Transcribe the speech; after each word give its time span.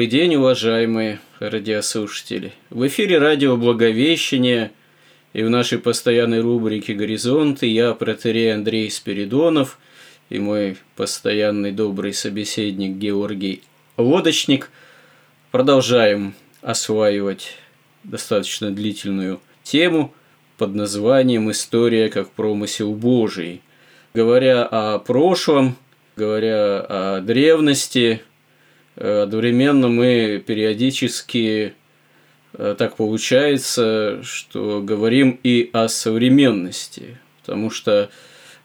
Добрый 0.00 0.18
день, 0.18 0.36
уважаемые 0.36 1.20
радиослушатели. 1.40 2.54
В 2.70 2.86
эфире 2.86 3.18
радио 3.18 3.58
Благовещение 3.58 4.70
и 5.34 5.42
в 5.42 5.50
нашей 5.50 5.78
постоянной 5.78 6.40
рубрике 6.40 6.94
«Горизонты» 6.94 7.66
я, 7.66 7.92
протерей 7.92 8.54
Андрей 8.54 8.90
Спиридонов 8.90 9.78
и 10.30 10.38
мой 10.38 10.78
постоянный 10.96 11.72
добрый 11.72 12.14
собеседник 12.14 12.96
Георгий 12.96 13.62
Лодочник 13.98 14.70
продолжаем 15.50 16.32
осваивать 16.62 17.58
достаточно 18.02 18.70
длительную 18.70 19.38
тему 19.64 20.14
под 20.56 20.74
названием 20.74 21.50
«История 21.50 22.08
как 22.08 22.30
промысел 22.30 22.94
Божий». 22.94 23.60
Говоря 24.14 24.64
о 24.64 24.98
прошлом, 24.98 25.76
говоря 26.16 26.80
о 26.88 27.20
древности– 27.20 28.22
Одновременно 29.00 29.88
мы 29.88 30.42
периодически 30.46 31.72
э, 32.52 32.74
так 32.76 32.96
получается, 32.96 34.20
что 34.22 34.82
говорим 34.82 35.40
и 35.42 35.70
о 35.72 35.88
современности, 35.88 37.16
потому 37.40 37.70
что 37.70 38.10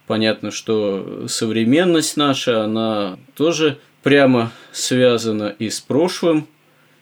понятно, 0.07 0.51
что 0.51 1.25
современность 1.29 2.17
наша, 2.17 2.65
она 2.65 3.17
тоже 3.35 3.77
прямо 4.03 4.51
связана 4.73 5.55
и 5.57 5.69
с 5.69 5.79
прошлым, 5.79 6.47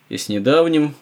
и 0.08 0.16
с 0.16 0.28
недавним, 0.28 0.94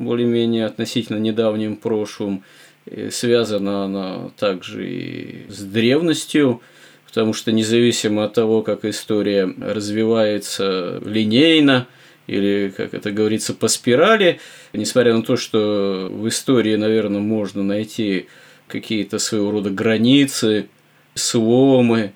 более-менее 0.00 0.66
относительно 0.66 1.18
недавним 1.18 1.76
прошлым, 1.76 2.42
и 2.84 3.10
связана 3.10 3.84
она 3.84 4.30
также 4.36 4.90
и 4.90 5.46
с 5.48 5.60
древностью– 5.60 6.60
потому 7.16 7.32
что 7.32 7.50
независимо 7.50 8.24
от 8.24 8.34
того, 8.34 8.60
как 8.60 8.84
история 8.84 9.50
развивается 9.58 11.00
линейно, 11.02 11.86
или, 12.26 12.70
как 12.76 12.92
это 12.92 13.10
говорится, 13.10 13.54
по 13.54 13.68
спирали, 13.68 14.38
несмотря 14.74 15.14
на 15.14 15.22
то, 15.22 15.38
что 15.38 16.10
в 16.10 16.28
истории, 16.28 16.76
наверное, 16.76 17.22
можно 17.22 17.62
найти 17.62 18.26
какие-то 18.68 19.18
своего 19.18 19.50
рода 19.50 19.70
границы, 19.70 20.68
сломы, 21.14 22.12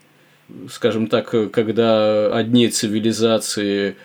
скажем 0.71 1.07
так, 1.07 1.35
когда 1.51 2.37
одни 2.37 2.69
цивилизации 2.69 3.97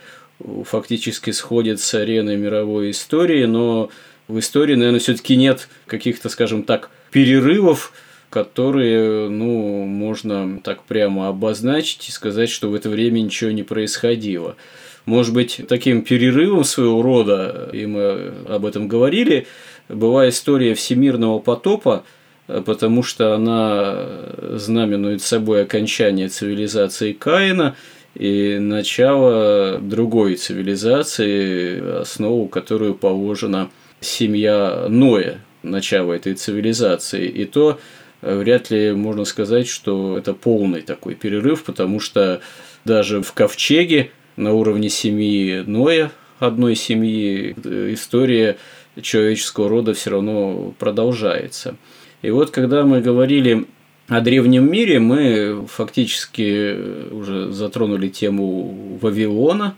фактически 0.63 1.31
сходят 1.31 1.81
с 1.81 1.93
арены 1.93 2.37
мировой 2.37 2.91
истории, 2.91 3.43
но 3.43 3.89
в 4.29 4.39
истории, 4.39 4.75
наверное, 4.75 5.01
все-таки 5.01 5.35
нет 5.35 5.67
каких-то, 5.87 6.29
скажем 6.29 6.63
так, 6.63 6.89
перерывов, 7.11 7.91
которые, 8.35 9.29
ну, 9.29 9.85
можно 9.85 10.59
так 10.61 10.83
прямо 10.83 11.29
обозначить 11.29 12.09
и 12.09 12.11
сказать, 12.11 12.49
что 12.49 12.67
в 12.67 12.75
это 12.75 12.89
время 12.89 13.21
ничего 13.21 13.51
не 13.51 13.63
происходило. 13.63 14.57
Может 15.05 15.33
быть, 15.33 15.61
таким 15.69 16.01
перерывом 16.01 16.65
своего 16.65 17.01
рода, 17.01 17.69
и 17.71 17.85
мы 17.85 18.33
об 18.49 18.65
этом 18.65 18.89
говорили, 18.89 19.47
была 19.87 20.27
история 20.27 20.73
всемирного 20.73 21.39
потопа, 21.39 22.03
потому 22.47 23.03
что 23.03 23.35
она 23.35 24.05
знаменует 24.51 25.21
собой 25.21 25.61
окончание 25.61 26.27
цивилизации 26.27 27.13
Каина 27.13 27.77
и 28.15 28.57
начало 28.59 29.79
другой 29.81 30.35
цивилизации, 30.35 32.01
основу 32.01 32.49
которую 32.49 32.95
положена 32.95 33.69
семья 34.01 34.87
Ноя, 34.89 35.39
начало 35.63 36.11
этой 36.11 36.33
цивилизации. 36.33 37.27
И 37.29 37.45
то 37.45 37.79
вряд 38.21 38.69
ли 38.71 38.93
можно 38.93 39.25
сказать, 39.25 39.67
что 39.67 40.17
это 40.17 40.33
полный 40.33 40.81
такой 40.81 41.15
перерыв, 41.15 41.63
потому 41.63 41.99
что 41.99 42.41
даже 42.85 43.21
в 43.21 43.33
ковчеге 43.33 44.11
на 44.35 44.53
уровне 44.53 44.89
семьи 44.89 45.63
Ноя, 45.65 46.11
одной 46.39 46.75
семьи, 46.75 47.55
история 47.93 48.57
человеческого 49.01 49.69
рода 49.69 49.93
все 49.93 50.11
равно 50.11 50.73
продолжается. 50.77 51.75
И 52.21 52.29
вот 52.29 52.51
когда 52.51 52.83
мы 52.83 53.01
говорили 53.01 53.65
о 54.07 54.21
древнем 54.21 54.71
мире, 54.71 54.99
мы 54.99 55.65
фактически 55.67 57.09
уже 57.11 57.51
затронули 57.51 58.09
тему 58.09 58.97
Вавилона 59.01 59.75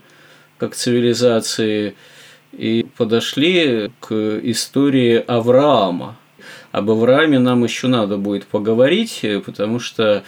как 0.58 0.74
цивилизации 0.74 1.94
и 2.52 2.86
подошли 2.96 3.90
к 4.00 4.40
истории 4.42 5.22
Авраама, 5.26 6.16
об 6.72 6.90
Аврааме 6.90 7.38
нам 7.38 7.64
еще 7.64 7.88
надо 7.88 8.16
будет 8.16 8.46
поговорить, 8.46 9.20
э, 9.22 9.40
потому 9.40 9.78
что 9.78 10.22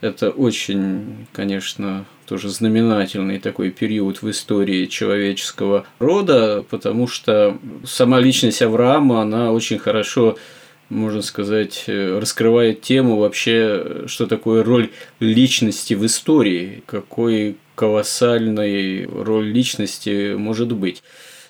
это 0.00 0.30
очень, 0.30 1.26
конечно, 1.32 2.04
тоже 2.26 2.48
знаменательный 2.48 3.38
такой 3.38 3.70
период 3.70 4.22
в 4.22 4.30
истории 4.30 4.86
человеческого 4.86 5.86
рода, 5.98 6.64
потому 6.68 7.06
что 7.06 7.58
сама 7.84 8.20
личность 8.20 8.62
Авраама, 8.62 9.22
она 9.22 9.52
очень 9.52 9.78
хорошо 9.78 10.36
можно 10.92 11.22
сказать, 11.22 11.84
э, 11.86 12.18
раскрывает 12.18 12.82
тему 12.82 13.16
вообще, 13.16 14.04
что 14.06 14.26
такое 14.26 14.62
роль 14.62 14.90
личности 15.20 15.94
в 15.94 16.04
истории, 16.04 16.82
какой 16.86 17.56
колоссальной 17.74 19.06
роль 19.06 19.46
личности 19.46 20.34
может 20.34 20.72
быть. 20.72 21.02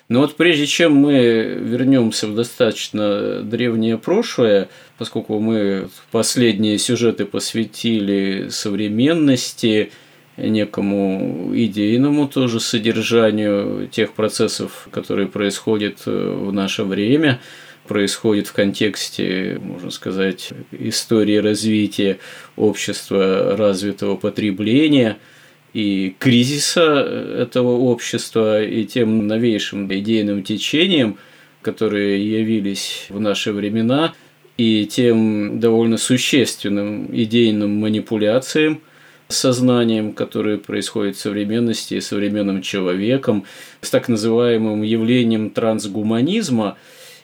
Но 0.09 0.19
вот 0.19 0.35
прежде 0.35 0.65
чем 0.65 0.95
мы 0.95 1.21
вернемся 1.21 2.27
в 2.27 2.35
достаточно 2.35 3.41
древнее 3.41 3.97
прошлое, 3.97 4.69
поскольку 4.97 5.39
мы 5.39 5.89
последние 6.11 6.77
сюжеты 6.77 7.25
посвятили 7.25 8.49
современности, 8.49 9.91
некому 10.35 11.51
идейному 11.53 12.27
тоже 12.27 12.59
содержанию 12.59 13.87
тех 13.87 14.13
процессов, 14.13 14.87
которые 14.91 15.27
происходят 15.27 16.05
в 16.05 16.51
наше 16.51 16.83
время, 16.83 17.39
происходит 17.87 18.47
в 18.47 18.53
контексте, 18.53 19.59
можно 19.61 19.91
сказать, 19.91 20.51
истории 20.71 21.37
развития 21.37 22.19
общества 22.55 23.55
развитого 23.57 24.15
потребления– 24.15 25.17
и 25.73 26.15
кризиса 26.19 27.01
этого 27.39 27.77
общества, 27.77 28.63
и 28.63 28.85
тем 28.85 29.27
новейшим 29.27 29.91
идейным 29.91 30.43
течением, 30.43 31.17
которые 31.61 32.23
явились 32.39 33.07
в 33.09 33.19
наши 33.19 33.51
времена, 33.51 34.13
и 34.57 34.85
тем 34.85 35.59
довольно 35.59 35.97
существенным 35.97 37.09
идейным 37.11 37.79
манипуляциям 37.79 38.81
сознанием, 39.29 40.13
которые 40.13 40.59
происходят 40.59 41.15
в 41.15 41.19
современности 41.19 41.95
и 41.95 42.01
современным 42.01 42.61
человеком, 42.61 43.45
с 43.81 43.89
так 43.89 44.07
называемым 44.07 44.83
явлением 44.83 45.49
трансгуманизма. 45.49 46.77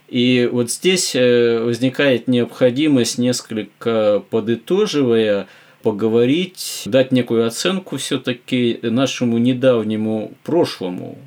И 0.08 0.50
вот 0.52 0.72
здесь 0.72 1.16
э, 1.16 1.62
возникает 1.64 2.28
необходимость, 2.28 3.20
несколько 3.20 4.24
подытоживая, 4.32 5.48
поговорить, 5.82 6.84
дать 6.86 7.12
некую 7.12 7.46
оценку 7.46 7.98
все-таки 7.98 8.80
нашему 8.82 9.38
недавнему 9.38 10.34
прошлому, 10.44 11.18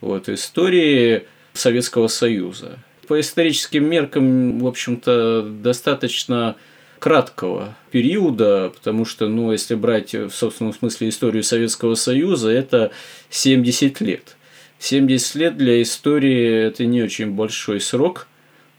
вот, 0.00 0.28
истории 0.28 1.24
Советского 1.52 2.08
Союза. 2.08 2.78
По 3.06 3.18
историческим 3.20 3.88
меркам, 3.88 4.60
в 4.60 4.66
общем-то, 4.66 5.42
достаточно 5.42 6.56
краткого 7.00 7.76
периода, 7.90 8.72
потому 8.74 9.04
что, 9.04 9.28
ну, 9.28 9.50
если 9.52 9.74
брать 9.74 10.14
в 10.14 10.30
собственном 10.30 10.72
смысле 10.72 11.08
историю 11.08 11.42
Советского 11.42 11.94
Союза, 11.96 12.50
это 12.50 12.92
70 13.30 14.00
лет. 14.00 14.36
70 14.78 15.34
лет 15.34 15.56
для 15.56 15.82
истории– 15.82 16.66
это 16.66 16.86
не 16.86 17.02
очень 17.02 17.32
большой 17.32 17.80
срок, 17.80 18.28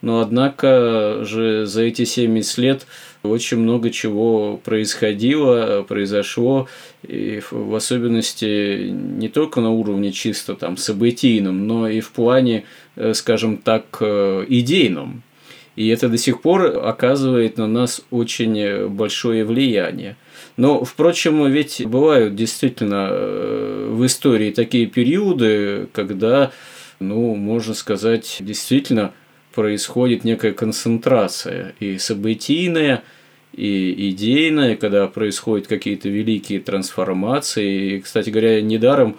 но, 0.02 0.20
однако 0.20 1.24
же, 1.24 1.66
за 1.66 1.84
эти 1.84 2.06
70 2.06 2.58
лет 2.58 2.88
очень 3.24 3.58
много 3.58 3.92
чего 3.92 4.58
происходило, 4.58 5.84
произошло, 5.88 6.68
и 7.08 7.42
в 7.52 7.76
особенности 7.76 8.90
не 8.90 9.30
только 9.30 9.62
на 9.62 9.70
уровне 9.72 10.12
чисто 10.12 10.56
там 10.56 10.78
событийном, 10.78 11.68
но 11.68 11.88
и 11.88 12.00
в 12.00 12.12
плане, 12.12 12.66
э, 12.96 13.14
скажем 13.14 13.58
так, 13.58 13.98
э, 14.00 14.46
идейном. 14.48 15.24
И 15.76 15.88
это 15.88 16.10
до 16.10 16.18
сих 16.18 16.42
пор 16.42 16.86
оказывает 16.86 17.58
на 17.58 17.68
нас 17.68 18.02
очень 18.12 18.88
большое 18.90 19.46
влияние. 19.46 20.18
Но, 20.58 20.84
впрочем, 20.84 21.50
ведь 21.50 21.86
бывают 21.86 22.36
действительно 22.36 23.08
э, 23.10 23.88
в 23.90 24.06
истории 24.06 24.52
такие 24.52 24.86
периоды, 24.86 25.88
когда, 25.94 26.52
ну, 27.00 27.36
можно 27.36 27.74
сказать, 27.74 28.38
действительно 28.42 29.14
происходит 29.54 30.24
некая 30.24 30.54
концентрация 30.54 31.76
и 31.80 31.98
событийная, 31.98 33.04
и 33.54 34.10
идейная, 34.10 34.78
когда 34.78 35.08
происходят 35.08 35.68
какие-то 35.68 36.10
великие 36.10 36.60
трансформации. 36.60 37.96
И, 37.96 38.00
кстати 38.00 38.30
говоря, 38.30 38.62
недаром, 38.62 39.18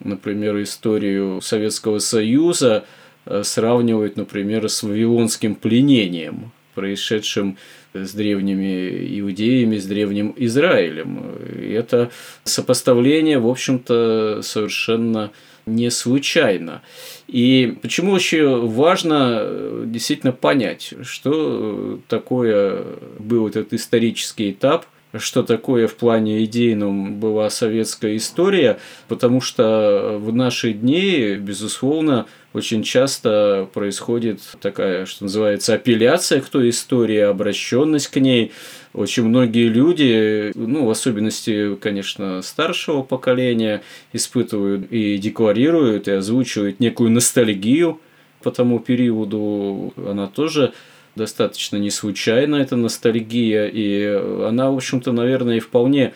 например, 0.00 0.60
историю 0.62 1.40
Советского 1.42 1.98
Союза 1.98 2.84
э, 3.26 3.42
сравнивают, 3.44 4.16
например, 4.16 4.68
с 4.68 4.82
Вавилонским 4.82 5.56
пленением, 5.56 6.52
происшедшим 6.74 7.58
с 7.94 8.12
древними 8.12 9.20
иудеями, 9.20 9.78
с 9.78 9.84
древним 9.84 10.32
Израилем. 10.36 11.36
И 11.60 11.72
это 11.72 12.10
сопоставление, 12.44 13.38
в 13.38 13.48
общем-то, 13.48 14.40
совершенно 14.42 15.30
не 15.66 15.90
случайно. 15.90 16.82
И 17.28 17.76
почему 17.82 18.16
еще 18.16 18.56
важно 18.66 19.38
э, 19.40 19.84
действительно 19.86 20.32
понять, 20.32 20.94
что 21.02 22.00
такое 22.08 22.84
был 23.18 23.48
этот 23.48 23.72
исторический 23.72 24.50
этап, 24.50 24.86
что 25.18 25.42
такое 25.42 25.88
в 25.88 25.94
плане 25.94 26.44
идейном 26.44 27.20
была 27.20 27.50
советская 27.50 28.16
история, 28.16 28.78
потому 29.08 29.40
что 29.40 30.16
в 30.18 30.32
наши 30.32 30.72
дни, 30.72 31.34
безусловно, 31.34 32.26
очень 32.52 32.82
часто 32.82 33.68
происходит 33.72 34.40
такая, 34.60 35.06
что 35.06 35.24
называется, 35.24 35.74
апелляция 35.74 36.40
к 36.40 36.48
той 36.48 36.70
истории, 36.70 37.18
обращенность 37.18 38.08
к 38.08 38.16
ней. 38.16 38.52
Очень 38.94 39.24
многие 39.24 39.68
люди, 39.68 40.52
ну, 40.54 40.84
в 40.84 40.90
особенности, 40.90 41.76
конечно, 41.76 42.42
старшего 42.42 43.02
поколения, 43.02 43.82
испытывают 44.12 44.92
и 44.92 45.16
декларируют, 45.16 46.08
и 46.08 46.12
озвучивают 46.12 46.78
некую 46.78 47.10
ностальгию 47.10 48.00
по 48.42 48.50
тому 48.50 48.80
периоду. 48.80 49.94
Она 49.96 50.26
тоже 50.26 50.74
достаточно 51.14 51.76
не 51.76 51.90
случайно, 51.90 52.56
эта 52.56 52.76
ностальгия, 52.76 53.66
и 53.66 54.04
она, 54.46 54.70
в 54.70 54.76
общем-то, 54.76 55.12
наверное, 55.12 55.56
и 55.56 55.60
вполне 55.60 56.12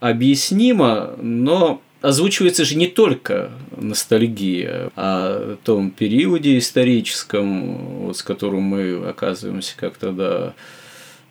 объяснима, 0.00 1.14
но 1.20 1.82
озвучивается 2.00 2.64
же 2.64 2.76
не 2.76 2.86
только 2.86 3.50
ностальгия 3.76 4.90
о 4.96 5.56
том 5.64 5.90
периоде 5.90 6.58
историческом, 6.58 8.06
вот, 8.06 8.16
с 8.16 8.22
которым 8.22 8.62
мы 8.62 9.08
оказываемся 9.08 9.74
как-то 9.76 10.12
да, 10.12 10.54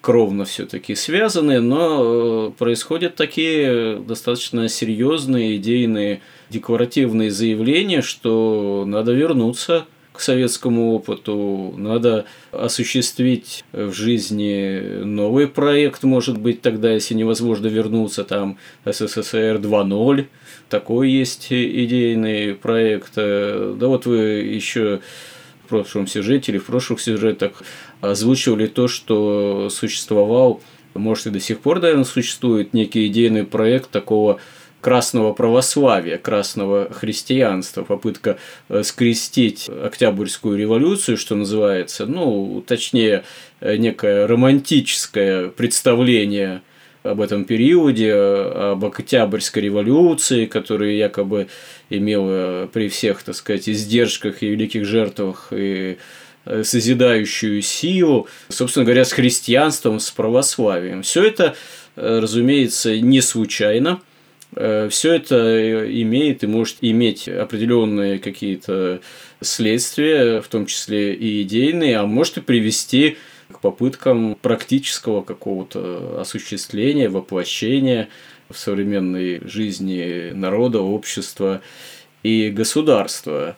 кровно 0.03 0.44
все-таки 0.44 0.95
связаны, 0.95 1.61
но 1.61 2.51
происходят 2.51 3.15
такие 3.15 3.95
достаточно 4.05 4.67
серьезные 4.67 5.55
идейные 5.55 6.19
декларативные 6.50 7.31
заявления, 7.31 8.01
что 8.01 8.83
надо 8.85 9.13
вернуться 9.13 9.85
к 10.11 10.19
советскому 10.19 10.94
опыту, 10.94 11.73
надо 11.77 12.25
осуществить 12.51 13.63
в 13.71 13.94
жизни 13.94 15.03
новый 15.05 15.47
проект, 15.47 16.03
может 16.03 16.38
быть, 16.38 16.61
тогда, 16.61 16.91
если 16.91 17.13
невозможно 17.13 17.67
вернуться, 17.67 18.25
там 18.25 18.57
СССР 18.85 19.56
2.0, 19.56 20.25
такой 20.67 21.11
есть 21.11 21.47
идейный 21.49 22.56
проект. 22.56 23.15
Да 23.15 23.88
вот 23.88 24.06
вы 24.06 24.17
еще 24.17 24.99
в 25.65 25.69
прошлом 25.69 26.07
сюжете 26.07 26.51
или 26.51 26.59
в 26.59 26.65
прошлых 26.65 26.99
сюжетах 26.99 27.63
озвучивали 28.03 28.67
то, 28.67 28.88
что 28.88 29.69
существовал, 29.69 30.61
может 30.94 31.27
и 31.27 31.29
до 31.31 31.39
сих 31.39 31.59
пор, 31.59 31.81
наверное, 31.81 32.03
существует 32.03 32.73
некий 32.73 33.07
идейный 33.07 33.45
проект 33.45 33.89
такого 33.89 34.39
красного 34.81 35.31
православия, 35.31 36.17
красного 36.17 36.91
христианства, 36.91 37.83
попытка 37.83 38.38
э, 38.67 38.83
скрестить 38.83 39.69
Октябрьскую 39.69 40.57
революцию, 40.57 41.15
что 41.15 41.35
называется, 41.35 42.05
ну, 42.05 42.61
точнее, 42.67 43.23
э, 43.61 43.77
некое 43.77 44.27
романтическое 44.27 45.47
представление 45.47 46.61
об 47.01 47.21
этом 47.21 47.45
периоде, 47.45 48.13
об 48.13 48.85
Октябрьской 48.85 49.63
революции, 49.63 50.45
которая 50.45 50.91
якобы 50.91 51.47
имела 51.89 52.67
при 52.67 52.89
всех, 52.89 53.23
так 53.23 53.35
сказать, 53.35 53.69
издержках 53.69 54.44
и 54.44 54.47
великих 54.47 54.85
жертвах 54.85 55.47
и 55.51 55.91
э, 55.91 55.95
созидающую 56.45 57.62
силу, 57.62 58.28
собственно 58.50 58.86
говоря, 58.86 59.06
с 59.06 59.12
христианством, 59.12 60.00
с 60.00 60.12
православием. 60.12 61.04
Все 61.04 61.24
это, 61.24 61.56
разумеется, 61.95 63.00
не 63.00 63.22
случайно– 63.22 64.01
Э, 64.56 64.88
Все 64.90 65.13
это 65.13 65.36
э, 65.36 65.92
имеет 66.01 66.44
и 66.44 66.48
может 66.48 66.78
иметь 66.81 67.28
определенные 67.28 68.19
какие-то 68.19 69.01
следствия, 69.42 70.42
в 70.42 70.48
том 70.48 70.66
числе 70.66 71.13
и 71.13 71.42
идейные, 71.44 71.98
а 71.98 72.06
может 72.06 72.38
и 72.38 72.42
привести 72.42 73.18
к 73.51 73.60
попыткам 73.60 74.36
практического 74.36 75.22
какого-то 75.22 76.19
осуществления, 76.22 77.10
воплощения 77.10 78.10
в 78.50 78.57
современной 78.57 79.42
жизни 79.48 80.31
народа, 80.34 80.81
общества 80.81 81.62
и 82.24 82.50
государства. 82.50 83.56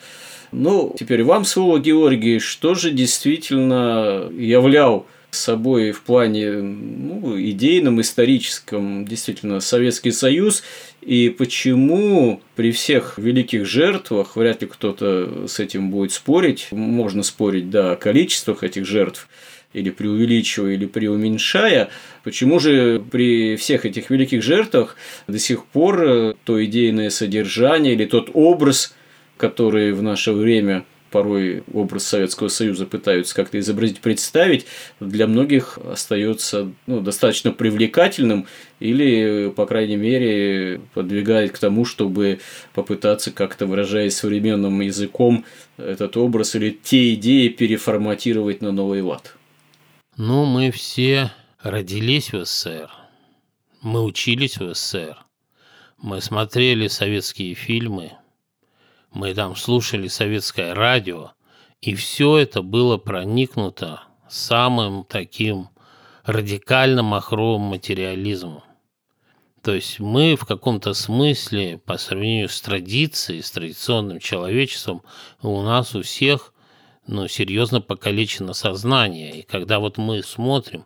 Ну, 0.58 0.96
теперь 0.98 1.22
вам 1.22 1.44
слово, 1.44 1.80
Георгий, 1.80 2.40
что 2.40 2.76
же 2.76 2.92
действительно 2.92 4.30
являл 4.32 5.06
собой 5.30 5.92
в 5.92 6.02
плане 6.02 6.50
ну, 6.50 7.38
идейном, 7.38 8.00
историческом 8.00 9.06
действительно 9.06 9.60
Советский 9.60 10.12
Союз, 10.12 10.64
и 11.02 11.28
почему 11.28 12.42
при 12.56 12.72
всех 12.72 13.18
великих 13.18 13.66
жертвах, 13.66 14.38
вряд 14.38 14.62
ли 14.62 14.70
кто-то 14.70 15.46
с 15.50 15.60
этим 15.60 15.92
будет 15.92 16.14
спорить, 16.14 16.70
можно 16.72 17.22
спорить, 17.24 17.70
да, 17.70 17.92
о 17.92 17.96
количествах 17.98 18.64
этих 18.64 18.86
жертв, 18.86 19.28
или 19.74 19.90
преувеличивая, 19.90 20.76
или 20.76 20.86
преуменьшая, 20.86 21.90
почему 22.24 22.62
же 22.62 23.04
при 23.12 23.58
всех 23.58 23.86
этих 23.86 24.10
великих 24.10 24.42
жертвах 24.42 24.96
до 25.28 25.38
сих 25.38 25.66
пор 25.66 26.34
то 26.46 26.64
идейное 26.64 27.10
содержание 27.10 27.94
или 27.94 28.06
тот 28.06 28.30
образ, 28.34 28.96
который 29.38 29.94
в 29.94 30.02
наше 30.02 30.32
время 30.32 30.86
порой 31.16 31.64
образ 31.74 32.08
Советского 32.08 32.50
Союза 32.50 32.86
пытаются 32.86 33.34
как-то 33.34 33.58
изобразить, 33.58 34.02
представить, 34.02 34.66
для 35.00 35.28
многих 35.28 35.78
остается 35.78 36.74
ну, 36.88 37.00
достаточно 37.00 37.54
привлекательным 37.54 38.48
или, 38.82 39.50
по 39.56 39.66
крайней 39.66 39.96
мере, 39.96 40.82
подвигает 40.94 41.54
к 41.54 41.58
тому, 41.58 41.86
чтобы 41.86 42.42
попытаться 42.74 43.32
как-то, 43.32 43.66
выражаясь 43.66 44.18
современным 44.18 44.82
языком, 44.82 45.46
этот 45.78 46.18
образ 46.18 46.56
или 46.56 46.78
те 46.84 47.14
идеи 47.14 47.48
переформатировать 47.48 48.62
на 48.62 48.74
новый 48.74 49.02
лад. 49.02 49.38
Ну, 50.18 50.44
мы 50.44 50.70
все 50.72 51.32
родились 51.62 52.34
в 52.34 52.44
СССР, 52.44 52.90
мы 53.82 54.04
учились 54.04 54.58
в 54.58 54.74
СССР, 54.74 55.18
мы 55.98 56.20
смотрели 56.20 56.90
советские 56.90 57.54
фильмы– 57.54 58.12
мы 59.16 59.34
там 59.34 59.56
слушали 59.56 60.10
советское 60.10 60.74
радио, 60.74 61.32
и 61.82 61.96
все 61.96 62.38
это 62.38 62.62
было 62.62 62.98
проникнуто 62.98 64.02
самым 64.28 65.06
таким 65.06 65.70
радикальным 66.26 67.06
махровым 67.06 67.62
материализмом. 67.62 68.62
То 69.64 69.74
есть 69.74 70.00
мы 70.00 70.36
в 70.36 70.46
каком-то 70.46 70.94
смысле, 70.94 71.78
по 71.78 71.98
сравнению 71.98 72.50
с 72.50 72.60
традицией, 72.62 73.42
с 73.42 73.52
традиционным 73.52 74.20
человечеством, 74.20 75.02
у 75.42 75.62
нас 75.62 75.96
у 75.96 76.02
всех 76.02 76.54
ну, 77.08 77.28
серьезно 77.30 77.80
покалечено 77.82 78.54
сознание. 78.54 79.40
И 79.40 79.42
когда 79.44 79.80
вот 79.80 79.98
мы 79.98 80.24
смотрим, 80.24 80.86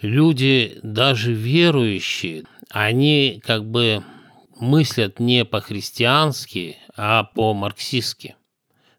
люди, 0.00 0.78
даже 0.82 1.32
верующие, 1.32 2.44
они 2.70 3.40
как 3.44 3.64
бы 3.64 4.04
мыслят 4.62 5.18
не 5.18 5.44
по-христиански, 5.44 6.78
а 6.96 7.24
по-марксистски. 7.24 8.36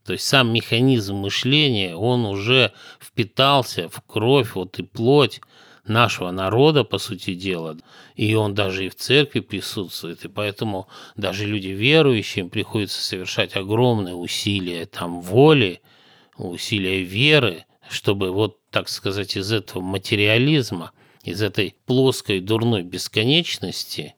То 0.06 0.12
есть 0.12 0.28
сам 0.28 0.52
механизм 0.52 1.16
мышления, 1.16 1.96
он 1.96 2.26
уже 2.26 2.74
впитался 3.00 3.88
в 3.88 4.02
кровь 4.06 4.56
вот 4.56 4.78
и 4.80 4.84
плоть 4.84 5.40
нашего 5.88 6.32
народа, 6.32 6.84
по 6.84 6.98
сути 6.98 7.34
дела, 7.34 7.78
и 8.16 8.36
он 8.36 8.54
даже 8.54 8.86
и 8.86 8.90
в 8.90 8.96
церкви 8.96 9.40
присутствует, 9.40 10.26
и 10.26 10.28
поэтому 10.28 10.90
даже 11.16 11.46
люди 11.46 11.70
верующим 11.70 12.50
приходится 12.50 13.02
совершать 13.02 13.56
огромные 13.56 14.16
усилия 14.16 14.86
там 14.86 15.22
воли, 15.22 15.82
усилия 16.38 17.04
веры, 17.04 17.66
чтобы 17.90 18.32
вот, 18.32 18.60
так 18.70 18.90
сказать, 18.90 19.38
из 19.38 19.52
этого 19.54 19.82
материализма 19.82 20.92
из 21.24 21.42
этой 21.42 21.76
плоской 21.86 22.42
дурной 22.42 22.84
бесконечности 22.84 24.16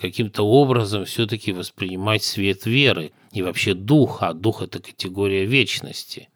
каким-то 0.00 0.42
образом 0.42 1.04
все-таки 1.04 1.52
воспринимать 1.52 2.22
свет 2.22 2.66
веры 2.66 3.12
и 3.32 3.42
вообще 3.42 3.74
дух, 3.74 4.22
а 4.22 4.32
дух– 4.32 4.62
это 4.62 4.80
категория 4.80 5.44
вечности. 5.44 6.28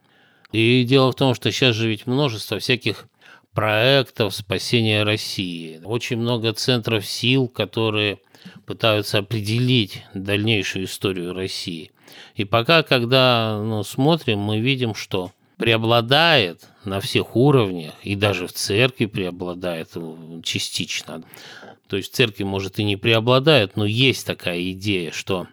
И 0.53 0.85
дело 0.85 1.13
в 1.13 1.15
том, 1.15 1.35
что 1.35 1.51
сейчас 1.51 1.75
же 1.75 1.89
ведь 1.89 2.07
множество 2.07 2.59
всяких 2.59 3.09
проектов 3.55 4.35
спасения 4.35 5.03
России. 5.03 5.81
Очень 5.85 6.19
много 6.19 6.53
центров 6.53 7.07
сил, 7.07 7.49
которые 7.49 8.19
пытаются 8.67 9.19
определить 9.19 10.03
дальнейшую 10.15 10.87
историю 10.87 11.35
России. 11.35 11.93
И 12.35 12.45
пока, 12.45 12.83
когда 12.83 13.61
ну, 13.63 13.83
смотрим, 13.83 14.39
мы 14.41 14.61
видим, 14.61 14.95
что 14.95 15.33
преобладает 15.57 16.69
на 16.85 17.01
всех 17.01 17.37
уровнях, 17.37 17.95
и 18.03 18.17
даже 18.17 18.47
в 18.47 18.53
церкви 18.53 19.07
преобладает 19.07 19.91
частично. 20.43 21.23
То 21.93 21.99
есть 21.99 22.15
церкви, 22.15 22.45
может, 22.45 22.79
и 22.79 22.85
не 22.85 22.97
преобладает, 22.97 23.77
но 23.77 23.85
есть 23.85 24.27
такая 24.27 24.71
идея, 24.71 25.11
что 25.13 25.47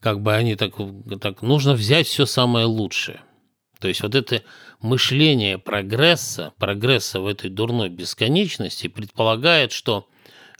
как 0.00 0.20
бы 0.20 0.34
они 0.34 0.54
так, 0.54 0.74
так 1.18 1.40
нужно 1.40 1.72
взять 1.72 2.06
все 2.06 2.26
самое 2.26 2.66
лучшее. 2.66 3.22
То 3.80 3.88
есть 3.88 4.02
вот 4.02 4.14
это 4.14 4.42
мышление 4.80 5.56
прогресса, 5.56 6.52
прогресса 6.58 7.20
в 7.20 7.26
этой 7.26 7.48
дурной 7.48 7.88
бесконечности 7.88 8.88
предполагает, 8.88 9.72
что 9.72 10.06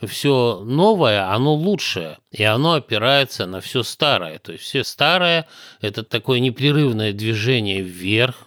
все 0.02 0.62
новое, 0.64 1.30
оно 1.30 1.56
лучшее, 1.56 2.16
и 2.30 2.42
оно 2.42 2.72
опирается 2.72 3.44
на 3.44 3.60
все 3.60 3.82
старое. 3.82 4.38
То 4.38 4.52
есть 4.52 4.64
все 4.64 4.82
старое– 4.82 5.46
это 5.82 6.04
такое 6.04 6.40
непрерывное 6.40 7.12
движение 7.12 7.82
вверх, 7.82 8.46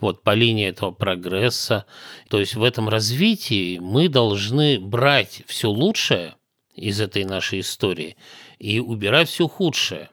вот 0.00 0.22
по 0.22 0.34
линии 0.34 0.68
этого 0.68 0.90
прогресса. 0.90 1.86
То 2.28 2.38
есть 2.40 2.54
в 2.54 2.62
этом 2.62 2.88
развитии 2.88 3.78
мы 3.78 4.08
должны 4.08 4.78
брать 4.78 5.42
все 5.46 5.70
лучшее 5.70 6.34
из 6.74 7.00
этой 7.00 7.24
нашей 7.24 7.60
истории 7.60 8.16
и 8.58 8.80
убирать 8.80 9.28
все 9.28 9.48
худшее. 9.48 10.10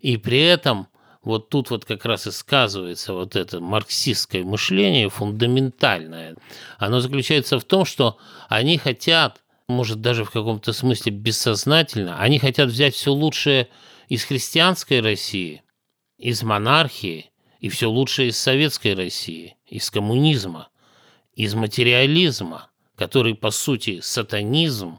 И 0.00 0.16
при 0.16 0.40
этом 0.40 0.88
вот 1.22 1.48
тут 1.50 1.70
вот 1.70 1.84
как 1.84 2.04
раз 2.04 2.26
и 2.26 2.32
сказывается 2.32 3.12
вот 3.12 3.36
это 3.36 3.60
марксистское 3.60 4.42
мышление 4.42 5.08
фундаментальное. 5.08 6.36
Оно 6.78 7.00
заключается 7.00 7.60
в 7.60 7.64
том, 7.64 7.84
что 7.84 8.18
они 8.48 8.78
хотят 8.78 9.42
может, 9.72 10.00
даже 10.00 10.24
в 10.24 10.30
каком-то 10.30 10.72
смысле 10.72 11.12
бессознательно, 11.12 12.20
они 12.20 12.38
хотят 12.38 12.68
взять 12.68 12.94
все 12.94 13.12
лучшее 13.12 13.68
из 14.08 14.24
христианской 14.24 15.00
России, 15.00 15.62
из 16.18 16.42
монархии 16.42 17.30
и 17.62 17.68
все 17.68 17.88
лучшее 17.88 18.28
из 18.28 18.38
советской 18.38 18.94
России, 18.94 19.56
из 19.66 19.88
коммунизма, 19.88 20.68
из 21.34 21.54
материализма, 21.54 22.68
который, 22.96 23.36
по 23.36 23.52
сути, 23.52 24.00
сатанизм, 24.00 24.98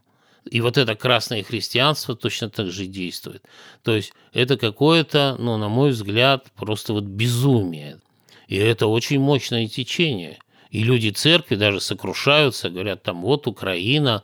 и 0.50 0.62
вот 0.62 0.78
это 0.78 0.96
красное 0.96 1.44
христианство 1.44 2.16
точно 2.16 2.50
так 2.50 2.72
же 2.72 2.86
действует. 2.86 3.44
То 3.84 3.94
есть 3.94 4.14
это 4.32 4.58
какое-то, 4.58 5.36
ну, 5.40 5.58
на 5.58 5.68
мой 5.68 5.92
взгляд, 5.92 6.52
просто 6.56 6.94
вот 6.94 7.04
безумие. 7.04 8.00
И 8.48 8.56
это 8.56 8.88
очень 8.88 9.20
мощное 9.20 9.68
течение. 9.68 10.40
И 10.70 10.84
люди 10.84 11.10
церкви 11.10 11.56
даже 11.56 11.82
сокрушаются, 11.82 12.70
говорят, 12.70 13.04
там 13.04 13.24
вот 13.24 13.46
Украина, 13.46 14.24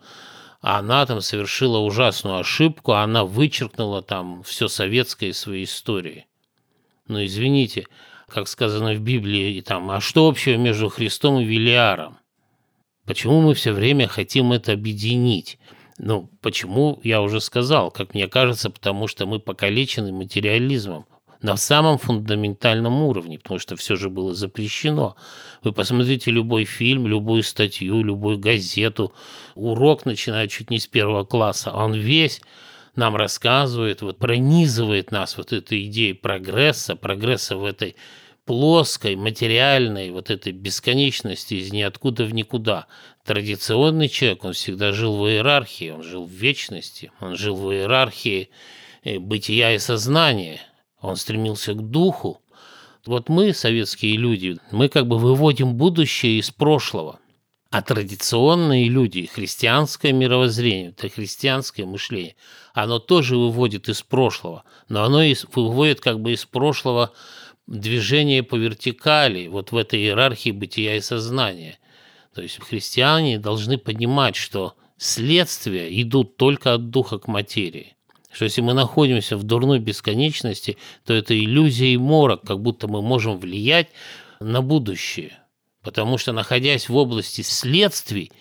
она 0.62 1.05
там 1.05 1.19
совершила 1.19 1.79
ужасную 1.79 2.38
ошибку, 2.38 2.93
она 2.93 3.25
вычеркнула 3.25 4.01
там 4.01 4.43
все 4.43 4.69
советское 4.69 5.29
из 5.29 5.39
своей 5.39 5.65
истории. 5.65 6.25
Но 7.10 7.25
извините, 7.25 7.86
как 8.29 8.48
сказано 8.48 8.93
в 8.93 9.01
Библии, 9.01 9.62
там, 9.62 9.91
а 9.91 10.00
что 10.00 10.27
общего 10.27 10.55
между 10.55 10.89
Христом 10.89 11.39
и 11.39 11.45
Велиаром? 11.45 12.17
Почему 13.05 13.41
мы 13.41 13.53
все 13.55 13.74
время 13.74 14.07
хотим 14.07 14.53
это 14.53 14.71
объединить? 14.71 15.57
Ну, 15.98 16.29
почему, 16.41 17.00
я 17.03 17.21
уже 17.21 17.41
сказал, 17.41 17.91
как 17.91 18.13
мне 18.13 18.27
кажется, 18.27 18.69
потому 18.69 19.07
что 19.07 19.25
мы 19.25 19.39
покалечены 19.39 20.13
материализмом 20.13 21.05
на 21.41 21.57
самом 21.57 21.98
фундаментальном 21.98 23.01
уровне, 23.01 23.39
потому 23.39 23.59
что 23.59 23.75
все 23.75 23.95
же 23.95 24.09
было 24.09 24.33
запрещено. 24.33 25.15
Вы 25.63 25.71
посмотрите 25.71 26.31
любой 26.31 26.65
фильм, 26.65 27.07
любую 27.07 27.43
статью, 27.43 28.03
любую 28.03 28.38
газету, 28.38 29.13
урок 29.55 30.05
начинает 30.05 30.51
чуть 30.51 30.69
не 30.69 30.79
с 30.79 30.88
первого 30.88 31.24
класса, 31.24 31.71
он 31.71 31.93
весь 31.93 32.41
нам 32.96 33.15
рассказывает, 33.15 34.01
вот 34.01 34.17
пронизывает 34.17 35.12
нас 35.12 35.38
вот 35.38 35.53
этой 35.53 35.86
идеей 35.86 36.13
прогресса, 36.13 36.96
прогресса 36.96 37.58
в 37.58 37.65
этой 37.65 37.96
плоской, 38.46 39.15
материальной, 39.15 40.10
вот 40.10 40.31
этой 40.31 40.53
бесконечности 40.53 41.53
из 41.53 41.72
ниоткуда 41.72 42.24
в 42.25 42.34
никуда. 42.34 42.88
Традиционный 43.24 44.10
человек, 44.10 44.43
он 44.43 44.53
всегда 44.53 44.91
жил 44.91 45.17
в 45.17 45.27
иерархии, 45.27 45.91
он 45.91 46.01
жил 46.01 46.25
в 46.25 46.31
вечности, 46.31 47.12
он 47.22 47.36
жил 47.36 47.55
в 47.55 47.72
иерархии 47.72 48.50
э, 49.03 49.19
бытия 49.19 49.75
и 49.75 49.77
сознания, 49.77 50.62
он 51.00 51.15
стремился 51.15 51.74
к 51.74 51.89
духу. 51.91 52.41
Вот 53.05 53.29
мы, 53.29 53.53
советские 53.53 54.17
люди, 54.17 54.58
мы 54.72 54.89
как 54.89 55.08
бы 55.08 55.19
выводим 55.19 55.75
будущее 55.75 56.39
из 56.39 56.50
прошлого. 56.50 57.19
А 57.72 57.84
традиционные 57.84 58.90
люди, 58.90 59.28
христианское 59.28 60.12
мировоззрение, 60.12 60.90
это 60.90 61.08
христианское 61.08 61.86
мышление, 61.86 62.36
оно 62.74 62.98
тоже 62.98 63.38
выводит 63.38 63.90
из 63.90 64.02
прошлого, 64.02 64.64
но 64.88 65.04
оно 65.04 65.22
выводит 65.54 66.02
как 66.02 66.20
бы 66.20 66.34
из 66.34 66.46
прошлого 66.46 67.14
движение 67.68 68.42
по 68.42 68.56
вертикали, 68.56 69.48
вот 69.48 69.72
в 69.72 69.78
этой 69.78 70.00
иерархии 70.00 70.50
бытия 70.50 70.96
и 70.96 71.02
сознания. 71.02 71.78
То 72.34 72.42
есть 72.42 72.60
христиане 72.60 73.38
должны 73.38 73.78
понимать, 73.78 74.36
что 74.36 74.74
следствия 74.98 75.88
идут 76.02 76.38
только 76.38 76.74
от 76.74 76.90
духа 76.90 77.20
к 77.20 77.28
материи 77.28 77.96
что 78.32 78.46
если 78.46 78.62
мы 78.62 78.74
находимся 78.74 79.38
в 79.38 79.44
дурной 79.44 79.80
бесконечности, 79.80 80.78
то 81.04 81.16
это 81.16 81.38
иллюзия 81.38 81.94
и 81.94 81.98
морок, 81.98 82.44
как 82.44 82.62
будто 82.62 82.88
мы 82.88 83.02
можем 83.02 83.40
влиять 83.40 83.90
на 84.40 84.62
будущее. 84.62 85.40
Потому 85.81 86.17
что, 86.17 86.33
находясь 86.33 86.89
в 86.89 86.95
области 86.95 87.41
следствий, 87.41 88.31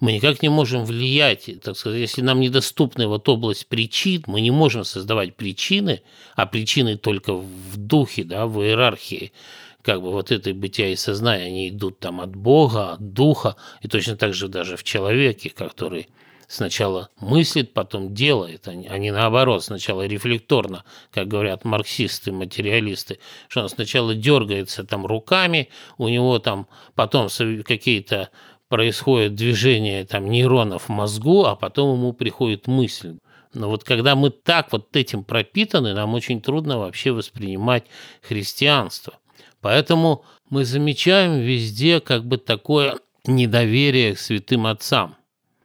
мы 0.00 0.12
никак 0.12 0.42
не 0.42 0.48
можем 0.48 0.84
влиять, 0.84 1.48
так 1.62 1.76
сказать, 1.76 2.00
если 2.00 2.20
нам 2.20 2.40
недоступна 2.40 3.08
вот 3.08 3.28
область 3.28 3.68
причин, 3.68 4.24
мы 4.26 4.40
не 4.40 4.50
можем 4.50 4.84
создавать 4.84 5.36
причины, 5.36 6.02
а 6.34 6.46
причины 6.46 6.96
только 6.96 7.34
в 7.34 7.76
духе, 7.76 8.24
да, 8.24 8.46
в 8.46 8.60
иерархии, 8.60 9.32
как 9.82 10.02
бы 10.02 10.10
вот 10.10 10.32
этой 10.32 10.52
бытия 10.52 10.88
и 10.88 10.96
сознания, 10.96 11.44
они 11.44 11.68
идут 11.68 12.00
там 12.00 12.20
от 12.20 12.34
Бога, 12.34 12.94
от 12.94 13.12
Духа, 13.12 13.56
и 13.82 13.88
точно 13.88 14.16
так 14.16 14.34
же 14.34 14.48
даже 14.48 14.76
в 14.76 14.82
человеке, 14.82 15.50
который 15.50 16.08
сначала 16.48 17.10
мыслит, 17.20 17.72
потом 17.74 18.14
делает, 18.14 18.68
а 18.68 18.74
не 18.74 19.10
наоборот, 19.10 19.64
сначала 19.64 20.06
рефлекторно, 20.06 20.84
как 21.10 21.28
говорят 21.28 21.64
марксисты, 21.64 22.32
материалисты, 22.32 23.18
что 23.48 23.62
он 23.62 23.68
сначала 23.68 24.14
дергается 24.14 24.84
там 24.84 25.06
руками, 25.06 25.68
у 25.98 26.08
него 26.08 26.38
там 26.38 26.68
потом 26.94 27.28
какие-то 27.64 28.30
происходят 28.68 29.34
движения 29.34 30.04
там 30.04 30.30
нейронов 30.30 30.84
в 30.84 30.88
мозгу, 30.88 31.44
а 31.44 31.56
потом 31.56 31.96
ему 31.96 32.12
приходит 32.12 32.66
мысль. 32.66 33.16
Но 33.52 33.68
вот 33.68 33.84
когда 33.84 34.16
мы 34.16 34.30
так 34.30 34.72
вот 34.72 34.96
этим 34.96 35.22
пропитаны, 35.22 35.94
нам 35.94 36.14
очень 36.14 36.40
трудно 36.40 36.78
вообще 36.78 37.12
воспринимать 37.12 37.84
христианство. 38.20 39.14
Поэтому 39.60 40.24
мы 40.50 40.64
замечаем 40.64 41.38
везде 41.38 42.00
как 42.00 42.24
бы 42.24 42.36
такое 42.36 42.98
недоверие 43.26 44.14
к 44.14 44.18
святым 44.18 44.66
отцам– 44.66 45.16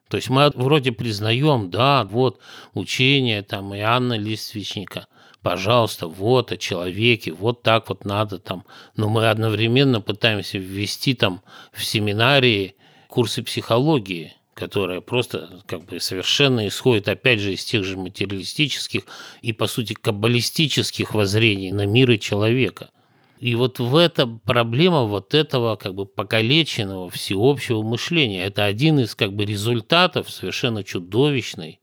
то 0.10 0.18
есть 0.18 0.30
мы 0.30 0.50
вроде 0.56 0.92
признаем, 0.92 1.70
да, 1.70 2.04
вот 2.04 2.40
учение 2.74 3.44
там 3.44 3.76
Иоанна 3.76 4.18
Листвичника, 4.18 5.06
пожалуйста, 5.44 6.08
вот 6.08 6.52
о 6.52 6.58
человеке, 6.58 7.32
вот 7.32 7.62
так 7.62 7.90
вот 7.90 8.06
надо 8.06 8.40
там. 8.40 8.66
Но 8.98 9.08
мы 9.08 9.30
одновременно 9.30 10.02
пытаемся 10.02 10.58
ввести 10.58 11.14
там 11.14 11.44
в 11.72 11.86
семинарии 11.86 12.76
курсы 13.08 13.44
психологии, 13.44 14.34
которая 14.56 15.00
просто 15.00 15.62
как 15.68 15.86
бы 15.86 16.00
совершенно 16.00 16.68
исходит 16.68 17.08
опять 17.08 17.40
же 17.40 17.54
из 17.54 17.64
тех 17.64 17.84
же 17.84 17.96
материалистических 17.96 19.04
и 19.44 19.54
по 19.54 19.68
сути 19.68 19.94
каббалистических 19.94 21.14
воззрений 21.14 21.72
на 21.72 21.86
мир 21.86 22.10
и 22.10 22.20
человека– 22.20 22.90
и 23.40 23.56
вот 23.56 23.80
в 23.80 23.96
этом 23.96 24.40
проблема 24.40 25.04
вот 25.04 25.34
этого 25.34 25.78
как 25.78 25.96
бы 25.96 26.06
покалеченного 26.06 27.10
всеобщего 27.10 27.82
мышления. 27.82 28.44
Это 28.44 28.66
один 28.66 29.00
из 29.00 29.16
как 29.16 29.34
бы 29.34 29.46
результатов 29.46 30.30
совершенно 30.30 30.84
чудовищной 30.84 31.80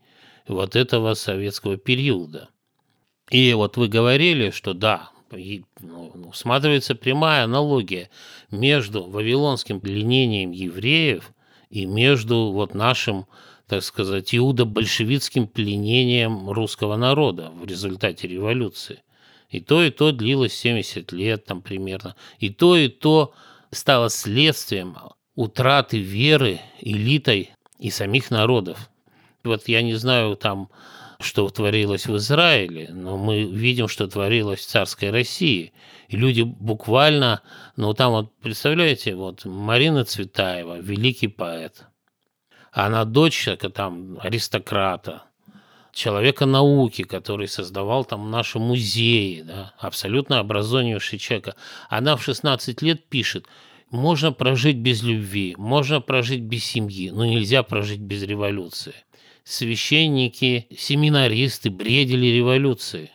вот 0.47 0.77
этого 0.77 1.15
советского 1.15 1.79
периода. 1.79 2.51
И 3.31 3.55
вот 3.55 3.79
вы 3.79 3.89
говорили, 3.89 4.51
что 4.51 4.75
да, 4.75 5.11
ну, 5.81 6.13
усматривается 6.29 6.95
прямая 6.95 7.45
аналогия 7.45 8.11
между 8.51 9.05
вавилонским 9.05 9.81
пленением 9.81 10.51
евреев 10.51 11.33
и 11.71 11.87
между 11.87 12.53
вот 12.53 12.75
нашим, 12.75 13.27
так 13.67 13.83
сказать, 13.83 14.35
иудо-большевистским 14.35 15.49
пленением 15.49 16.51
русского 16.51 16.97
народа 16.97 17.51
в 17.51 17.65
результате 17.65 18.29
революции. 18.29 19.03
И 19.49 19.61
то, 19.61 19.83
и 19.83 19.91
то 19.91 20.13
длилось 20.13 20.55
70 20.55 21.13
лет 21.13 21.45
там 21.45 21.63
примерно. 21.63 22.17
И 22.39 22.51
то, 22.51 22.77
и 22.77 22.89
то 22.89 23.33
стало 23.71 24.11
следствием 24.11 24.97
утраты 25.35 25.99
веры 25.99 26.61
элитой 26.81 27.51
и 27.79 27.91
самих 27.91 28.31
народов. 28.31 28.91
Вот 29.45 29.69
я 29.69 29.83
не 29.83 29.95
знаю 29.95 30.37
там, 30.37 30.71
что 31.21 31.49
творилось 31.49 32.07
в 32.07 32.17
Израиле, 32.17 32.89
но 32.93 33.17
мы 33.17 33.45
видим, 33.45 33.89
что 33.89 34.07
творилось 34.09 34.61
в 34.61 34.67
царской 34.67 35.11
России. 35.11 35.73
И 36.09 36.17
люди 36.17 36.43
буквально, 36.43 37.43
ну 37.77 37.95
там 37.95 38.13
вот, 38.13 38.37
представляете, 38.39 39.15
вот 39.15 39.45
Марина 39.45 40.05
Цветаева, 40.05 40.79
великий 40.79 41.29
поэт, 41.29 41.87
она 42.73 43.05
дочь 43.05 43.49
там 43.75 44.19
аристократа, 44.21 45.25
человека 45.97 46.45
науки, 46.45 47.03
который 47.03 47.49
создавал 47.49 48.05
там 48.05 48.31
наши 48.31 48.59
музеи, 48.59 49.41
да, 49.41 49.73
абсолютно 49.79 50.39
образованнейший 50.39 51.19
человек. 51.19 51.57
Она 51.89 52.17
в 52.17 52.23
16 52.23 52.83
лет 52.83 53.09
пишет, 53.09 53.47
можно 53.91 54.31
прожить 54.31 54.77
без 54.77 55.03
любви, 55.03 55.55
можно 55.57 56.01
прожить 56.01 56.43
без 56.43 56.65
семьи, 56.65 57.11
но 57.11 57.25
нельзя 57.25 57.63
прожить 57.63 58.01
без 58.01 58.23
революции. 58.23 58.95
Священники, 59.43 60.67
семинаристы 60.77 61.71
бредили 61.71 62.27
революции. 62.27 63.11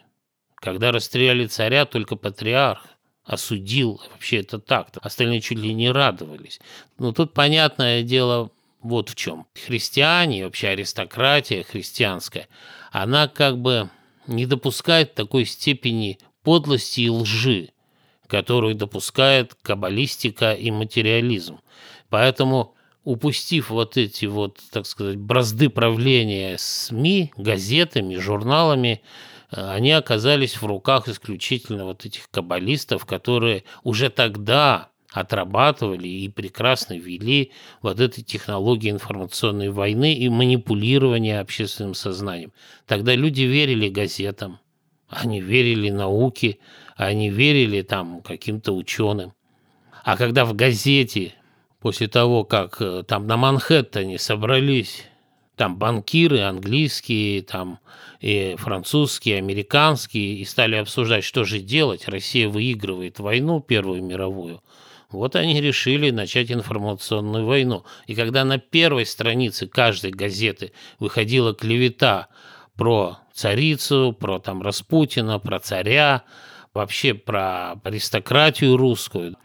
Когда 0.55 0.91
расстреляли 0.91 1.45
царя, 1.45 1.85
только 1.85 2.15
патриарх 2.15 2.87
осудил, 3.23 4.01
вообще 4.11 4.37
это 4.37 4.57
так, 4.57 4.89
остальные 5.01 5.41
чуть 5.41 5.59
ли 5.59 5.73
не 5.73 5.91
радовались. 5.91 6.59
Но 6.97 7.11
тут, 7.11 7.33
понятное 7.33 8.01
дело, 8.01 8.49
вот 8.81 9.09
в 9.09 9.15
чем. 9.15 9.47
Христиане, 9.65 10.45
вообще 10.45 10.69
аристократия 10.69 11.63
христианская, 11.63 12.47
она 12.91 13.27
как 13.27 13.59
бы 13.59 13.89
не 14.27 14.45
допускает 14.45 15.13
такой 15.13 15.45
степени 15.45 16.19
подлости 16.43 17.01
и 17.01 17.09
лжи, 17.09 17.69
которую 18.27 18.75
допускает 18.75 19.55
каббалистика 19.61 20.53
и 20.53 20.71
материализм. 20.71 21.59
Поэтому, 22.09 22.75
упустив 23.03 23.69
вот 23.69 23.97
эти 23.97 24.25
вот, 24.25 24.59
так 24.71 24.85
сказать, 24.85 25.17
бразды 25.17 25.69
правления 25.69 26.57
СМИ, 26.57 27.33
газетами, 27.37 28.15
журналами, 28.15 29.01
они 29.49 29.91
оказались 29.91 30.61
в 30.61 30.65
руках 30.65 31.09
исключительно 31.09 31.85
вот 31.85 32.05
этих 32.05 32.29
каббалистов, 32.31 33.05
которые 33.05 33.65
уже 33.83 34.09
тогда 34.09 34.90
отрабатывали 35.11 36.07
и 36.07 36.29
прекрасно 36.29 36.93
вели 36.93 37.51
вот 37.81 37.99
этой 37.99 38.23
технологии 38.23 38.89
информационной 38.89 39.69
войны 39.69 40.13
и 40.13 40.29
манипулирования 40.29 41.39
общественным 41.39 41.93
сознанием. 41.93 42.53
Тогда 42.87 43.13
люди 43.15 43.41
верили 43.41 43.89
газетам, 43.89 44.59
они 45.09 45.41
верили 45.41 45.89
науке, 45.89 46.59
они 46.95 47.29
верили 47.29 47.81
там 47.81 48.21
каким-то 48.21 48.73
ученым. 48.73 49.33
А 50.03 50.15
когда 50.15 50.45
в 50.45 50.53
газете, 50.55 51.33
после 51.79 52.07
того, 52.07 52.43
как 52.43 52.81
э, 52.81 53.03
там 53.05 53.27
на 53.27 53.37
Манхэттене 53.37 54.17
собрались 54.17 55.05
там 55.57 55.77
банкиры 55.77 56.39
английские, 56.39 57.43
там 57.43 57.79
и 58.19 58.55
французские, 58.57 59.37
американские, 59.37 60.37
и 60.37 60.45
стали 60.45 60.75
обсуждать, 60.75 61.23
что 61.23 61.43
же 61.43 61.59
делать. 61.59 62.07
Россия 62.07 62.47
выигрывает 62.47 63.19
войну 63.19 63.59
Первую 63.61 64.01
мировую. 64.03 64.63
Вот 65.11 65.35
они 65.35 65.59
решили 65.61 66.09
начать 66.09 66.51
информационную 66.51 67.45
войну. 67.45 67.85
И 68.07 68.15
когда 68.15 68.43
на 68.45 68.57
первой 68.57 69.05
странице 69.05 69.67
каждой 69.67 70.11
газеты 70.11 70.71
выходила 70.99 71.53
клевета 71.53 72.27
про 72.75 73.19
царицу, 73.33 74.15
про 74.17 74.39
там 74.39 74.61
Распутина, 74.61 75.39
про 75.39 75.59
царя, 75.59 76.23
вообще 76.73 77.13
про 77.13 77.73
аристократию 77.83 78.77
русскую, 78.77 79.35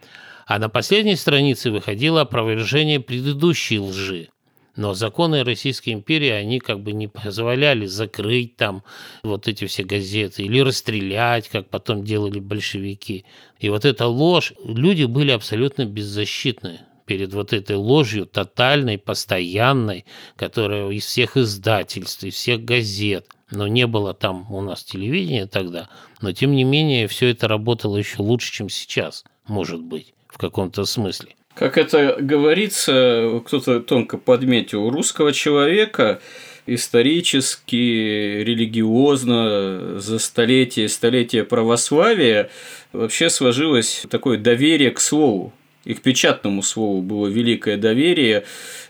а 0.45 0.59
на 0.59 0.69
последней 0.69 1.15
странице 1.15 1.71
выходило 1.71 2.21
опровержение 2.21 2.99
предыдущей 2.99 3.79
лжи. 3.79 4.29
Но 4.77 4.93
законы 4.93 5.43
Российской 5.43 5.89
империи, 5.89 6.29
они 6.29 6.59
как 6.59 6.81
бы 6.81 6.93
не 6.93 7.07
позволяли 7.07 7.87
закрыть 7.87 8.55
там 8.57 8.83
вот 9.23 9.47
эти 9.47 9.65
все 9.65 9.83
газеты 9.83 10.43
или 10.43 10.59
расстрелять, 10.59 11.49
как 11.49 11.67
потом 11.67 12.03
делали 12.03 12.39
большевики. 12.39 13.25
И 13.59 13.69
вот 13.69 13.85
эта 13.85 14.05
ложь, 14.05 14.53
люди 14.63 15.05
были 15.05 15.31
абсолютно 15.31 15.85
беззащитны 15.85 16.81
перед 17.07 17.33
вот 17.33 17.53
этой 17.53 17.75
ложью 17.75 18.27
тотальной, 18.27 18.99
постоянной, 18.99 20.05
которая 20.35 20.89
из 20.91 21.05
всех 21.05 21.37
издательств, 21.37 22.23
из 22.23 22.35
всех 22.35 22.63
газет, 22.63 23.27
но 23.49 23.67
не 23.67 23.87
было 23.87 24.13
там 24.13 24.51
у 24.53 24.61
нас 24.61 24.83
телевидения 24.83 25.47
тогда, 25.47 25.89
но 26.21 26.33
тем 26.33 26.51
не 26.51 26.63
менее 26.63 27.07
все 27.07 27.29
это 27.29 27.47
работало 27.47 27.97
еще 27.97 28.21
лучше, 28.21 28.53
чем 28.53 28.69
сейчас, 28.69 29.23
может 29.47 29.81
быть, 29.81 30.13
в 30.27 30.37
каком-то 30.37 30.85
смысле. 30.85 31.33
Как 31.57 31.79
это 31.79 32.17
говорится, 32.19 33.41
кто-то 33.45 33.79
тонко 33.79 34.17
подметил, 34.17 34.83
у 34.85 34.89
русского 34.91 35.33
человека 35.33 36.19
исторически, 36.67 38.43
религиозно, 38.43 39.99
за 39.99 40.19
столетия 40.19 40.87
столетия 40.87 41.43
православия 41.43 42.51
вообще 42.93 43.31
сложилось 43.31 44.05
такое 44.07 44.37
доверие 44.37 44.91
к 44.91 44.99
слову. 44.99 45.51
И 45.83 45.93
к 45.95 46.01
печатному 46.01 46.61
слову 46.61 47.01
было 47.01 47.27
великое 47.27 47.77
доверие. 47.77 48.43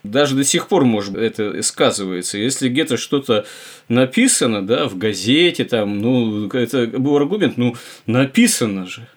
Даже 0.04 0.36
до 0.36 0.44
сих 0.44 0.68
пор, 0.68 0.84
может, 0.84 1.16
это 1.16 1.62
сказывается. 1.62 2.38
Если 2.38 2.70
где-то 2.70 2.98
что-то 2.98 3.46
написано, 3.88 4.66
да, 4.66 4.90
в 4.90 4.98
газете, 4.98 5.64
там, 5.64 6.00
ну, 6.02 6.48
это 6.50 6.88
был 6.88 7.16
аргумент, 7.16 7.56
ну, 7.56 7.76
написано 8.08 8.88
же. 8.88 9.08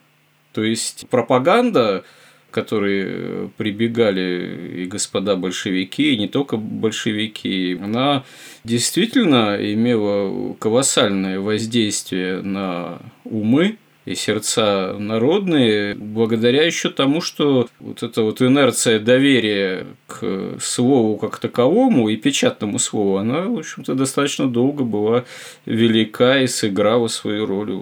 То 0.53 0.63
есть 0.63 1.07
пропаганда 1.09 2.05
которые 2.51 3.07
э, 3.07 3.49
прибегали 3.57 4.83
и 4.83 4.87
господа 4.87 5.37
большевики, 5.37 6.13
и 6.15 6.19
не 6.19 6.29
только 6.29 6.57
большевики, 6.57 7.79
она 7.83 8.25
действительно 8.65 9.57
имела 9.61 10.55
колоссальное 10.55 11.41
воздействие 11.41 12.43
на 12.43 12.99
умы 13.25 13.79
и 14.07 14.15
сердца 14.15 14.97
народные, 14.99 15.95
благодаря 15.95 16.65
еще 16.65 16.91
тому, 16.91 17.21
что 17.21 17.69
вот 17.79 18.03
эта 18.03 18.23
вот 18.23 18.41
инерция 18.41 18.99
доверия 18.99 19.87
к 20.07 20.59
слову 20.61 21.17
как 21.17 21.39
таковому 21.39 22.09
и 22.09 22.17
печатному 22.17 22.79
слову, 22.79 23.19
она, 23.19 23.43
в 23.43 23.59
общем-то, 23.59 23.95
достаточно 23.95 24.49
долго 24.49 24.85
была 24.85 25.25
велика 25.67 26.41
и 26.41 26.47
сыграла 26.47 27.09
свою 27.09 27.47
роль, 27.47 27.73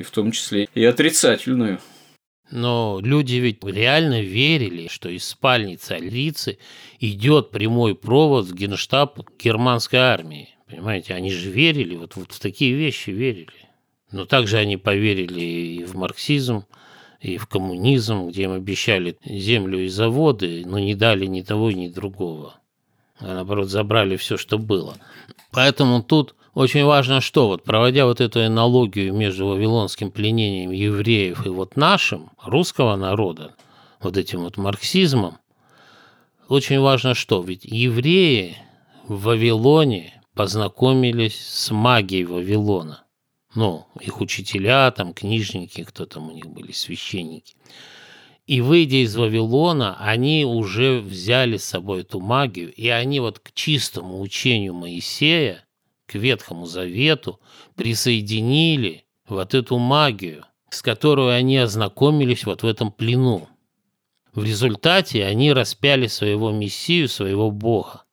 и 0.00 0.02
в 0.02 0.10
том 0.10 0.32
числе 0.32 0.68
и 0.74 0.84
отрицательную. 0.84 1.78
Но 2.50 3.00
люди 3.02 3.36
ведь 3.36 3.62
реально 3.62 4.22
верили, 4.22 4.88
что 4.88 5.08
из 5.10 5.24
спальни 5.24 5.76
царицы 5.76 6.58
идет 6.98 7.50
прямой 7.50 7.94
провод 7.94 8.46
в 8.46 8.54
генштаб 8.54 9.20
германской 9.38 9.98
армии. 9.98 10.48
Понимаете, 10.66 11.14
они 11.14 11.30
же 11.30 11.50
верили, 11.50 11.96
вот, 11.96 12.16
вот 12.16 12.32
в 12.32 12.40
такие 12.40 12.74
вещи 12.74 13.10
верили. 13.10 13.52
Но 14.10 14.24
также 14.24 14.56
они 14.56 14.76
поверили 14.76 15.40
и 15.40 15.84
в 15.84 15.94
марксизм, 15.94 16.64
и 17.20 17.36
в 17.36 17.46
коммунизм, 17.46 18.28
где 18.28 18.44
им 18.44 18.52
обещали 18.52 19.16
землю 19.24 19.84
и 19.84 19.88
заводы, 19.88 20.62
но 20.64 20.78
не 20.78 20.94
дали 20.94 21.26
ни 21.26 21.42
того, 21.42 21.70
ни 21.70 21.88
другого. 21.88 22.54
А 23.18 23.34
наоборот, 23.34 23.68
забрали 23.68 24.16
все, 24.16 24.36
что 24.36 24.58
было. 24.58 24.96
Поэтому 25.50 26.02
тут 26.02 26.34
очень 26.58 26.84
важно 26.84 27.20
что, 27.20 27.46
вот 27.46 27.62
проводя 27.62 28.04
вот 28.04 28.20
эту 28.20 28.42
аналогию 28.44 29.14
между 29.14 29.46
вавилонским 29.46 30.10
пленением 30.10 30.72
евреев 30.72 31.46
и 31.46 31.50
вот 31.50 31.76
нашим, 31.76 32.32
русского 32.42 32.96
народа, 32.96 33.54
вот 34.00 34.16
этим 34.16 34.40
вот 34.40 34.56
марксизмом, 34.56 35.38
очень 36.48 36.80
важно 36.80 37.14
что, 37.14 37.40
ведь 37.42 37.64
евреи 37.64 38.56
в 39.06 39.22
Вавилоне 39.22 40.20
познакомились 40.34 41.38
с 41.40 41.70
магией 41.70 42.24
Вавилона. 42.24 43.04
Ну, 43.54 43.86
их 44.00 44.20
учителя, 44.20 44.90
там, 44.90 45.14
книжники, 45.14 45.84
кто 45.84 46.06
там 46.06 46.28
у 46.28 46.32
них 46.32 46.46
были, 46.46 46.72
священники. 46.72 47.54
И 48.48 48.62
выйдя 48.62 48.96
из 48.96 49.14
Вавилона, 49.14 49.96
они 50.00 50.44
уже 50.44 50.98
взяли 50.98 51.56
с 51.56 51.64
собой 51.64 52.00
эту 52.00 52.18
магию, 52.18 52.74
и 52.74 52.88
они 52.88 53.20
вот 53.20 53.38
к 53.38 53.52
чистому 53.52 54.20
учению 54.20 54.74
Моисея 54.74 55.64
к 56.08 56.14
Ветхому 56.14 56.64
Завету 56.64 57.38
присоединили 57.76 59.04
вот 59.28 59.52
эту 59.54 59.76
магию, 59.78 60.44
с 60.70 60.80
которой 60.80 61.36
они 61.36 61.58
ознакомились 61.58 62.46
вот 62.46 62.62
в 62.62 62.66
этом 62.66 62.90
плену. 62.90 63.48
В 64.32 64.42
результате 64.42 65.26
они 65.26 65.52
распяли 65.52 66.06
своего 66.06 66.50
Мессию, 66.50 67.08
своего 67.08 67.50
Бога. 67.50 68.04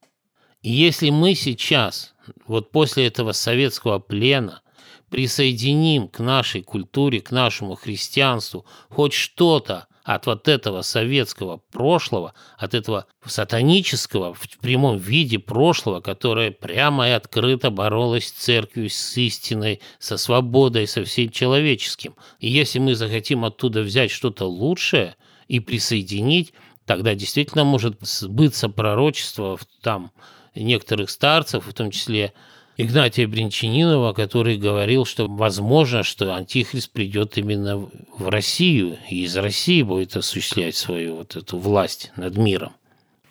И 0.61 0.71
если 0.71 1.09
мы 1.09 1.35
сейчас, 1.35 2.15
вот 2.47 2.71
после 2.71 3.07
этого 3.07 3.31
советского 3.31 3.99
плена, 3.99 4.61
присоединим 5.09 6.09
к 6.09 6.19
нашей 6.19 6.63
культуре, 6.63 7.21
к 7.21 7.31
нашему 7.31 7.75
христианству 7.75 8.65
хоть 8.89 9.13
что-то 9.13 9.87
от 10.05 10.27
вот 10.27 10.47
этого 10.47 10.83
советского 10.83 11.57
прошлого, 11.71 12.35
от 12.57 12.75
этого 12.75 13.07
сатанического 13.25 14.35
в 14.35 14.47
прямом 14.59 14.97
виде 14.97 15.39
прошлого, 15.39 15.99
которое 15.99 16.51
прямо 16.51 17.09
и 17.09 17.11
открыто 17.11 17.71
боролось 17.71 18.27
с 18.27 18.31
церковью, 18.31 18.91
с 18.91 19.17
истиной, 19.17 19.81
со 19.97 20.17
свободой, 20.17 20.85
со 20.85 21.03
всем 21.03 21.31
человеческим. 21.31 22.15
И 22.39 22.47
если 22.47 22.77
мы 22.77 22.93
захотим 22.93 23.43
оттуда 23.43 23.81
взять 23.81 24.11
что-то 24.11 24.45
лучшее 24.45 25.15
и 25.47 25.59
присоединить, 25.59 26.53
тогда 26.85 27.15
действительно 27.15 27.63
может 27.63 27.97
сбыться 28.01 28.69
пророчество 28.69 29.57
там 29.81 30.11
некоторых 30.53 31.09
старцев, 31.09 31.65
в 31.65 31.73
том 31.73 31.89
числе 31.89 32.31
Игнатия 32.77 33.25
Бринчанинова, 33.25 34.11
который 34.11 34.57
говорил, 34.57 35.05
что 35.05 35.27
возможно, 35.27 36.03
что 36.03 36.35
Антихрист 36.35 36.91
придет 36.91 37.37
именно 37.37 37.77
в 38.17 38.27
Россию, 38.27 38.97
и 39.09 39.23
из 39.23 39.37
России 39.37 39.81
будет 39.81 40.15
осуществлять 40.17 40.75
свою 40.75 41.15
вот 41.15 41.37
эту 41.37 41.57
власть 41.57 42.11
над 42.17 42.35
миром. 42.35 42.73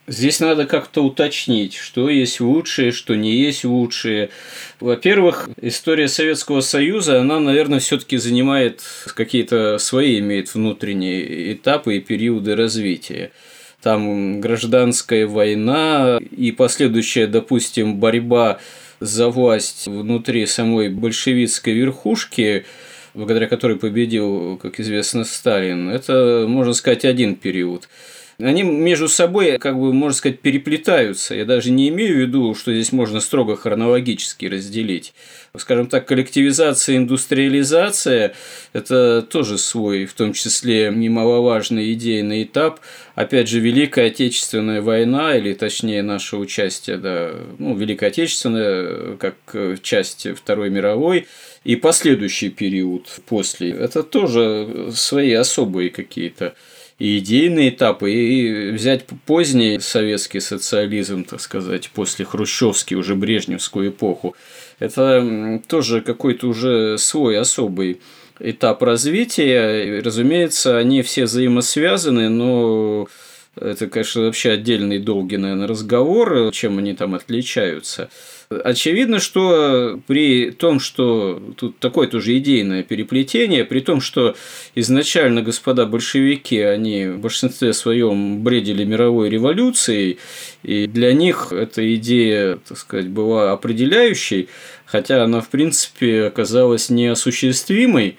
Здесь 0.07 0.41
надо 0.41 0.67
как-то 0.67 1.03
уточнить, 1.03 1.75
что 1.75 2.11
есть 2.11 2.41
лучшее, 2.41 2.93
что 2.93 3.15
не 3.15 3.35
есть 3.37 3.65
лучшее. 3.65 4.31
Во-первых, 4.81 5.49
история 5.61 6.09
Советского 6.09 6.61
Союза, 6.61 7.21
она, 7.21 7.41
наверное, 7.41 7.79
все-таки 7.81 8.19
занимает 8.19 8.83
какие-то 9.15 9.79
свои, 9.79 10.19
имеет 10.21 10.55
внутренние 10.55 11.55
этапы 11.55 11.97
и 11.97 12.01
периоды 12.01 12.55
развития. 12.55 13.31
Там 13.83 14.41
гражданская 14.41 15.27
война 15.27 16.19
и 16.19 16.53
последующая, 16.53 17.27
допустим, 17.27 17.97
борьба 17.97 18.61
за 19.01 19.29
власть 19.29 19.87
внутри 19.87 20.47
самой 20.47 20.89
большевистской 20.89 21.73
верхушки, 21.73 22.65
благодаря 23.15 23.47
которой 23.47 23.77
победил, 23.77 24.57
как 24.57 24.81
известно, 24.81 25.25
Сталин, 25.25 25.89
это, 25.89 26.47
можно 26.49 26.73
сказать, 26.73 27.05
один 27.05 27.35
период– 27.35 27.89
они 28.39 28.63
между 28.63 29.09
собой, 29.09 29.59
как 29.59 29.79
бы, 29.79 29.93
можно 29.93 30.17
сказать, 30.17 30.41
переплетаются. 30.41 31.35
Я 31.35 31.45
даже 31.45 31.71
не 31.71 31.89
имею 31.89 32.17
в 32.17 32.19
виду, 32.21 32.55
что 32.55 32.73
здесь 32.73 32.93
можно 32.93 33.21
строго 33.21 33.57
хронологически 33.57 34.47
разделить. 34.47 35.15
Скажем 35.57 35.87
так, 35.87 36.07
коллективизация, 36.07 36.97
индустриализация– 36.97 38.35
это 38.73 39.23
тоже 39.23 39.57
свой, 39.57 40.05
в 40.07 40.15
том 40.15 40.33
числе, 40.33 40.91
немаловажный 40.93 41.93
идейный 41.93 42.43
этап. 42.43 42.81
Опять 43.15 43.49
же, 43.49 43.61
Великая 43.61 44.07
Отечественная 44.07 44.83
война, 44.83 45.37
или 45.37 45.55
точнее 45.55 46.03
наше 46.03 46.37
участие, 46.37 46.97
да, 46.97 47.33
ну, 47.59 47.77
Великая 47.77 48.09
Отечественная, 48.09 49.17
как 49.17 49.37
часть 49.83 50.27
Второй 50.37 50.71
мировой, 50.71 51.29
и 51.63 51.77
последующий 51.77 52.51
период 52.51 53.07
после. 53.27 53.71
Это 53.71 54.03
тоже 54.03 54.91
свои 54.93 55.33
особые 55.33 55.91
какие-то 55.91 56.55
и 57.05 57.19
идейные 57.19 57.69
этапы, 57.69 58.11
и 58.11 58.71
взять 58.71 59.05
поздний 59.27 59.79
советский 59.79 60.41
социализм, 60.41 61.25
так 61.25 61.39
сказать, 61.43 61.91
после 61.93 62.25
хрущевский, 62.25 62.97
уже 62.97 63.15
брежневскую 63.15 63.91
эпоху, 63.91 64.35
это 64.79 65.61
тоже 65.69 66.01
какой-то 66.01 66.49
уже 66.49 66.97
свой 66.97 67.39
особый 67.39 68.01
этап 68.41 68.83
развития. 68.83 70.01
Разумеется, 70.01 70.79
они 70.79 71.03
все 71.03 71.25
взаимосвязаны, 71.25 72.31
но 72.31 73.07
это, 73.57 73.87
конечно, 73.87 74.23
вообще 74.23 74.51
отдельный 74.51 74.99
долгий, 74.99 75.37
наверное, 75.37 75.69
разговор, 75.69 76.51
чем 76.53 76.79
они 76.79 76.95
там 76.95 77.15
отличаются. 77.15 78.11
Очевидно, 78.51 79.21
что 79.21 80.01
при 80.07 80.51
том, 80.51 80.81
что 80.81 81.41
тут 81.57 81.79
такое 81.79 82.09
тоже 82.09 82.37
идейное 82.37 82.83
переплетение, 82.83 83.65
при 83.65 83.81
том, 83.81 84.01
что 84.01 84.37
изначально 84.75 85.43
господа 85.43 85.87
большевики, 85.87 86.61
они 86.61 87.07
в 87.07 87.19
большинстве 87.21 87.73
своем 87.73 88.43
бредили 88.43 88.85
мировой 88.85 89.31
революцией, 89.31 90.19
и 90.63 90.87
для 90.87 91.13
них 91.13 91.53
эта 91.53 91.95
идея, 91.95 92.59
так 92.69 92.79
сказать, 92.79 93.09
была 93.09 93.53
определяющей, 93.53 94.49
хотя 94.85 95.25
она, 95.25 95.41
в 95.41 95.49
принципе, 95.49 96.25
оказалась 96.25 96.91
неосуществимой, 96.91 98.19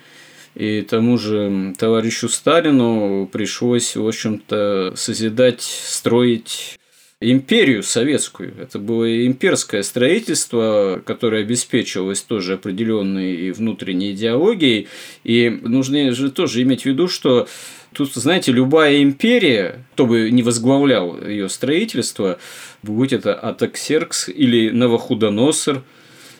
и 0.55 0.81
тому 0.81 1.17
же 1.17 1.73
товарищу 1.77 2.29
Сталину 2.29 3.27
пришлось, 3.31 3.95
в 3.95 4.07
общем-то, 4.07 4.93
созидать, 4.95 5.61
строить 5.61 6.79
империю 7.19 7.83
советскую. 7.83 8.53
Это 8.59 8.79
было 8.79 9.25
имперское 9.25 9.83
строительство, 9.83 11.01
которое 11.05 11.41
обеспечивалось 11.41 12.21
тоже 12.21 12.53
определенной 12.53 13.35
и 13.35 13.51
внутренней 13.51 14.11
идеологией. 14.11 14.87
И 15.25 15.49
нужно 15.49 16.13
же 16.13 16.31
тоже 16.31 16.61
иметь 16.63 16.83
в 16.83 16.85
виду, 16.85 17.07
что 17.07 17.47
Тут, 17.93 18.13
знаете, 18.13 18.51
любая 18.51 19.01
империя, 19.01 19.85
кто 19.93 20.05
бы 20.05 20.29
не 20.29 20.43
возглавлял 20.43 21.17
ее 21.25 21.47
строительство, 21.47 22.39
будь 22.83 23.13
это 23.13 23.33
Атаксеркс 23.33 24.27
или 24.27 24.69
Новохудоносор, 24.69 25.81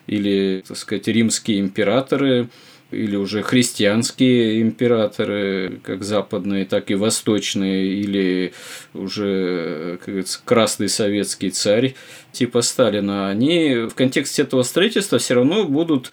или, 0.06 0.66
так 0.68 0.76
сказать, 0.76 1.08
римские 1.08 1.62
императоры– 1.62 2.50
или 2.92 3.16
уже 3.16 3.42
христианские 3.42 4.62
императоры, 4.62 5.80
как 5.84 6.04
западные, 6.04 6.66
так 6.66 6.92
и 6.92 6.96
восточные, 6.96 7.88
или 7.88 8.54
уже, 8.94 9.98
как 10.00 10.08
говорится, 10.08 10.40
красный 10.46 10.90
советский 10.90 11.50
царь 11.50 11.96
типа 12.32 12.62
Сталина, 12.62 13.30
они 13.30 13.88
в 13.90 13.96
контексте 13.96 14.44
этого 14.44 14.64
строительства 14.64 15.18
все 15.18 15.36
равно 15.36 15.66
будут 15.66 16.12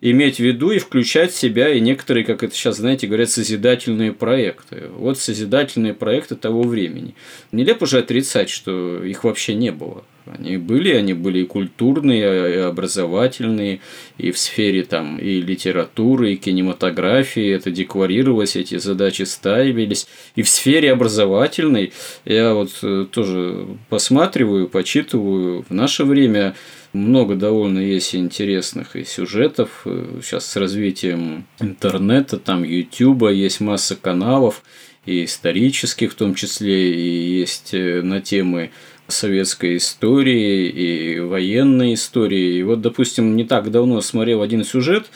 иметь 0.00 0.36
в 0.36 0.40
виду 0.40 0.70
и 0.70 0.78
включать 0.78 1.32
в 1.32 1.36
себя 1.36 1.68
и 1.70 1.80
некоторые, 1.80 2.24
как 2.24 2.42
это 2.42 2.54
сейчас, 2.54 2.76
знаете, 2.76 3.06
говорят, 3.06 3.30
созидательные 3.30 4.12
проекты. 4.12 4.88
Вот 4.94 5.18
созидательные 5.18 5.94
проекты 5.94 6.36
того 6.36 6.62
времени. 6.62 7.14
Нелепо 7.52 7.86
же 7.86 7.98
отрицать, 7.98 8.50
что 8.50 9.02
их 9.02 9.24
вообще 9.24 9.54
не 9.54 9.72
было. 9.72 10.04
Они 10.26 10.56
были, 10.56 10.92
они 10.92 11.14
были 11.14 11.40
и 11.40 11.46
культурные, 11.46 12.54
и 12.54 12.58
образовательные, 12.58 13.80
и 14.18 14.30
в 14.30 14.38
сфере 14.38 14.82
там 14.82 15.18
и 15.18 15.40
литературы, 15.40 16.32
и 16.32 16.36
кинематографии 16.36 17.48
это 17.50 17.70
декларировалось, 17.70 18.56
эти 18.56 18.78
задачи 18.78 19.22
ставились. 19.22 20.06
И 20.34 20.42
в 20.42 20.48
сфере 20.48 20.92
образовательной 20.92 21.92
я 22.24 22.54
вот 22.54 22.70
э, 22.82 23.06
тоже 23.10 23.66
посматриваю, 23.88 24.68
почитываю. 24.68 25.64
В 25.68 25.72
наше 25.72 26.04
время 26.04 26.54
много 26.92 27.34
довольно 27.34 27.78
есть 27.78 28.14
интересных 28.14 28.96
и 28.96 29.04
сюжетов. 29.04 29.86
Сейчас 30.22 30.46
с 30.46 30.56
развитием 30.56 31.46
интернета, 31.60 32.38
там 32.38 32.64
Ютуба, 32.64 33.30
есть 33.30 33.60
масса 33.60 33.96
каналов, 33.96 34.62
и 35.06 35.24
исторических 35.24 36.12
в 36.12 36.16
том 36.16 36.34
числе, 36.34 36.92
и 36.92 37.38
есть 37.38 37.72
э, 37.72 38.02
на 38.02 38.20
темы 38.20 38.72
советской 39.08 39.76
истории 39.76 40.68
и 40.68 41.20
военной 41.20 41.94
истории. 41.94 42.58
И 42.58 42.62
вот, 42.62 42.80
допустим, 42.80 43.36
не 43.36 43.44
так 43.44 43.70
давно 43.70 44.00
смотрел 44.00 44.42
один 44.42 44.64
сюжет, 44.64 45.06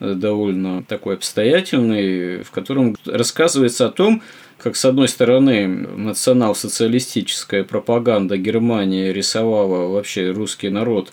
э, 0.00 0.14
довольно 0.14 0.82
такой 0.84 1.14
обстоятельный, 1.14 2.42
в 2.42 2.50
котором 2.50 2.96
рассказывается 3.04 3.86
о 3.86 3.90
том, 3.90 4.22
как, 4.58 4.76
с 4.76 4.84
одной 4.84 5.08
стороны, 5.08 5.66
национал-социалистическая 5.66 7.64
пропаганда 7.64 8.36
Германии 8.36 9.10
рисовала 9.10 9.88
вообще 9.88 10.30
русский 10.30 10.68
народ 10.68 11.12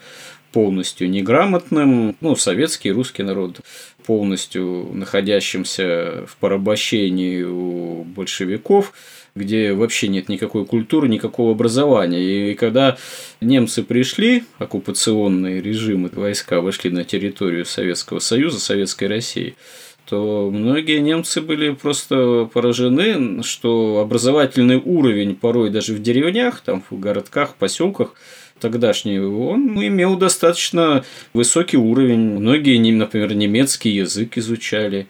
полностью 0.52 1.10
неграмотным, 1.10 2.16
ну, 2.22 2.36
советский 2.36 2.92
русский 2.92 3.24
народ 3.24 3.62
полностью 4.06 4.90
находящимся 4.94 6.26
в 6.28 6.38
порабощении 6.38 7.44
у 7.44 8.04
большевиков, 8.04 8.94
где 9.40 9.74
вообще 9.74 10.08
нет 10.08 10.30
никакой 10.30 10.66
культуры, 10.66 11.08
никакого 11.08 11.54
образования. 11.54 12.52
И 12.52 12.54
когда 12.56 12.98
немцы 13.42 13.82
пришли, 13.84 14.44
оккупационные 14.60 15.62
режимы, 15.62 16.10
войска 16.14 16.62
вошли 16.62 16.92
на 16.92 17.04
территорию 17.04 17.66
Советского 17.66 18.20
Союза, 18.20 18.60
Советской 18.60 19.06
России, 19.06 19.56
то 20.10 20.50
многие 20.52 21.00
немцы 21.00 21.40
были 21.40 21.70
просто 21.72 22.50
поражены, 22.52 23.44
что 23.44 24.00
образовательный 24.00 24.78
уровень 24.78 25.36
порой 25.36 25.70
даже 25.70 25.94
в 25.94 26.02
деревнях, 26.02 26.62
там 26.62 26.84
в 26.90 27.00
городках, 27.00 27.56
поселках 27.56 28.16
тогдашний, 28.60 29.20
он 29.20 29.82
имел 29.82 30.18
достаточно 30.18 31.06
высокий 31.34 31.78
уровень. 31.78 32.40
Многие, 32.40 32.78
например, 32.92 33.34
немецкий 33.34 33.92
язык 33.92 34.38
изучали 34.38 35.08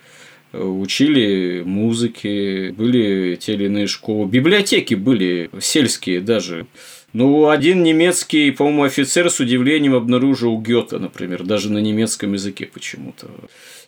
учили 0.53 1.61
музыке, 1.65 2.71
были 2.71 3.35
те 3.35 3.53
или 3.53 3.65
иные 3.65 3.87
школы. 3.87 4.27
Библиотеки 4.27 4.95
были 4.95 5.49
сельские 5.59 6.21
даже. 6.21 6.65
Ну, 7.11 7.49
один 7.49 7.81
немецкий, 7.81 8.51
по-моему, 8.51 8.83
офицер 8.83 9.29
с 9.31 9.39
удивлением 9.39 9.95
обнаружил 9.95 10.59
Гёте, 10.59 10.97
например, 10.97 11.43
даже 11.43 11.71
на 11.71 11.79
немецком 11.79 12.33
языке 12.33 12.69
почему-то. 12.71 13.27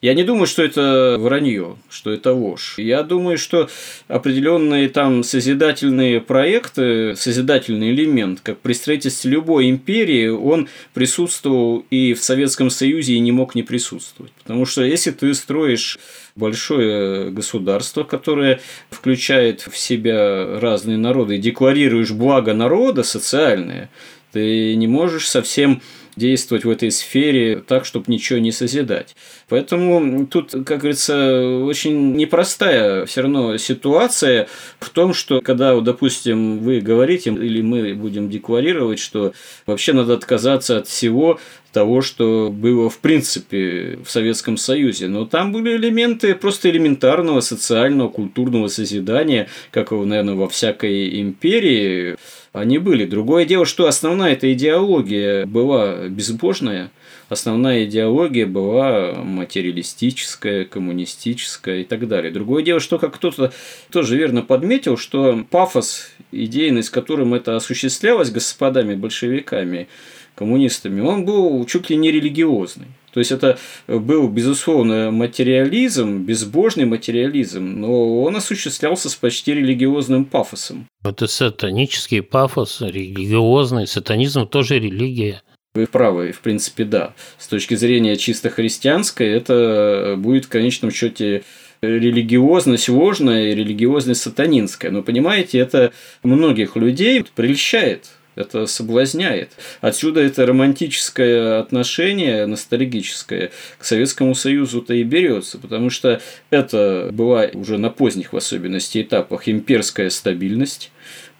Я 0.02 0.16
не 0.16 0.24
думаю, 0.24 0.48
что 0.48 0.64
это 0.64 1.18
вранье, 1.20 1.78
что 1.88 2.12
это 2.12 2.34
ложь. 2.34 2.80
Я 2.80 3.04
думаю, 3.04 3.38
что 3.38 3.70
определенные 4.08 4.90
там 4.90 5.24
созидательные 5.24 6.20
проекты, 6.20 7.16
созидательный 7.16 7.92
элемент, 7.92 8.40
как 8.42 8.58
при 8.58 8.74
строительстве 8.74 9.30
любой 9.30 9.70
империи, 9.70 10.28
он 10.28 10.70
присутствовал 10.96 11.86
и 11.92 12.16
в 12.16 12.24
Советском 12.24 12.72
Союзе, 12.72 13.14
и 13.14 13.20
не 13.20 13.32
мог 13.32 13.54
не 13.54 13.62
присутствовать. 13.62 14.32
Потому 14.42 14.66
что 14.66 14.84
если 14.84 15.12
ты 15.12 15.32
строишь 15.36 16.00
большое 16.36 17.30
государство, 17.30 18.04
которое 18.04 18.60
включает 18.90 19.68
в 19.72 19.78
себя 19.78 20.60
разные 20.60 20.98
народы, 20.98 21.36
и 21.36 21.40
декларируешь 21.40 22.10
благо 22.10 22.56
народа 22.56 23.04
социальное, 23.04 23.92
ты 24.32 24.74
не 24.76 24.88
можешь 24.88 25.30
совсем 25.30 25.80
действовать 26.16 26.66
в 26.66 26.70
этой 26.70 26.92
сфере 26.92 27.64
так, 27.66 27.86
чтобы 27.86 28.06
ничего 28.08 28.40
не 28.40 28.52
созидать. 28.52 29.16
Поэтому 29.50 30.26
тут, 30.28 30.52
как 30.52 30.80
говорится, 30.80 31.64
очень 31.64 32.16
непростая 32.16 33.06
все 33.06 33.22
равно 33.22 33.58
ситуация 33.58 34.48
в 34.80 34.90
том, 34.90 35.14
что 35.14 35.42
когда, 35.42 35.80
допустим, 35.80 36.60
вы 36.60 36.80
говорите 36.80 37.32
или 37.32 37.62
мы 37.62 37.94
будем 37.94 38.30
декларировать, 38.30 39.00
что 39.00 39.34
вообще 39.66 39.94
надо 39.94 40.14
отказаться 40.14 40.78
от 40.78 40.88
всего, 40.88 41.40
того, 41.72 42.02
что 42.02 42.50
было 42.52 42.90
в 42.90 43.00
принципе 43.00 44.00
в 44.04 44.12
Советском 44.12 44.58
Союзе. 44.58 45.08
Но 45.08 45.26
там 45.26 45.52
были 45.52 45.76
элементы 45.76 46.36
просто 46.36 46.70
элементарного 46.70 47.40
социального, 47.40 48.10
культурного 48.10 48.68
созидания, 48.68 49.48
как, 49.72 49.92
наверное, 49.92 50.36
во 50.36 50.50
всякой 50.50 51.22
империи 51.22 52.18
они 52.54 52.80
были. 52.80 53.06
Другое 53.06 53.46
дело, 53.46 53.66
что 53.66 53.88
основная 53.88 54.34
эта 54.34 54.52
идеология 54.52 55.46
была 55.46 56.08
безбожная, 56.08 56.92
основная 57.30 57.86
идеология 57.86 58.46
была 58.46 59.14
материалистическая, 59.24 60.66
коммунистическая 60.66 61.82
и 61.82 61.84
так 61.86 62.08
далее. 62.08 62.32
Другое 62.32 62.64
дело, 62.64 62.80
что 62.80 63.00
как 63.00 63.16
кто-то 63.16 63.54
тоже 63.90 64.18
верно 64.18 64.42
подметил, 64.42 64.98
что 64.98 65.46
пафос, 65.50 66.10
идейный, 66.32 66.84
с 66.84 66.90
которым 66.90 67.34
это 67.34 67.56
осуществлялось 67.56 68.32
господами 68.32 68.96
большевиками, 68.96 69.88
коммунистами, 70.36 71.02
он 71.02 71.24
был 71.26 71.66
чуть 71.66 71.90
ли 71.90 71.96
не 71.96 72.12
религиозный. 72.12 72.88
То 73.14 73.20
есть 73.20 73.32
это 73.32 73.58
был, 73.88 74.28
безусловно, 74.28 75.12
материализм, 75.12 76.20
безбожный 76.20 76.86
материализм, 76.86 77.80
но 77.80 78.22
он 78.24 78.36
осуществлялся 78.36 79.10
с 79.10 79.16
почти 79.16 79.54
религиозным 79.54 80.26
пафосом. 80.26 80.88
Это 81.04 81.28
сатанический 81.28 82.22
пафос, 82.22 82.82
религиозный, 82.82 83.88
сатанизм 83.88 84.48
тоже 84.48 84.80
религия. 84.80 85.42
Вы 85.74 85.88
правы, 85.88 86.32
в 86.32 86.42
принципе, 86.42 86.84
да. 86.84 87.14
С 87.38 87.48
точки 87.48 87.76
зрения 87.76 88.18
чисто 88.18 88.50
христианской, 88.50 89.28
это 89.30 90.16
будет 90.18 90.46
в 90.46 90.50
конечном 90.50 90.92
счете 90.92 91.44
религиозность 91.82 92.90
ложная 92.90 93.52
и 93.52 93.56
религиозность 93.56 94.22
сатанинская. 94.22 94.92
Но 94.92 95.02
понимаете, 95.02 95.60
это 95.60 95.94
многих 96.24 96.76
людей 96.76 97.26
прельщает 97.36 98.10
это 98.36 98.66
соблазняет. 98.66 99.52
Отсюда 99.82 100.22
это 100.22 100.46
романтическое 100.46 101.60
отношение, 101.60 102.46
ностальгическое 102.46 103.52
к 103.78 103.84
Советскому 103.84 104.36
Союзу-то 104.36 104.94
и 104.94 105.04
берется, 105.04 105.58
потому 105.58 105.90
что 105.90 106.22
это 106.50 107.10
была 107.12 107.48
уже 107.54 107.78
на 107.78 107.90
поздних 107.90 108.34
в 108.34 108.38
особенности 108.38 109.02
этапах 109.02 109.48
имперская 109.48 110.10
стабильность, 110.10 110.92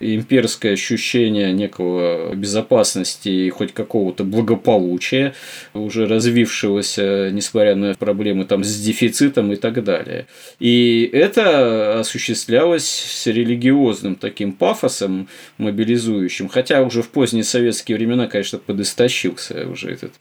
имперское 0.02 0.72
ощущение 0.72 1.52
некого 1.52 2.34
безопасности 2.34 3.28
и 3.28 3.50
хоть 3.50 3.72
какого-то 3.72 4.24
благополучия, 4.24 5.34
уже 5.74 6.06
развившегося, 6.06 7.30
несмотря 7.32 7.74
на 7.74 7.94
проблемы 7.94 8.44
там 8.44 8.64
с 8.64 8.80
дефицитом 8.80 9.52
и 9.52 9.56
так 9.56 9.82
далее. 9.84 10.26
И 10.58 11.08
это 11.12 12.00
осуществлялось 12.00 12.86
с 12.86 13.26
религиозным 13.26 14.16
таким 14.16 14.52
пафосом 14.52 15.28
мобилизующим, 15.58 16.48
хотя 16.48 16.82
уже 16.82 17.02
в 17.02 17.08
поздние 17.08 17.44
советские 17.44 17.96
времена, 17.96 18.26
конечно, 18.26 18.58
подыстощился 18.58 19.68
уже 19.68 19.90
этот 19.90 20.12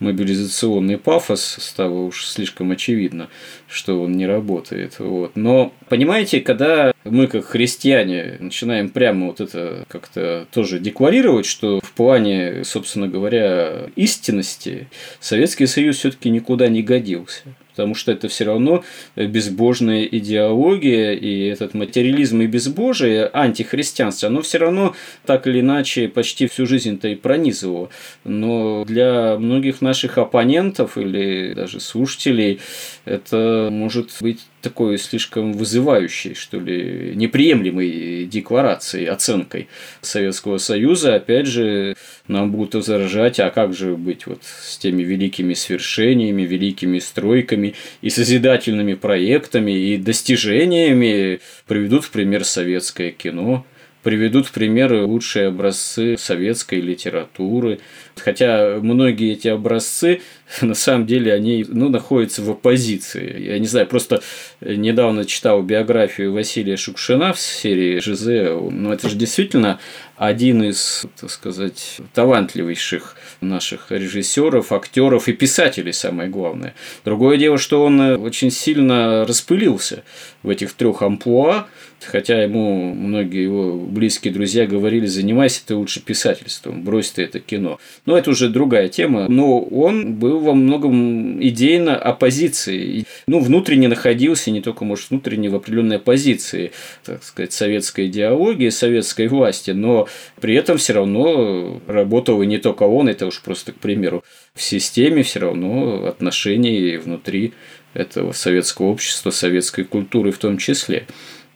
мобилизационный 0.00 0.98
пафос, 0.98 1.58
стало 1.60 2.00
уж 2.00 2.26
слишком 2.26 2.70
очевидно, 2.70 3.28
что 3.68 4.00
он 4.00 4.12
не 4.12 4.26
работает. 4.26 4.98
Вот. 4.98 5.32
Но, 5.34 5.72
понимаете, 5.88 6.40
когда 6.40 6.92
мы, 7.04 7.26
как 7.26 7.44
христиане, 7.46 8.36
начинаем 8.40 8.88
прямо 8.88 9.26
вот 9.26 9.40
это 9.40 9.84
как-то 9.88 10.46
тоже 10.52 10.78
декларировать, 10.78 11.46
что 11.46 11.80
в 11.80 11.92
плане, 11.92 12.64
собственно 12.64 13.08
говоря, 13.08 13.88
истинности 13.96 14.88
Советский 15.20 15.66
Союз 15.66 15.96
все-таки 15.96 16.30
никуда 16.30 16.68
не 16.68 16.82
годился 16.82 17.42
потому 17.76 17.94
что 17.94 18.10
это 18.10 18.28
все 18.28 18.44
равно 18.44 18.82
безбожная 19.16 20.04
идеология, 20.04 21.12
и 21.12 21.46
этот 21.46 21.74
материализм 21.74 22.40
и 22.40 22.46
безбожие, 22.46 23.26
антихристианство, 23.26 24.28
оно 24.28 24.40
все 24.40 24.56
равно 24.56 24.94
так 25.26 25.46
или 25.46 25.60
иначе 25.60 26.08
почти 26.08 26.46
всю 26.46 26.66
жизнь-то 26.66 27.08
и 27.08 27.14
пронизывало. 27.14 27.90
Но 28.24 28.84
для 28.86 29.36
многих 29.38 29.82
наших 29.82 30.16
оппонентов 30.16 30.96
или 30.96 31.52
даже 31.52 31.80
слушателей 31.80 32.60
это 33.04 33.68
может 33.70 34.10
быть 34.22 34.40
такой 34.66 34.98
слишком 34.98 35.52
вызывающей, 35.52 36.34
что 36.34 36.58
ли, 36.58 37.12
неприемлемой 37.14 38.24
декларацией, 38.24 39.06
оценкой 39.06 39.68
Советского 40.00 40.58
Союза. 40.58 41.14
Опять 41.14 41.46
же, 41.46 41.94
нам 42.26 42.50
будут 42.50 42.74
возражать, 42.74 43.38
а 43.38 43.50
как 43.50 43.74
же 43.74 43.96
быть 43.96 44.26
вот 44.26 44.40
с 44.42 44.76
теми 44.78 45.04
великими 45.04 45.54
свершениями, 45.54 46.42
великими 46.42 46.98
стройками 46.98 47.74
и 48.02 48.10
созидательными 48.10 48.94
проектами 48.94 49.70
и 49.70 49.98
достижениями 49.98 51.38
приведут 51.68 52.04
в 52.04 52.10
пример 52.10 52.44
советское 52.44 53.12
кино 53.12 53.64
приведут 54.06 54.52
примеры 54.52 55.04
лучшие 55.04 55.48
образцы 55.48 56.16
советской 56.16 56.80
литературы. 56.80 57.80
Хотя 58.14 58.78
многие 58.80 59.32
эти 59.32 59.48
образцы, 59.48 60.20
на 60.60 60.74
самом 60.74 61.06
деле, 61.06 61.34
они 61.34 61.66
ну, 61.66 61.88
находятся 61.88 62.40
в 62.42 62.48
оппозиции. 62.48 63.42
Я 63.42 63.58
не 63.58 63.66
знаю, 63.66 63.88
просто 63.88 64.22
недавно 64.60 65.24
читал 65.24 65.60
биографию 65.60 66.32
Василия 66.32 66.76
Шукшина 66.76 67.32
в 67.32 67.40
серии 67.40 67.98
«Жизе». 67.98 68.56
Ну, 68.70 68.92
это 68.92 69.08
же 69.08 69.16
действительно 69.16 69.80
один 70.16 70.62
из, 70.62 71.04
так 71.20 71.28
сказать, 71.28 71.98
талантливейших 72.14 73.16
наших 73.40 73.90
режиссеров, 73.90 74.70
актеров 74.70 75.26
и 75.26 75.32
писателей, 75.32 75.92
самое 75.92 76.30
главное. 76.30 76.74
Другое 77.04 77.38
дело, 77.38 77.58
что 77.58 77.84
он 77.84 78.00
очень 78.00 78.52
сильно 78.52 79.26
распылился 79.26 80.04
в 80.44 80.48
этих 80.48 80.74
трех 80.74 81.02
амплуа, 81.02 81.66
хотя 82.06 82.42
ему 82.42 82.94
многие 82.94 83.42
его 83.42 83.76
близкие 83.76 84.32
друзья 84.32 84.66
говорили, 84.66 85.06
занимайся 85.06 85.62
ты 85.66 85.74
лучше 85.74 86.00
писательством, 86.00 86.82
брось 86.82 87.10
ты 87.10 87.22
это 87.22 87.40
кино. 87.40 87.78
Но 88.06 88.16
это 88.16 88.30
уже 88.30 88.48
другая 88.48 88.88
тема. 88.88 89.26
Но 89.28 89.60
он 89.60 90.14
был 90.14 90.40
во 90.40 90.54
многом 90.54 91.42
идейно 91.42 91.96
оппозиции. 91.96 93.04
Ну, 93.26 93.40
внутренне 93.40 93.88
находился, 93.88 94.50
не 94.50 94.60
только, 94.60 94.84
может, 94.84 95.10
внутренне 95.10 95.48
в 95.48 95.54
определенной 95.54 95.96
оппозиции, 95.96 96.72
так 97.04 97.22
сказать, 97.22 97.52
советской 97.52 98.06
идеологии, 98.06 98.68
советской 98.68 99.28
власти, 99.28 99.72
но 99.72 100.08
при 100.40 100.54
этом 100.54 100.78
все 100.78 100.94
равно 100.94 101.80
работал 101.86 102.42
и 102.42 102.46
не 102.46 102.58
только 102.58 102.84
он, 102.84 103.08
это 103.08 103.26
уж 103.26 103.42
просто, 103.42 103.72
к 103.72 103.76
примеру, 103.76 104.24
в 104.54 104.62
системе 104.62 105.22
все 105.22 105.40
равно 105.40 106.06
отношений 106.06 106.96
внутри 106.96 107.52
этого 107.96 108.32
советского 108.32 108.86
общества, 108.86 109.30
советской 109.30 109.84
культуры 109.84 110.30
в 110.30 110.38
том 110.38 110.58
числе. 110.58 111.06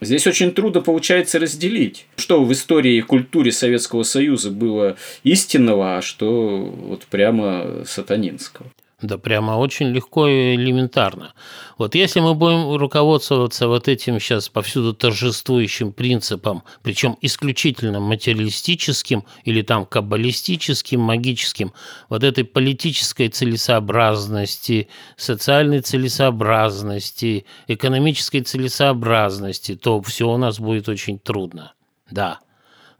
Здесь 0.01 0.25
очень 0.25 0.51
трудно 0.51 0.81
получается 0.81 1.37
разделить, 1.37 2.07
что 2.17 2.43
в 2.43 2.51
истории 2.51 2.97
и 2.97 3.01
культуре 3.01 3.51
Советского 3.51 4.01
Союза 4.01 4.49
было 4.49 4.97
истинного, 5.23 5.97
а 5.97 6.01
что 6.01 6.57
вот 6.57 7.05
прямо 7.05 7.83
сатанинского. 7.85 8.67
Да 9.01 9.17
прямо 9.17 9.53
очень 9.53 9.87
легко 9.87 10.27
и 10.27 10.55
элементарно. 10.55 11.33
Вот 11.79 11.95
если 11.95 12.19
мы 12.19 12.35
будем 12.35 12.75
руководствоваться 12.75 13.67
вот 13.67 13.87
этим 13.87 14.19
сейчас 14.19 14.47
повсюду 14.47 14.93
торжествующим 14.93 15.91
принципом, 15.91 16.63
причем 16.83 17.17
исключительно 17.21 17.99
материалистическим 17.99 19.23
или 19.43 19.63
там 19.63 19.87
каббалистическим, 19.87 20.99
магическим, 20.99 21.73
вот 22.09 22.23
этой 22.23 22.43
политической 22.43 23.29
целесообразности, 23.29 24.87
социальной 25.17 25.81
целесообразности, 25.81 27.45
экономической 27.67 28.41
целесообразности, 28.41 29.75
то 29.75 29.99
все 30.03 30.29
у 30.29 30.37
нас 30.37 30.59
будет 30.59 30.87
очень 30.87 31.17
трудно. 31.17 31.73
Да. 32.11 32.39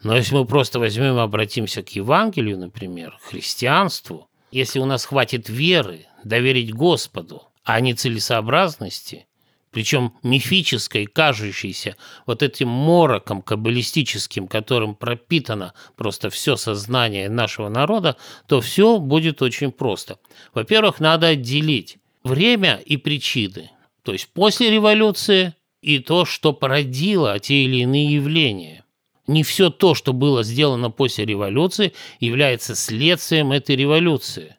Но 0.02 0.16
если 0.16 0.34
мы 0.34 0.46
просто 0.46 0.80
возьмем 0.80 1.18
и 1.18 1.22
обратимся 1.22 1.84
к 1.84 1.90
Евангелию, 1.90 2.58
например, 2.58 3.20
к 3.22 3.30
христианству– 3.30 4.28
если 4.52 4.80
у 4.80 4.86
нас 4.86 5.06
хватит 5.06 5.50
веры, 5.50 6.06
доверить 6.24 6.74
Господу, 6.74 7.44
а 7.64 7.80
не 7.80 7.94
целесообразности, 7.94 9.28
причем 9.72 10.14
мифической, 10.22 11.06
кажущейся 11.06 11.96
вот 12.26 12.44
этим 12.44 12.68
мороком 12.68 13.42
каббалистическим, 13.42 14.48
которым 14.48 14.96
пропитано 14.96 15.74
просто 15.96 16.30
все 16.30 16.58
сознание 16.58 17.30
нашего 17.30 17.70
народа, 17.70 18.18
то 18.48 18.60
все 18.60 19.00
будет 19.00 19.42
очень 19.42 19.72
просто. 19.72 20.20
Во-первых, 20.54 21.00
надо 21.00 21.28
отделить 21.28 21.98
время 22.24 22.82
и 22.86 22.98
причины, 22.98 23.72
то 24.04 24.12
есть 24.12 24.28
после 24.34 24.70
революции 24.70 25.56
и 25.82 26.00
то, 26.00 26.26
что 26.26 26.54
породило 26.54 27.40
те 27.40 27.64
или 27.64 27.78
иные 27.78 28.14
явления 28.14 28.84
не 29.32 29.44
все 29.44 29.70
то, 29.70 29.96
что 29.96 30.14
было 30.14 30.44
сделано 30.44 30.92
после 30.92 31.26
революции, 31.26 31.94
является 32.20 32.76
следствием 32.76 33.52
этой 33.52 33.76
революции. 33.76 34.58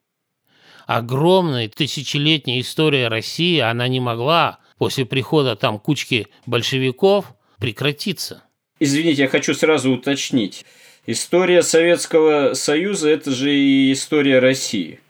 Огромная 0.87 1.69
тысячелетняя 1.69 2.61
история 2.61 3.09
России, 3.09 3.59
она 3.61 3.87
не 3.89 4.01
могла 4.01 4.59
после 4.79 5.07
прихода 5.07 5.55
там 5.55 5.79
кучки 5.79 6.27
большевиков 6.47 7.35
прекратиться. 7.59 8.43
Извините, 8.81 9.23
я 9.23 9.29
хочу 9.29 9.55
сразу 9.55 9.93
уточнить. 9.93 10.65
История 11.07 11.63
Советского 11.63 12.55
Союза– 12.55 13.09
это 13.11 13.31
же 13.31 13.55
и 13.55 13.93
история 13.93 14.39
России, 14.39 15.01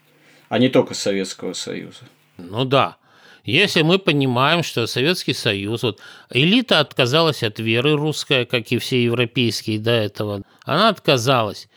а 0.49 0.59
не 0.59 0.69
только 0.69 0.93
Советского 0.93 1.53
Союза. 1.53 2.01
Ну 2.37 2.65
да. 2.65 2.97
Если 3.43 3.81
мы 3.81 3.99
понимаем, 3.99 4.63
что 4.63 4.87
Советский 4.87 5.33
Союз, 5.33 5.83
вот 5.83 5.99
элита 6.29 6.79
отказалась 6.79 7.43
от 7.43 7.59
веры 7.59 7.95
русская, 7.97 8.45
как 8.45 8.71
и 8.71 8.77
все 8.77 9.03
европейские 9.03 9.79
до 9.79 9.91
этого, 9.91 10.43
она 10.63 10.89
отказалась. 10.89 11.67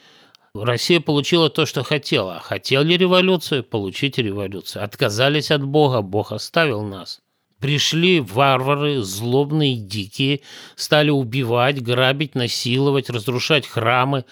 Россия 0.55 1.01
получила 1.01 1.51
то, 1.51 1.67
что 1.67 1.83
хотела. 1.83 2.39
Хотели 2.41 2.95
революцию, 2.95 3.65
получите 3.65 4.23
революцию. 4.23 4.85
Отказались 4.85 5.51
от 5.51 5.65
Бога, 5.65 6.03
Бог 6.03 6.33
оставил 6.33 6.83
нас. 6.83 7.21
Пришли 7.59 8.21
варвары, 8.21 9.03
злобные, 9.03 9.77
дикие, 9.77 10.43
стали 10.77 11.11
убивать, 11.11 11.83
грабить, 11.83 12.35
насиловать, 12.35 13.11
разрушать 13.11 13.67
храмы, 13.67 14.25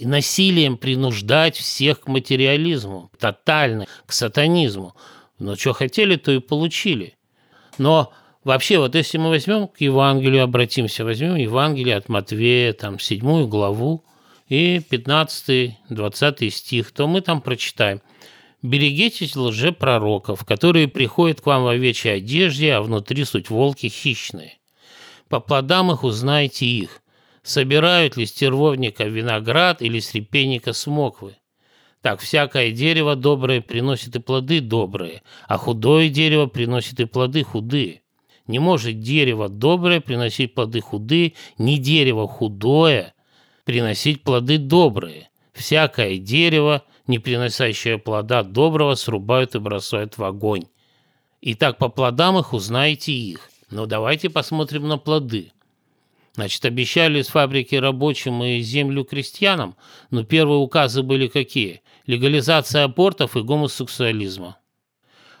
насилием 0.00 0.78
принуждать 0.78 1.56
всех 1.56 2.00
к 2.00 2.08
материализму, 2.08 3.10
тотально, 3.18 3.86
к 4.06 4.12
сатанизму. 4.12 4.94
Но 5.42 5.56
что 5.56 5.72
хотели, 5.72 6.16
то 6.16 6.32
и 6.32 6.38
получили. 6.38 7.16
Но 7.78 8.12
вообще, 8.44 8.78
вот 8.78 8.94
если 8.94 9.18
мы 9.18 9.28
возьмем 9.28 9.68
к 9.68 9.80
Евангелию, 9.80 10.44
обратимся, 10.44 11.04
возьмем 11.04 11.36
Евангелие 11.36 11.96
от 11.96 12.08
Матвея, 12.08 12.72
там, 12.72 12.98
седьмую 12.98 13.48
главу, 13.48 14.04
и 14.48 14.82
15-20 14.90 16.50
стих, 16.50 16.92
то 16.92 17.06
мы 17.06 17.20
там 17.20 17.40
прочитаем– 17.40 18.00
Берегитесь 18.62 19.34
лжепророков, 19.34 20.44
которые 20.44 20.86
приходят 20.86 21.40
к 21.40 21.46
вам 21.46 21.64
в 21.64 21.68
овечьей 21.68 22.18
одежде, 22.18 22.74
а 22.74 22.82
внутри 22.82 23.24
суть 23.24 23.50
волки 23.50 23.88
хищные. 23.88 24.58
По 25.28 25.40
плодам 25.40 25.90
их 25.90 26.04
узнаете 26.04 26.66
их. 26.66 27.02
Собирают 27.42 28.16
ли 28.16 28.24
стервовника 28.24 29.04
виноград 29.04 29.82
или 29.82 29.98
с 29.98 30.12
смоквы? 30.74 31.36
Так, 32.02 32.20
всякое 32.20 32.72
дерево 32.72 33.14
доброе 33.14 33.60
приносит 33.60 34.16
и 34.16 34.18
плоды 34.18 34.60
добрые, 34.60 35.22
а 35.46 35.56
худое 35.56 36.08
дерево 36.08 36.46
приносит 36.46 36.98
и 36.98 37.04
плоды 37.04 37.44
худые. 37.44 38.02
Не 38.48 38.58
может 38.58 38.98
дерево 39.00 39.48
доброе 39.48 40.00
приносить 40.00 40.52
плоды 40.52 40.80
худые, 40.80 41.34
ни 41.58 41.76
дерево 41.76 42.26
худое 42.26 43.14
приносить 43.64 44.22
плоды 44.22 44.58
добрые. 44.58 45.30
Всякое 45.52 46.18
дерево 46.18 46.82
не 47.06 47.20
приносящее 47.20 47.98
плода 47.98 48.42
доброго, 48.42 48.96
срубают 48.96 49.54
и 49.54 49.60
бросают 49.60 50.18
в 50.18 50.24
огонь. 50.24 50.64
И 51.40 51.54
так 51.54 51.78
по 51.78 51.88
плодам 51.88 52.36
их 52.36 52.52
узнаете 52.52 53.12
их. 53.12 53.48
Но 53.70 53.86
давайте 53.86 54.28
посмотрим 54.28 54.88
на 54.88 54.98
плоды. 54.98 55.52
Значит, 56.34 56.64
обещали 56.64 57.20
с 57.20 57.28
фабрики 57.28 57.74
рабочим 57.74 58.42
и 58.42 58.60
землю 58.60 59.04
крестьянам, 59.04 59.76
но 60.10 60.24
первые 60.24 60.58
указы 60.58 61.02
были 61.02 61.26
какие? 61.26 61.82
Легализация 62.06 62.84
абортов 62.84 63.36
и 63.36 63.42
гомосексуализма. 63.42 64.58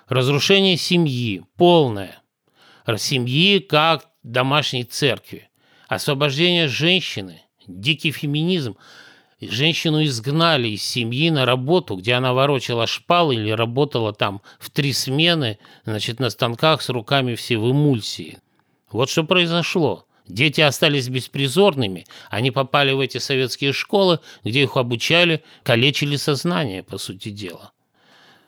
Разрушение 0.08 0.76
семьи, 0.76 1.42
полное. 1.56 2.22
Семьи 2.96 3.58
как 3.58 4.08
домашней 4.22 4.84
церкви. 4.84 5.48
Освобождение 5.88 6.68
женщины, 6.68 7.42
дикий 7.66 8.12
феминизм– 8.12 8.76
Женщину 9.50 10.04
изгнали 10.04 10.68
из 10.68 10.84
семьи 10.84 11.28
на 11.30 11.44
работу, 11.44 11.96
где 11.96 12.14
она 12.14 12.32
ворочала 12.32 12.86
шпалы 12.86 13.34
или 13.34 13.50
работала 13.50 14.12
там 14.12 14.40
в 14.60 14.70
три 14.70 14.92
смены, 14.92 15.58
значит, 15.84 16.20
на 16.20 16.30
станках 16.30 16.80
с 16.80 16.88
руками 16.90 17.34
все 17.34 17.58
в 17.58 17.68
эмульсии. 17.68 18.38
Вот 18.92 19.10
что 19.10 19.24
произошло. 19.24 20.06
Дети 20.28 20.60
остались 20.60 21.08
беспризорными, 21.08 22.06
они 22.30 22.50
попали 22.50 22.92
в 22.92 23.00
эти 23.00 23.18
советские 23.18 23.72
школы, 23.72 24.20
где 24.44 24.62
их 24.62 24.76
обучали, 24.76 25.42
калечили 25.62 26.16
сознание, 26.16 26.82
по 26.82 26.98
сути 26.98 27.30
дела. 27.30 27.72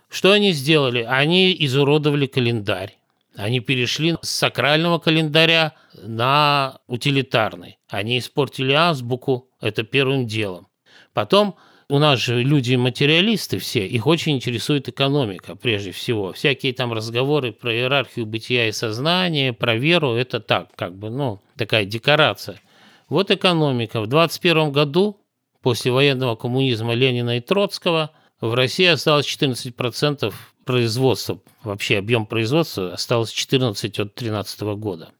Что 0.08 0.30
они 0.30 0.52
сделали? 0.52 1.02
Они 1.02 1.54
изуродовали 1.58 2.26
календарь. 2.26 2.96
Они 3.36 3.58
перешли 3.58 4.16
с 4.22 4.30
сакрального 4.30 5.00
календаря 5.00 5.72
на 6.00 6.78
утилитарный. 6.86 7.78
Они 7.88 8.18
испортили 8.18 8.72
азбуку, 8.72 9.48
это 9.60 9.82
первым 9.82 10.28
делом. 10.28 10.68
Потом 11.12 11.56
у 11.88 11.98
нас 11.98 12.18
же 12.18 12.42
люди 12.42 12.74
материалисты 12.74 13.58
все, 13.58 13.86
их 13.86 14.06
очень 14.06 14.36
интересует 14.36 14.88
экономика 14.88 15.54
прежде 15.54 15.92
всего. 15.92 16.32
Всякие 16.32 16.72
там 16.72 16.92
разговоры 16.92 17.52
про 17.52 17.74
иерархию 17.74 18.26
бытия 18.26 18.68
и 18.68 18.72
сознания, 18.72 19.52
про 19.52 19.76
веру, 19.76 20.14
это 20.14 20.40
так, 20.40 20.74
как 20.76 20.96
бы, 20.96 21.10
ну, 21.10 21.40
такая 21.56 21.84
декорация. 21.84 22.60
Вот 23.08 23.30
экономика. 23.30 24.00
В 24.00 24.06
21 24.06 24.72
году, 24.72 25.20
после 25.62 25.92
военного 25.92 26.36
коммунизма 26.36 26.94
Ленина 26.94 27.36
и 27.36 27.40
Троцкого, 27.40 28.10
в 28.40 28.54
России 28.54 28.86
осталось 28.86 29.26
14% 29.26 30.32
производства, 30.64 31.40
вообще 31.62 31.98
объем 31.98 32.26
производства 32.26 32.94
осталось 32.94 33.30
14 33.30 33.98
от 33.98 34.14
2013 34.14 34.60
года. 34.76 35.12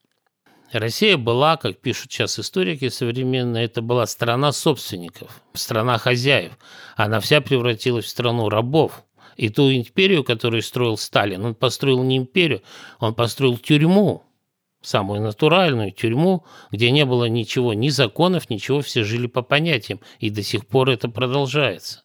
Россия 0.74 1.16
была, 1.16 1.56
как 1.56 1.78
пишут 1.78 2.12
сейчас 2.12 2.38
историки 2.38 2.88
современные, 2.88 3.64
это 3.66 3.80
была 3.82 4.06
страна 4.06 4.52
собственников, 4.52 5.42
страна 5.52 5.98
хозяев. 5.98 6.58
Она 6.96 7.20
вся 7.20 7.40
превратилась 7.40 8.06
в 8.06 8.08
страну 8.08 8.48
рабов. 8.48 9.04
И 9.36 9.48
ту 9.48 9.72
империю, 9.72 10.22
которую 10.22 10.62
строил 10.62 10.96
Сталин, 10.96 11.44
он 11.44 11.54
построил 11.54 12.02
не 12.02 12.16
империю, 12.16 12.62
он 13.00 13.14
построил 13.14 13.56
тюрьму, 13.56 14.22
самую 14.80 15.22
натуральную 15.22 15.90
тюрьму, 15.90 16.44
где 16.70 16.90
не 16.90 17.04
было 17.04 17.24
ничего, 17.24 17.74
ни 17.74 17.88
законов, 17.88 18.50
ничего, 18.50 18.80
все 18.80 19.02
жили 19.02 19.26
по 19.26 19.42
понятиям, 19.42 20.00
и 20.20 20.30
до 20.30 20.42
сих 20.42 20.66
пор 20.66 20.90
это 20.90 21.08
продолжается. 21.08 22.04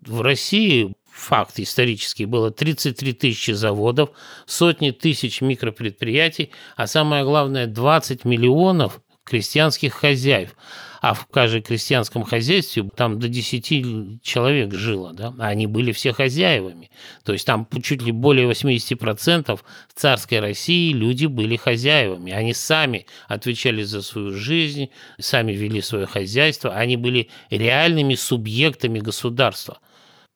В 0.00 0.20
России 0.20 0.94
факт 1.22 1.58
исторический, 1.58 2.26
было 2.26 2.50
33 2.50 3.12
тысячи 3.12 3.52
заводов, 3.52 4.10
сотни 4.44 4.90
тысяч 4.90 5.40
микропредприятий, 5.40 6.50
а 6.76 6.86
самое 6.86 7.24
главное 7.24 7.66
20 7.66 8.24
миллионов 8.24 9.00
крестьянских 9.24 9.94
хозяев. 9.94 10.56
А 11.00 11.14
в 11.14 11.26
каждом 11.26 11.62
крестьянском 11.62 12.22
хозяйстве 12.22 12.88
там 12.94 13.18
до 13.18 13.28
10 13.28 14.22
человек 14.22 14.72
жило, 14.72 15.12
да, 15.12 15.34
а 15.38 15.48
они 15.48 15.66
были 15.66 15.90
все 15.90 16.12
хозяевами. 16.12 16.90
То 17.24 17.32
есть 17.32 17.44
там 17.44 17.66
чуть 17.82 18.02
ли 18.02 18.12
более 18.12 18.48
80% 18.48 19.58
в 19.58 20.00
царской 20.00 20.38
России 20.38 20.92
люди 20.92 21.26
были 21.26 21.56
хозяевами. 21.56 22.30
Они 22.32 22.54
сами 22.54 23.06
отвечали 23.26 23.82
за 23.82 24.02
свою 24.02 24.32
жизнь, 24.32 24.90
сами 25.18 25.52
вели 25.52 25.80
свое 25.80 26.06
хозяйство, 26.06 26.72
они 26.72 26.96
были 26.96 27.30
реальными 27.50 28.14
субъектами 28.14 28.98
государства– 28.98 29.78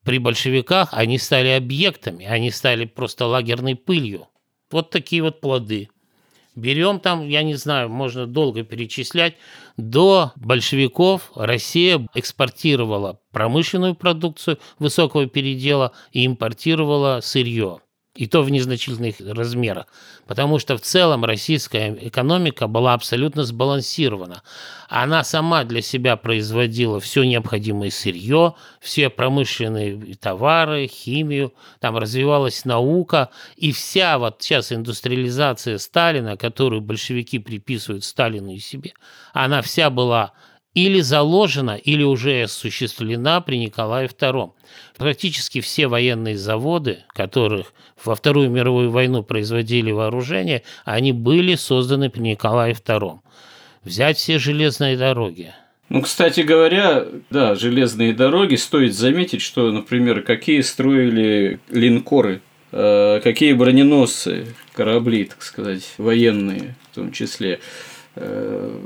при 0.07 0.19
большевиках 0.19 0.91
они 0.93 1.19
стали 1.19 1.49
объектами, 1.49 2.27
они 2.27 2.53
стали 2.53 2.85
просто 2.85 3.27
лагерной 3.27 3.75
пылью. 3.75 4.29
Вот 4.71 4.91
такие 4.91 5.21
вот 5.21 5.41
плоды. 5.41 5.89
Берем 6.55 7.01
там, 7.01 7.29
я 7.29 7.43
не 7.43 7.55
знаю, 7.57 7.89
можно 7.89 8.25
долго 8.29 8.63
перечислять, 8.63 9.35
до 9.77 10.31
большевиков 10.37 11.33
Россия 11.35 12.07
экспортировала 12.15 13.19
промышленную 13.33 13.97
продукцию 13.97 14.59
высокого 14.79 15.27
передела 15.27 15.91
и 16.13 16.25
импортировала 16.25 17.21
сырье 17.21 17.81
и 18.17 18.27
то 18.27 18.43
в 18.43 18.51
незначительных 18.51 19.17
размерах, 19.21 19.87
потому 20.27 20.59
что 20.59 20.77
в 20.77 20.81
целом 20.81 21.25
российская 21.25 21.97
экономика 22.01 22.67
была 22.67 22.95
абсолютно 22.95 23.45
сбалансирована. 23.45 24.43
Она 24.89 25.23
сама 25.25 25.65
для 25.65 25.83
себя 25.83 26.17
производила 26.17 26.99
все 27.01 27.25
необходимое 27.25 27.91
сырье, 27.91 28.55
все 28.81 29.11
промышленные 29.11 30.15
товары, 30.17 30.87
химию, 30.87 31.53
там 31.81 31.97
развивалась 31.97 32.65
наука, 32.65 33.31
и 33.57 33.73
вся 33.73 34.19
вот 34.19 34.37
сейчас 34.41 34.73
индустриализация 34.73 35.79
Сталина, 35.79 36.37
которую 36.37 36.81
большевики 36.81 37.39
приписывают 37.39 38.05
Сталину 38.05 38.53
и 38.53 38.59
себе, 38.59 38.93
она 39.33 39.61
вся 39.63 39.91
была 39.91 40.33
или 40.77 41.01
заложена, 41.01 41.77
или 41.77 42.03
уже 42.03 42.43
осуществлена 42.43 43.41
при 43.41 43.57
Николае 43.57 44.09
II. 44.09 44.51
Практически 44.99 45.63
все 45.63 45.87
военные 45.87 46.37
заводы, 46.37 46.99
которых 47.09 47.73
во 48.05 48.15
Вторую 48.15 48.51
мировую 48.51 48.91
войну 48.91 49.23
производили 49.23 49.91
вооружение, 49.91 50.65
они 50.85 51.13
были 51.13 51.55
созданы 51.55 52.11
при 52.11 52.21
Николае 52.21 52.75
II. 52.75 53.21
Взять 53.85 54.19
все 54.19 54.39
железные 54.39 54.99
дороги. 54.99 55.55
Ну, 55.89 56.03
кстати 56.03 56.43
говоря, 56.43 57.07
да, 57.31 57.55
железные 57.55 58.13
дороги, 58.13 58.57
стоит 58.57 58.95
заметить, 58.95 59.41
что, 59.41 59.73
например, 59.73 60.21
какие 60.21 60.61
строили 60.61 61.59
линкоры, 61.71 62.43
э, 62.73 63.21
какие 63.25 63.55
броненосцы, 63.55 64.55
корабли, 64.75 65.25
так 65.25 65.43
сказать, 65.43 65.95
военные 65.97 66.75
в 66.93 66.97
том 66.97 67.13
числе. 67.13 67.61
Э, 68.19 68.81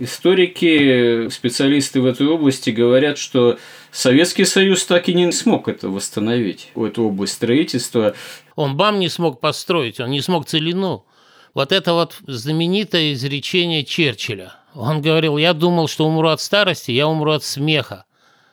историки, 0.00 1.28
специалисты 1.28 2.00
в 2.00 2.06
этой 2.06 2.26
области 2.26 2.70
говорят, 2.70 3.18
что 3.18 3.58
Советский 3.92 4.46
Союз 4.46 4.84
так 4.86 5.08
и 5.10 5.14
не 5.14 5.30
смог 5.32 5.68
это 5.68 5.90
восстановить, 5.90 6.70
эту 6.74 7.04
область 7.04 7.34
строительства. 7.34 8.14
Он 8.56 8.76
БАМ 8.76 9.00
не 9.00 9.10
смог 9.10 9.38
построить, 9.38 10.00
он 10.00 10.10
не 10.10 10.22
смог 10.22 10.46
целину. 10.46 11.04
Вот 11.52 11.72
это 11.72 11.92
вот 11.92 12.16
знаменитое 12.26 13.12
изречение 13.12 13.84
Черчилля. 13.84 14.54
Он 14.74 15.02
говорил, 15.02 15.36
я 15.36 15.52
думал, 15.52 15.86
что 15.86 16.06
умру 16.06 16.28
от 16.28 16.40
старости, 16.40 16.90
я 16.90 17.06
умру 17.06 17.32
от 17.32 17.44
смеха, 17.44 18.06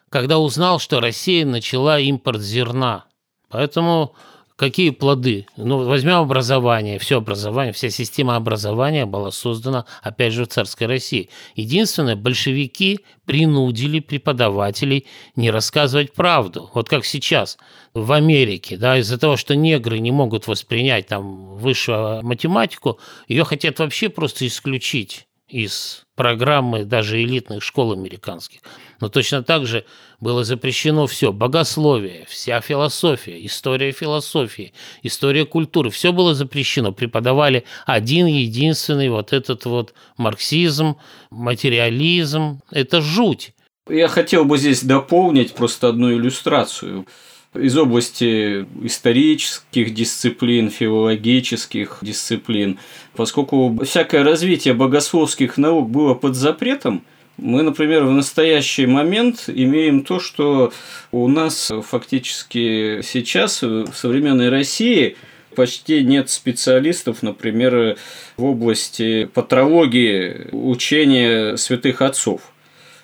когда 0.10 0.40
узнал, 0.40 0.80
что 0.80 1.00
Россия 1.00 1.46
начала 1.46 2.00
импорт 2.00 2.42
зерна. 2.42 3.06
Поэтому 3.50 4.14
Какие 4.62 4.92
плоды? 4.92 5.48
Ну, 5.58 5.86
возьмем 5.86 6.18
образование. 6.18 7.00
Все 7.00 7.18
образование, 7.18 7.74
вся 7.74 7.90
система 7.90 8.36
образования 8.36 9.08
была 9.08 9.32
создана, 9.32 9.88
опять 10.04 10.34
же, 10.34 10.46
в 10.46 10.50
царской 10.50 10.86
России. 10.86 11.32
Единственное, 11.56 12.16
большевики 12.16 13.00
принудили 13.26 14.02
преподавателей 14.02 15.08
не 15.36 15.50
рассказывать 15.50 16.14
правду. 16.14 16.70
Вот 16.76 16.90
как 16.90 17.06
сейчас 17.06 17.58
в 17.96 18.12
Америке, 18.12 18.78
да, 18.78 19.00
из-за 19.00 19.18
того, 19.18 19.36
что 19.36 19.56
негры 19.56 19.98
не 19.98 20.12
могут 20.12 20.46
воспринять 20.46 21.08
там 21.08 21.56
высшую 21.56 22.22
математику, 22.22 23.00
ее 23.28 23.46
хотят 23.46 23.80
вообще 23.80 24.10
просто 24.10 24.46
исключить 24.46 25.26
из 25.48 26.04
программы 26.16 26.86
даже 26.86 27.22
элитных 27.22 27.64
школ 27.64 27.94
американских. 27.94 28.62
Но 29.02 29.10
точно 29.10 29.44
так 29.44 29.66
же 29.66 29.84
было 30.20 30.44
запрещено 30.44 31.08
все. 31.08 31.34
Богословие, 31.34 32.26
вся 32.30 32.62
философия, 32.62 33.44
история 33.46 33.92
философии, 33.92 34.74
история 35.02 35.46
культуры. 35.46 35.90
Все 35.90 36.14
было 36.14 36.36
запрещено. 36.36 36.92
Преподавали 36.92 37.66
один 37.86 38.28
единственный 38.28 39.10
вот 39.10 39.34
этот 39.34 39.66
вот 39.66 39.94
марксизм, 40.18 40.98
материализм. 41.32 42.62
Это 42.72 43.02
жуть. 43.02 43.54
Я 43.90 44.08
хотел 44.08 44.46
бы 44.46 44.60
здесь 44.60 44.84
дополнить 44.84 45.54
просто 45.54 45.90
одну 45.90 46.14
иллюстрацию 46.14 47.08
из 47.56 47.76
области 47.76 48.66
исторических 48.84 49.94
дисциплин, 49.94 50.70
филологических 50.70 51.98
дисциплин. 52.02 52.80
Поскольку 53.16 53.78
всякое 53.84 54.24
развитие 54.24 54.76
богословских 54.76 55.58
наук 55.58 55.90
было 55.90 56.14
под 56.14 56.36
запретом, 56.36 57.04
мы, 57.38 57.64
например, 57.64 58.04
в 58.04 58.12
настоящий 58.12 58.86
момент 58.86 59.46
имеем 59.48 60.04
то, 60.04 60.20
что 60.20 60.72
у 61.12 61.28
нас 61.28 61.72
фактически 61.88 63.02
сейчас 63.04 63.62
в 63.62 63.94
современной 63.94 64.50
России 64.50 65.16
почти 65.56 66.04
нет 66.04 66.30
специалистов, 66.30 67.24
например, 67.24 67.98
в 68.38 68.46
области 68.46 69.26
патрологии 69.26 70.50
учения 70.52 71.58
святых 71.58 72.02
отцов. 72.02 72.42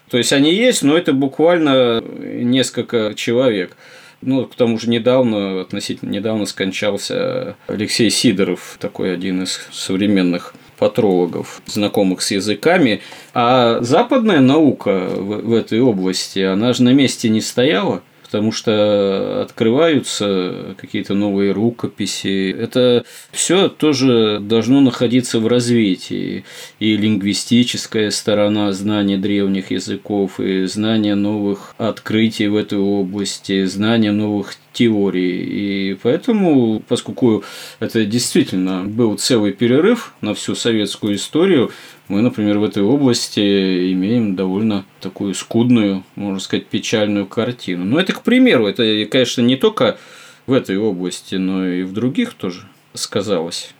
То 0.10 0.18
есть 0.18 0.32
они 0.32 0.54
есть, 0.54 0.84
но 0.84 0.98
это 0.98 1.14
буквально 1.14 2.02
несколько 2.02 3.14
человек. 3.16 3.76
Ну, 4.22 4.46
к 4.46 4.56
тому 4.56 4.80
же 4.80 4.90
недавно, 4.90 5.62
относительно 5.62 6.10
недавно 6.10 6.46
скончался 6.46 7.56
Алексей 7.68 8.10
Сидоров, 8.10 8.78
такой 8.80 9.14
один 9.14 9.44
из 9.44 9.68
современных 9.72 10.56
патрологов, 10.78 11.62
знакомых 11.66 12.22
с 12.22 12.32
языками. 12.32 13.02
А 13.34 13.80
западная 13.82 14.40
наука 14.40 15.08
в, 15.10 15.48
в 15.48 15.54
этой 15.54 15.82
области, 15.82 16.40
она 16.40 16.74
же 16.74 16.84
на 16.84 16.94
месте 16.94 17.30
не 17.30 17.42
стояла 17.42 18.02
потому 18.28 18.52
что 18.52 19.42
открываются 19.42 20.76
какие-то 20.78 21.14
новые 21.14 21.54
рукописи. 21.54 22.52
Это 22.52 23.06
все 23.32 23.70
тоже 23.70 24.40
должно 24.42 24.82
находиться 24.82 25.40
в 25.40 25.48
развитии. 25.48 26.44
И 26.80 26.98
лингвистическая 26.98 28.12
сторона 28.12 28.74
знания 28.74 29.18
древних 29.18 29.72
языков, 29.72 30.42
и 30.42 30.66
знания 30.66 31.16
новых 31.16 31.74
открытий 31.78 32.48
в 32.48 32.58
этой 32.58 32.80
области, 32.80 33.64
знания 33.64 34.12
новых 34.12 34.56
теорий. 34.78 35.92
И 35.92 35.94
поэтому, 35.96 36.84
поскольку 36.88 37.44
это 37.80 38.06
действительно 38.06 38.84
был 38.84 39.18
целый 39.18 39.52
перерыв 39.52 40.14
на 40.22 40.36
всю 40.36 40.54
советскую 40.54 41.16
историю, 41.16 41.72
мы, 42.08 42.22
например, 42.22 42.60
в 42.60 42.64
этой 42.64 42.84
области 42.84 43.92
имеем 43.92 44.36
довольно 44.36 44.86
такую 45.02 45.34
скудную, 45.34 46.04
можно 46.16 46.40
сказать, 46.40 46.68
печальную 46.68 47.26
картину. 47.26 47.86
Но 47.86 48.00
это 48.00 48.14
к 48.14 48.22
примеру, 48.22 48.68
это, 48.68 48.84
конечно, 49.10 49.42
не 49.42 49.56
только 49.56 49.98
в 50.46 50.54
этой 50.54 50.78
области, 50.78 51.36
но 51.36 51.68
и 51.68 51.82
в 51.82 51.92
других 51.92 52.36
тоже 52.36 52.62
сказалось. 52.94 53.74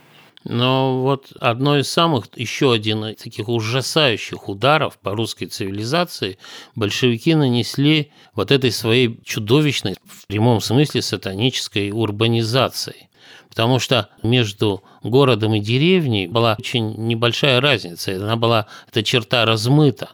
Но 0.50 1.02
вот 1.02 1.34
одно 1.42 1.78
из 1.78 1.90
самых, 1.92 2.28
еще 2.38 2.72
один 2.72 3.04
из 3.04 3.22
таких 3.22 3.50
ужасающих 3.50 4.48
ударов 4.48 4.98
по 4.98 5.12
русской 5.12 5.48
цивилизации 5.48 6.38
большевики 6.74 7.36
нанесли 7.36 8.12
вот 8.34 8.52
этой 8.52 8.72
своей 8.72 9.20
чудовищной, 9.26 9.96
в 10.06 10.26
прямом 10.26 10.62
смысле, 10.62 11.02
сатанической 11.02 11.92
урбанизацией. 11.92 13.10
Потому 13.50 13.80
что 13.80 14.08
между 14.24 14.84
городом 15.04 15.56
и 15.56 15.60
деревней 15.60 16.28
была 16.28 16.56
очень 16.58 16.96
небольшая 16.96 17.60
разница. 17.60 18.16
Она 18.16 18.38
была, 18.38 18.68
эта 18.90 19.04
черта 19.04 19.44
размыта. 19.44 20.12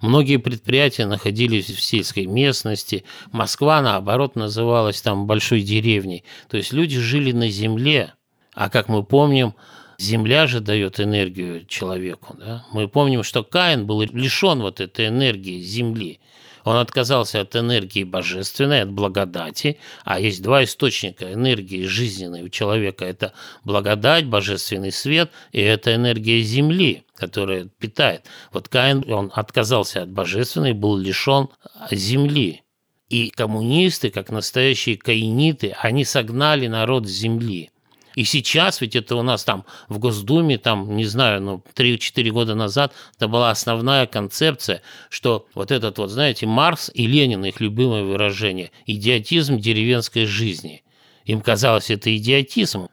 Многие 0.00 0.36
предприятия 0.36 1.06
находились 1.06 1.66
в 1.66 1.82
сельской 1.82 2.26
местности. 2.26 3.04
Москва, 3.32 3.82
наоборот, 3.82 4.36
называлась 4.36 5.02
там 5.02 5.26
большой 5.26 5.62
деревней. 5.62 6.22
То 6.48 6.56
есть 6.56 6.72
люди 6.72 7.00
жили 7.00 7.32
на 7.32 7.48
земле. 7.48 8.12
А 8.54 8.68
как 8.68 8.88
мы 8.88 9.02
помним, 9.02 9.54
земля 9.98 10.46
же 10.46 10.60
дает 10.60 11.00
энергию 11.00 11.64
человеку. 11.66 12.36
Да? 12.38 12.66
Мы 12.72 12.88
помним, 12.88 13.22
что 13.22 13.42
Каин 13.42 13.86
был 13.86 14.02
лишен 14.02 14.60
вот 14.60 14.80
этой 14.80 15.08
энергии 15.08 15.60
земли. 15.60 16.20
Он 16.64 16.76
отказался 16.76 17.40
от 17.40 17.56
энергии 17.56 18.04
божественной, 18.04 18.82
от 18.82 18.90
благодати, 18.92 19.78
а 20.04 20.20
есть 20.20 20.42
два 20.42 20.62
источника 20.62 21.32
энергии 21.32 21.86
жизненной 21.86 22.42
у 22.42 22.48
человека. 22.48 23.04
Это 23.04 23.32
благодать, 23.64 24.26
божественный 24.26 24.92
свет, 24.92 25.32
и 25.50 25.60
это 25.60 25.92
энергия 25.92 26.40
земли, 26.40 27.02
которая 27.16 27.68
питает. 27.78 28.26
Вот 28.52 28.68
Каин, 28.68 29.04
он 29.12 29.32
отказался 29.34 30.02
от 30.02 30.10
божественной, 30.10 30.72
был 30.72 30.96
лишен 30.96 31.48
земли. 31.90 32.62
И 33.08 33.30
коммунисты, 33.30 34.10
как 34.10 34.30
настоящие 34.30 34.96
каиниты, 34.96 35.74
они 35.80 36.04
согнали 36.04 36.68
народ 36.68 37.08
с 37.08 37.10
земли. 37.10 37.71
И 38.14 38.24
сейчас, 38.24 38.80
ведь 38.80 38.96
это 38.96 39.16
у 39.16 39.22
нас 39.22 39.44
там 39.44 39.64
в 39.88 39.98
Госдуме, 39.98 40.58
там, 40.58 40.96
не 40.96 41.04
знаю, 41.04 41.42
ну, 41.42 41.62
3-4 41.74 42.30
года 42.30 42.54
назад, 42.54 42.92
это 43.16 43.28
была 43.28 43.50
основная 43.50 44.06
концепция, 44.06 44.82
что 45.08 45.46
вот 45.54 45.70
этот 45.70 45.98
вот, 45.98 46.10
знаете, 46.10 46.46
Марс 46.46 46.90
и 46.92 47.06
Ленин, 47.06 47.44
их 47.44 47.60
любимое 47.60 48.04
выражение, 48.04 48.70
идиотизм 48.86 49.58
деревенской 49.58 50.26
жизни. 50.26 50.82
Им 51.24 51.40
казалось 51.40 51.90
это 51.90 52.14
идиотизм. 52.14 52.88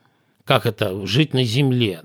Как 0.45 0.65
это 0.65 1.05
жить 1.05 1.33
на 1.33 1.43
земле? 1.43 2.03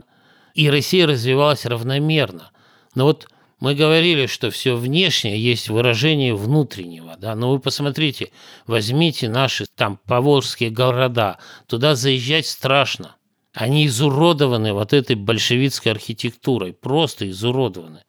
И 0.54 0.70
Россия 0.70 1.06
развивалась 1.06 1.66
равномерно. 1.66 2.50
Но 2.94 3.04
вот 3.04 3.28
мы 3.60 3.74
говорили, 3.74 4.26
что 4.26 4.50
все 4.50 4.76
внешнее 4.76 5.42
есть 5.42 5.68
выражение 5.68 6.34
внутреннего, 6.34 7.16
да, 7.16 7.34
но 7.34 7.50
вы 7.50 7.60
посмотрите, 7.60 8.30
возьмите 8.66 9.28
наши 9.28 9.66
там 9.66 9.98
поволжские 10.06 10.70
города, 10.70 11.38
туда 11.66 11.94
заезжать 11.94 12.46
страшно. 12.46 13.16
Они 13.52 13.86
изуродованы 13.86 14.72
вот 14.72 14.92
этой 14.92 15.16
большевистской 15.16 15.92
архитектурой, 15.92 16.72
просто 16.72 17.30
изуродованы. 17.30 18.02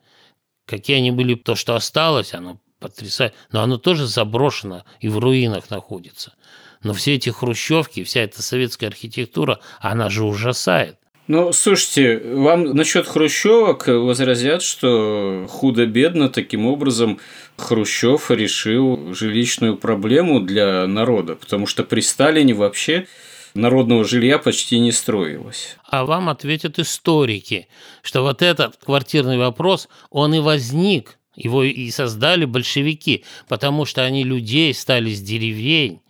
Какие 0.65 0.97
они 0.97 1.11
были, 1.11 1.35
то, 1.35 1.53
что 1.55 1.75
осталось, 1.75 2.33
оно 2.33 2.59
потрясает, 2.79 3.35
но 3.51 3.61
оно 3.61 3.77
тоже 3.77 4.07
заброшено 4.07 4.83
и 4.99 5.07
в 5.07 5.19
руинах 5.19 5.69
находится. 5.69 6.33
Но 6.81 6.93
все 6.93 7.15
эти 7.15 7.29
хрущевки, 7.29 8.03
вся 8.03 8.21
эта 8.21 8.41
советская 8.41 8.89
архитектура, 8.89 9.59
она 9.79 10.09
же 10.09 10.23
ужасает. 10.23 10.97
Ну, 11.27 11.51
слушайте, 11.53 12.19
вам 12.19 12.75
насчет 12.75 13.07
хрущевок 13.07 13.87
возразят, 13.87 14.61
что 14.61 15.47
худо-бедно 15.49 16.29
таким 16.29 16.67
образом 16.67 17.19
Хрущев 17.57 18.29
решил 18.29 19.13
жилищную 19.15 19.75
проблему 19.75 20.39
для 20.39 20.85
народа, 20.85 21.35
потому 21.35 21.65
что 21.65 21.83
при 21.83 22.01
Сталине 22.01 22.53
вообще 22.53 23.07
народного 23.55 24.05
жилья 24.05 24.37
почти 24.37 24.77
не 24.79 24.91
строилось. 24.91 25.77
А 25.89 26.05
вам 26.05 26.29
ответят 26.29 26.77
историки, 26.77 27.69
что 28.03 28.21
вот 28.21 28.43
этот 28.43 28.77
квартирный 28.77 29.39
вопрос, 29.39 29.89
он 30.11 30.35
и 30.35 30.39
возник, 30.39 31.17
его 31.35 31.63
и 31.63 31.89
создали 31.89 32.45
большевики, 32.45 33.23
потому 33.47 33.85
что 33.85 34.03
они 34.03 34.23
людей 34.23 34.73
стали 34.75 35.11
с 35.11 35.21
деревень, 35.21 36.01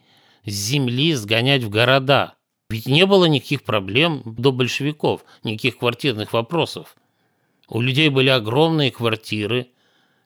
с 0.45 0.51
земли 0.51 1.13
сгонять 1.13 1.63
в 1.63 1.69
города. 1.69 2.33
Ведь 2.69 2.87
не 2.87 3.05
было 3.05 3.25
никаких 3.25 3.63
проблем 3.63 4.23
до 4.25 4.51
большевиков, 4.51 5.23
никаких 5.43 5.77
квартирных 5.77 6.33
вопросов. 6.33 6.95
У 7.67 7.79
людей 7.81 8.09
были 8.09 8.29
огромные 8.29 8.91
квартиры, 8.91 9.67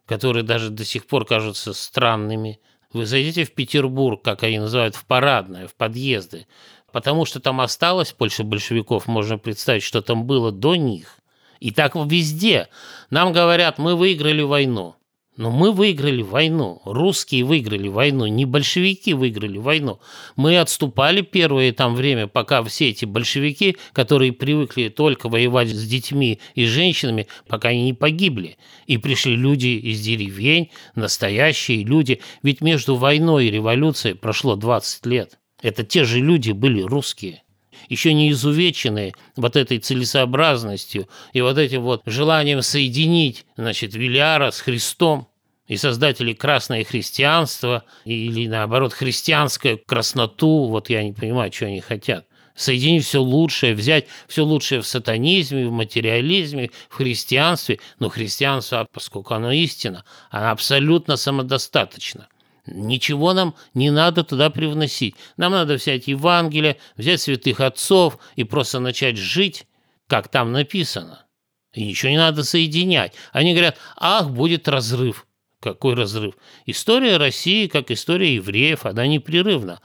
которые 0.06 0.44
даже 0.44 0.70
до 0.70 0.86
сих 0.86 1.06
пор 1.06 1.26
кажутся 1.26 1.74
странными. 1.74 2.60
Вы 2.94 3.06
зайдите 3.06 3.44
в 3.44 3.54
Петербург, 3.54 4.22
как 4.24 4.44
они 4.44 4.60
называют, 4.60 4.96
в 4.96 5.06
парадное, 5.06 5.68
в 5.68 5.76
подъезды, 5.76 6.48
потому 6.92 7.26
что 7.26 7.40
там 7.40 7.62
осталось 7.62 8.16
больше 8.18 8.44
большевиков, 8.44 9.08
можно 9.08 9.38
представить, 9.38 9.84
что 9.84 10.02
там 10.02 10.26
было 10.26 10.52
до 10.52 10.76
них. 10.76 11.18
И 11.60 11.72
так 11.72 11.96
везде. 11.96 12.70
Нам 13.10 13.34
говорят, 13.34 13.78
мы 13.78 13.96
выиграли 13.96 14.42
войну. 14.42 14.96
Но 15.40 15.52
мы 15.52 15.72
выиграли 15.72 16.22
войну, 16.22 16.82
русские 16.84 17.46
выиграли 17.46 17.88
войну, 17.88 18.28
не 18.28 18.44
большевики 18.44 19.14
выиграли 19.14 19.58
войну. 19.58 20.02
Мы 20.36 20.58
отступали 20.60 21.22
первое 21.22 21.72
там 21.72 21.96
время, 21.96 22.28
пока 22.28 22.62
все 22.64 22.90
эти 22.90 23.06
большевики, 23.06 23.78
которые 23.94 24.34
привыкли 24.34 24.90
только 24.90 25.30
воевать 25.30 25.70
с 25.70 25.88
детьми 25.88 26.42
и 26.56 26.66
женщинами, 26.66 27.28
пока 27.48 27.70
они 27.70 27.84
не 27.84 27.94
погибли. 27.94 28.58
И 28.86 28.98
пришли 28.98 29.38
люди 29.38 29.68
из 29.68 30.02
деревень, 30.02 30.72
настоящие 30.96 31.86
люди. 31.86 32.20
Ведь 32.44 32.60
между 32.60 32.96
войной 32.96 33.46
и 33.46 33.52
революцией 33.52 34.16
прошло 34.16 34.58
20 34.58 35.06
лет. 35.06 35.40
Это 35.62 35.86
те 35.86 36.04
же 36.04 36.20
люди 36.20 36.52
были 36.52 36.82
русские 36.82 37.44
еще 37.88 38.14
не 38.14 38.32
изувеченные 38.32 39.14
вот 39.38 39.56
этой 39.56 39.80
целесообразностью 39.80 41.08
и 41.32 41.40
вот 41.40 41.58
этим 41.58 41.82
вот 41.82 42.02
желанием 42.06 42.62
соединить, 42.62 43.46
значит, 43.56 43.96
Виляра 43.96 44.52
с 44.52 44.60
Христом 44.60 45.29
и 45.70 45.78
создатели 45.78 46.34
красное 46.34 46.84
христианство 46.84 47.86
или 48.04 48.48
наоборот 48.48 48.92
христианское 48.92 49.78
красноту, 49.78 50.66
вот 50.66 50.90
я 50.90 51.04
не 51.04 51.14
понимаю, 51.14 51.54
что 51.54 51.68
они 51.68 51.80
хотят. 51.80 52.26
Соединить 52.56 53.06
все 53.06 53.22
лучшее, 53.22 53.76
взять 53.76 54.08
все 54.28 54.44
лучшее 54.44 54.82
в 54.82 54.88
сатанизме, 54.88 55.68
в 55.68 55.72
материализме, 55.72 56.72
в 56.90 56.96
христианстве. 56.96 57.80
Но 58.00 58.10
христианство, 58.10 58.86
поскольку 58.92 59.34
оно 59.36 59.54
истина, 59.54 60.04
оно 60.30 60.50
абсолютно 60.50 61.16
самодостаточно– 61.16 62.28
Ничего 62.72 63.34
нам 63.34 63.56
не 63.74 63.90
надо 63.90 64.24
туда 64.24 64.52
привносить. 64.52 65.16
Нам 65.38 65.54
надо 65.54 65.76
взять 65.76 66.08
Евангелие, 66.08 66.78
взять 66.98 67.20
святых 67.20 67.62
отцов 67.62 68.20
и 68.36 68.44
просто 68.44 68.80
начать 68.80 69.18
жить, 69.18 69.66
как 70.06 70.28
там 70.28 70.52
написано. 70.52 71.26
И 71.74 71.84
ничего 71.84 72.12
не 72.12 72.18
надо 72.18 72.44
соединять. 72.44 73.14
Они 73.32 73.54
говорят, 73.54 73.78
ах, 73.96 74.30
будет 74.30 74.68
разрыв. 74.68 75.26
Какой 75.60 75.94
разрыв? 75.94 76.36
История 76.66 77.18
России, 77.18 77.68
как 77.68 77.92
история 77.92 78.36
евреев, 78.36 78.86
она 78.86 79.08
непрерывна. 79.08 79.82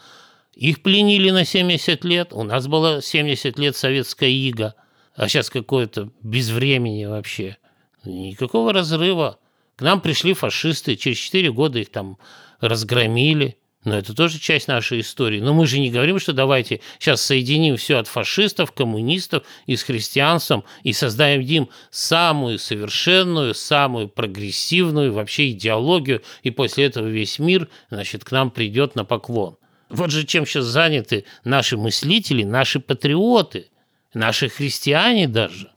Их 0.54 0.82
пленили 0.82 1.30
на 1.30 1.44
70 1.44 2.04
лет, 2.04 2.32
у 2.32 2.44
нас 2.44 2.68
было 2.68 3.02
70 3.02 3.58
лет 3.58 3.76
советская 3.76 4.28
ига, 4.28 4.74
а 5.16 5.28
сейчас 5.28 5.50
какое-то 5.50 6.12
безвремение 6.22 7.08
вообще. 7.08 7.56
Никакого 8.04 8.72
разрыва. 8.72 9.40
К 9.74 9.82
нам 9.82 10.00
пришли 10.00 10.34
фашисты, 10.34 10.94
через 10.94 11.18
4 11.18 11.50
года 11.52 11.80
их 11.80 11.90
там 11.90 12.18
разгромили. 12.60 13.58
Но 13.85 13.97
это 13.97 14.14
тоже 14.14 14.39
часть 14.39 14.66
нашей 14.66 15.01
истории. 15.01 15.41
Но 15.41 15.53
мы 15.53 15.66
же 15.66 15.78
не 15.78 15.91
говорим, 15.91 16.18
что 16.18 16.32
давайте 16.32 16.80
сейчас 16.99 17.20
соединим 17.20 17.76
все 17.76 17.99
от 17.99 18.09
фашистов, 18.09 18.72
коммунистов 18.72 19.45
и 19.66 19.76
с 19.76 19.82
христианством 19.82 20.64
и 20.82 20.95
создадим 20.95 21.68
самую 21.91 22.59
совершенную, 22.59 23.55
самую 23.55 24.09
прогрессивную 24.09 25.12
вообще 25.12 25.51
идеологию, 25.51 26.22
и 26.43 26.51
после 26.51 26.87
этого 26.87 27.07
весь 27.07 27.39
мир, 27.39 27.68
значит, 27.91 28.24
к 28.24 28.32
нам 28.32 28.51
придет 28.51 28.95
на 28.95 29.05
поклон. 29.05 29.59
Вот 29.91 30.11
же 30.11 30.24
чем 30.24 30.47
сейчас 30.47 30.64
заняты 30.64 31.26
наши 31.45 31.76
мыслители, 31.76 32.43
наши 32.43 32.80
патриоты, 32.80 33.68
наши 34.14 34.49
христиане 34.49 35.28
даже. 35.28 35.70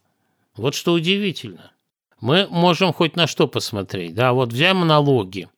Вот 0.55 0.75
что 0.75 0.93
удивительно. 0.93 1.71
Мы 2.21 2.47
можем 2.49 2.93
хоть 2.93 3.15
на 3.15 3.27
что 3.27 3.47
посмотреть. 3.47 4.15
Да, 4.15 4.33
вот 4.33 4.53
взяем 4.53 4.87
налоги. 4.87 5.49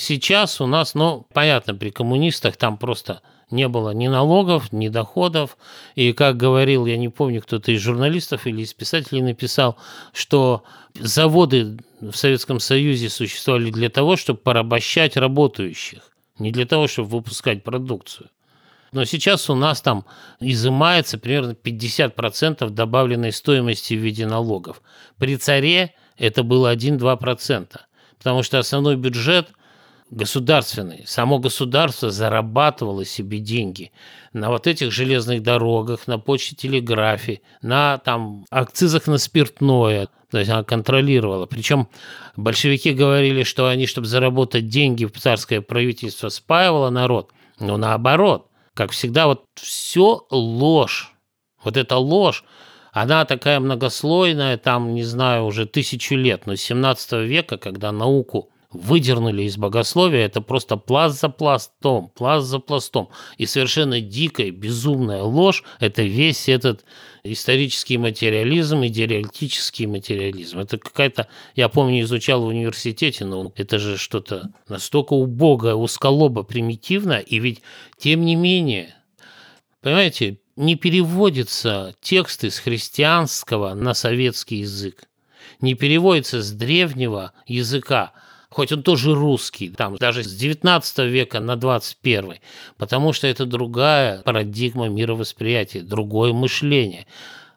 Сейчас 0.00 0.60
у 0.60 0.66
нас, 0.66 0.94
ну, 0.94 1.26
понятно, 1.34 1.74
при 1.74 1.90
коммунистах 1.90 2.56
там 2.56 2.78
просто 2.78 3.20
не 3.50 3.66
было 3.66 3.90
ни 3.90 4.06
налогов, 4.06 4.72
ни 4.72 4.86
доходов. 4.88 5.58
И, 5.96 6.12
как 6.12 6.36
говорил, 6.36 6.86
я 6.86 6.96
не 6.96 7.08
помню, 7.08 7.42
кто-то 7.42 7.72
из 7.72 7.80
журналистов 7.80 8.46
или 8.46 8.62
из 8.62 8.72
писателей 8.72 9.22
написал, 9.22 9.76
что 10.12 10.62
заводы 10.94 11.78
в 12.00 12.12
Советском 12.12 12.60
Союзе 12.60 13.08
существовали 13.08 13.72
для 13.72 13.88
того, 13.88 14.16
чтобы 14.16 14.38
порабощать 14.38 15.16
работающих, 15.16 16.12
не 16.38 16.52
для 16.52 16.64
того, 16.64 16.86
чтобы 16.86 17.08
выпускать 17.08 17.64
продукцию. 17.64 18.30
Но 18.92 19.04
сейчас 19.04 19.50
у 19.50 19.56
нас 19.56 19.80
там 19.82 20.04
изымается 20.38 21.18
примерно 21.18 21.56
50% 21.60 22.70
добавленной 22.70 23.32
стоимости 23.32 23.94
в 23.94 23.98
виде 23.98 24.26
налогов. 24.26 24.80
При 25.18 25.36
царе 25.36 25.96
это 26.16 26.44
было 26.44 26.72
1-2%, 26.72 27.80
потому 28.16 28.44
что 28.44 28.60
основной 28.60 28.94
бюджет 28.94 29.48
государственный. 30.10 31.04
Само 31.06 31.38
государство 31.38 32.10
зарабатывало 32.10 33.04
себе 33.04 33.38
деньги 33.38 33.92
на 34.32 34.50
вот 34.50 34.66
этих 34.66 34.92
железных 34.92 35.42
дорогах, 35.42 36.06
на 36.06 36.18
почте 36.18 36.56
телеграфии, 36.56 37.42
на 37.62 37.98
там 37.98 38.44
акцизах 38.50 39.06
на 39.06 39.18
спиртное. 39.18 40.08
То 40.30 40.38
есть 40.38 40.50
она 40.50 40.62
контролировала. 40.62 41.46
Причем 41.46 41.88
большевики 42.36 42.92
говорили, 42.92 43.42
что 43.42 43.66
они, 43.66 43.86
чтобы 43.86 44.06
заработать 44.06 44.68
деньги, 44.68 45.06
царское 45.06 45.60
правительство 45.60 46.28
спаивало 46.28 46.90
народ. 46.90 47.32
Но 47.58 47.76
наоборот, 47.76 48.48
как 48.74 48.90
всегда, 48.92 49.26
вот 49.26 49.44
все 49.54 50.26
ложь. 50.30 51.12
Вот 51.64 51.76
эта 51.76 51.96
ложь, 51.96 52.44
она 52.92 53.24
такая 53.24 53.58
многослойная, 53.58 54.56
там, 54.58 54.94
не 54.94 55.02
знаю, 55.02 55.44
уже 55.44 55.66
тысячу 55.66 56.14
лет, 56.14 56.46
но 56.46 56.56
с 56.56 56.60
17 56.60 57.12
века, 57.26 57.56
когда 57.56 57.90
науку 57.90 58.50
выдернули 58.70 59.44
из 59.44 59.56
богословия, 59.56 60.26
это 60.26 60.42
просто 60.42 60.76
пласт 60.76 61.20
за 61.20 61.30
пластом, 61.30 62.10
пласт 62.14 62.46
за 62.46 62.58
пластом. 62.58 63.08
И 63.38 63.46
совершенно 63.46 64.00
дикая, 64.00 64.50
безумная 64.50 65.22
ложь– 65.22 65.64
это 65.80 66.02
весь 66.02 66.48
этот 66.48 66.84
исторический 67.24 67.96
материализм 67.96 68.82
и 68.82 68.90
диалектический 68.90 69.86
материализм. 69.86 70.58
Это 70.58 70.76
какая-то, 70.76 71.28
я 71.54 71.68
помню, 71.68 72.02
изучал 72.02 72.42
в 72.42 72.46
университете, 72.46 73.24
но 73.24 73.52
это 73.56 73.78
же 73.78 73.96
что-то 73.96 74.50
настолько 74.68 75.14
убогое, 75.14 75.74
узколобо, 75.74 76.42
примитивно, 76.42 77.18
и 77.18 77.38
ведь 77.38 77.62
тем 77.96 78.24
не 78.24 78.36
менее, 78.36 78.94
понимаете, 79.80 80.40
не 80.56 80.74
переводятся 80.74 81.94
тексты 82.02 82.50
с 82.50 82.58
христианского 82.58 83.72
на 83.72 83.94
советский 83.94 84.56
язык, 84.56 85.04
не 85.62 85.72
переводятся 85.72 86.42
с 86.42 86.52
древнего 86.52 87.32
языка– 87.46 88.12
хоть 88.58 88.72
он 88.72 88.82
тоже 88.82 89.14
русский, 89.14 89.68
там 89.68 89.94
даже 89.98 90.24
с 90.24 90.34
19 90.34 90.98
века 91.06 91.38
на 91.38 91.54
21, 91.54 92.38
потому 92.76 93.12
что 93.12 93.28
это 93.28 93.46
другая 93.46 94.20
парадигма 94.22 94.88
мировосприятия, 94.88 95.80
другое 95.80 96.32
мышление. 96.32 97.06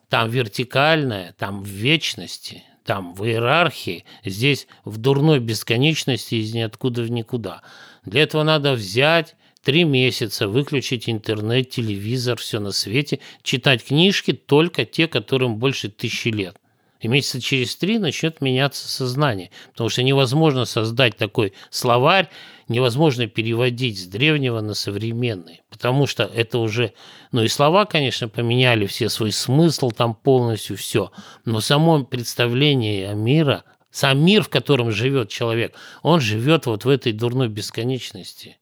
Там 0.09 0.29
вертикальное, 0.29 1.33
там 1.39 1.63
в 1.63 1.67
вечности, 1.67 2.61
там 2.85 3.15
в 3.15 3.25
иерархии, 3.25 4.05
здесь 4.23 4.67
в 4.85 4.99
дурной 4.99 5.39
бесконечности 5.39 6.35
из 6.35 6.53
ниоткуда 6.53 7.01
в 7.01 7.09
никуда. 7.09 7.63
Для 8.05 8.21
этого 8.21 8.43
надо 8.43 8.73
взять 8.73 9.35
три 9.63 9.85
месяца, 9.85 10.47
выключить 10.47 11.09
интернет, 11.09 11.71
телевизор, 11.71 12.37
все 12.37 12.59
на 12.59 12.71
свете, 12.71 13.21
читать 13.41 13.83
книжки 13.83 14.33
только 14.33 14.85
те, 14.85 15.07
которым 15.07 15.55
больше 15.55 15.89
тысячи 15.89 16.27
лет. 16.27 16.60
И 17.01 17.07
месяца 17.07 17.41
через 17.41 17.75
три 17.75 17.97
начнет 17.97 18.41
меняться 18.41 18.87
сознание, 18.87 19.49
потому 19.71 19.89
что 19.89 20.03
невозможно 20.03 20.65
создать 20.65 21.17
такой 21.17 21.53
словарь, 21.71 22.29
невозможно 22.67 23.25
переводить 23.27 23.99
с 23.99 24.05
древнего 24.05 24.61
на 24.61 24.75
современный, 24.75 25.61
потому 25.69 26.05
что 26.05 26.23
это 26.23 26.59
уже, 26.59 26.93
ну 27.31 27.43
и 27.43 27.47
слова, 27.47 27.85
конечно, 27.85 28.29
поменяли 28.29 28.85
все 28.85 29.09
свой 29.09 29.31
смысл 29.31 29.89
там 29.89 30.13
полностью 30.13 30.77
все, 30.77 31.11
но 31.43 31.59
само 31.59 32.03
представление 32.03 33.09
о 33.09 33.15
мире, 33.15 33.63
сам 33.89 34.23
мир, 34.23 34.43
в 34.43 34.49
котором 34.49 34.91
живет 34.91 35.29
человек, 35.29 35.73
он 36.03 36.21
живет 36.21 36.67
вот 36.67 36.85
в 36.85 36.89
этой 36.89 37.13
дурной 37.13 37.49
бесконечности 37.49 38.57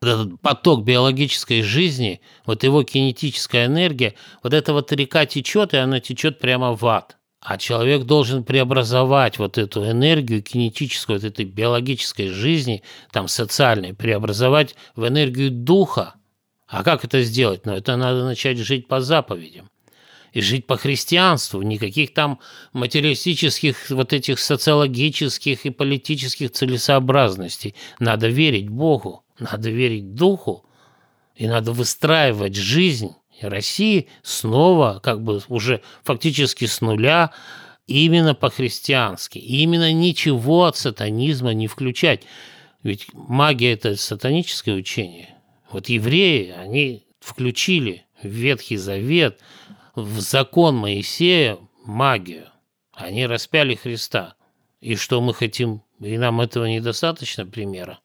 этот 0.00 0.40
поток 0.40 0.84
биологической 0.84 1.62
жизни, 1.62 2.20
вот 2.46 2.62
его 2.62 2.84
кинетическая 2.84 3.66
энергия, 3.66 4.14
вот 4.42 4.54
эта 4.54 4.72
вот 4.72 4.92
река 4.92 5.26
течет, 5.26 5.74
и 5.74 5.78
она 5.78 5.98
течет 5.98 6.38
прямо 6.38 6.72
в 6.74 6.86
ад. 6.86 7.17
А 7.40 7.56
человек 7.56 8.02
должен 8.02 8.42
преобразовать 8.42 9.38
вот 9.38 9.58
эту 9.58 9.88
энергию 9.88 10.42
кинетическую, 10.42 11.20
вот 11.20 11.24
этой 11.24 11.44
биологической 11.44 12.28
жизни, 12.28 12.82
там 13.12 13.28
социальной, 13.28 13.94
преобразовать 13.94 14.74
в 14.96 15.06
энергию 15.06 15.50
духа. 15.50 16.14
А 16.66 16.82
как 16.82 17.04
это 17.04 17.22
сделать? 17.22 17.64
Ну, 17.64 17.72
это 17.72 17.96
надо 17.96 18.24
начать 18.24 18.58
жить 18.58 18.88
по 18.88 19.00
заповедям. 19.00 19.70
И 20.32 20.42
жить 20.42 20.66
по 20.66 20.76
христианству, 20.76 21.62
никаких 21.62 22.12
там 22.12 22.40
материалистических, 22.72 23.88
вот 23.90 24.12
этих 24.12 24.38
социологических 24.40 25.64
и 25.64 25.70
политических 25.70 26.50
целесообразностей. 26.50 27.74
Надо 27.98 28.28
верить 28.28 28.68
Богу, 28.68 29.24
надо 29.38 29.70
верить 29.70 30.14
Духу, 30.14 30.66
и 31.34 31.46
надо 31.46 31.72
выстраивать 31.72 32.56
жизнь 32.56 33.14
России 33.42 34.08
снова 34.22 35.00
как 35.02 35.22
бы 35.22 35.40
уже 35.48 35.82
фактически 36.02 36.66
с 36.66 36.80
нуля 36.80 37.32
именно 37.86 38.34
по-христиански. 38.34 39.38
именно 39.38 39.92
ничего 39.92 40.66
от 40.66 40.76
сатанизма 40.76 41.54
не 41.54 41.66
включать. 41.66 42.22
Ведь 42.82 43.08
магия– 43.12 43.72
это 43.74 43.96
сатаническое 43.96 44.74
учение. 44.74 45.34
Вот 45.70 45.88
евреи, 45.88 46.54
они 46.56 47.06
включили 47.20 48.04
в 48.22 48.28
Ветхий 48.28 48.76
Завет, 48.76 49.40
в 49.94 50.20
закон 50.20 50.76
Моисея 50.76 51.58
магию. 51.84 52.46
Они 52.92 53.26
распяли 53.26 53.74
Христа. 53.74 54.34
И 54.80 54.94
что 54.94 55.20
мы 55.20 55.34
хотим 55.34 55.82
И 56.00 56.16
нам 56.16 56.40
этого 56.40 56.66
недостаточно 56.66 57.44
примера. 57.44 57.98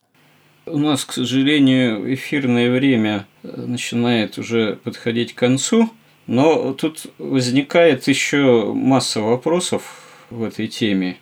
У 0.66 0.78
нас, 0.78 1.04
к 1.04 1.12
сожалению, 1.12 2.14
эфирное 2.14 2.70
время 2.70 3.26
начинает 3.42 4.38
уже 4.38 4.76
подходить 4.82 5.34
к 5.34 5.38
концу, 5.38 5.90
но 6.26 6.72
тут 6.72 7.02
возникает 7.18 8.08
еще 8.08 8.72
масса 8.72 9.20
вопросов 9.20 9.82
в 10.30 10.42
этой 10.42 10.68
теме. 10.68 11.18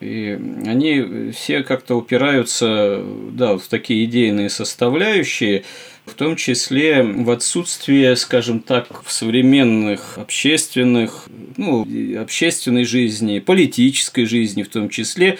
И 0.00 0.38
они 0.64 1.30
все 1.32 1.62
как-то 1.62 1.94
упираются 1.96 3.04
да, 3.32 3.58
в 3.58 3.66
такие 3.68 4.06
идейные 4.06 4.48
составляющие, 4.48 5.64
в 6.06 6.14
том 6.14 6.36
числе 6.36 7.02
в 7.02 7.30
отсутствие, 7.30 8.16
скажем 8.16 8.60
так, 8.60 9.04
в 9.04 9.12
современных 9.12 10.16
общественных, 10.16 11.28
ну, 11.58 11.86
общественной 12.18 12.84
жизни, 12.84 13.40
политической 13.40 14.24
жизни 14.24 14.62
в 14.62 14.70
том 14.70 14.88
числе, 14.88 15.38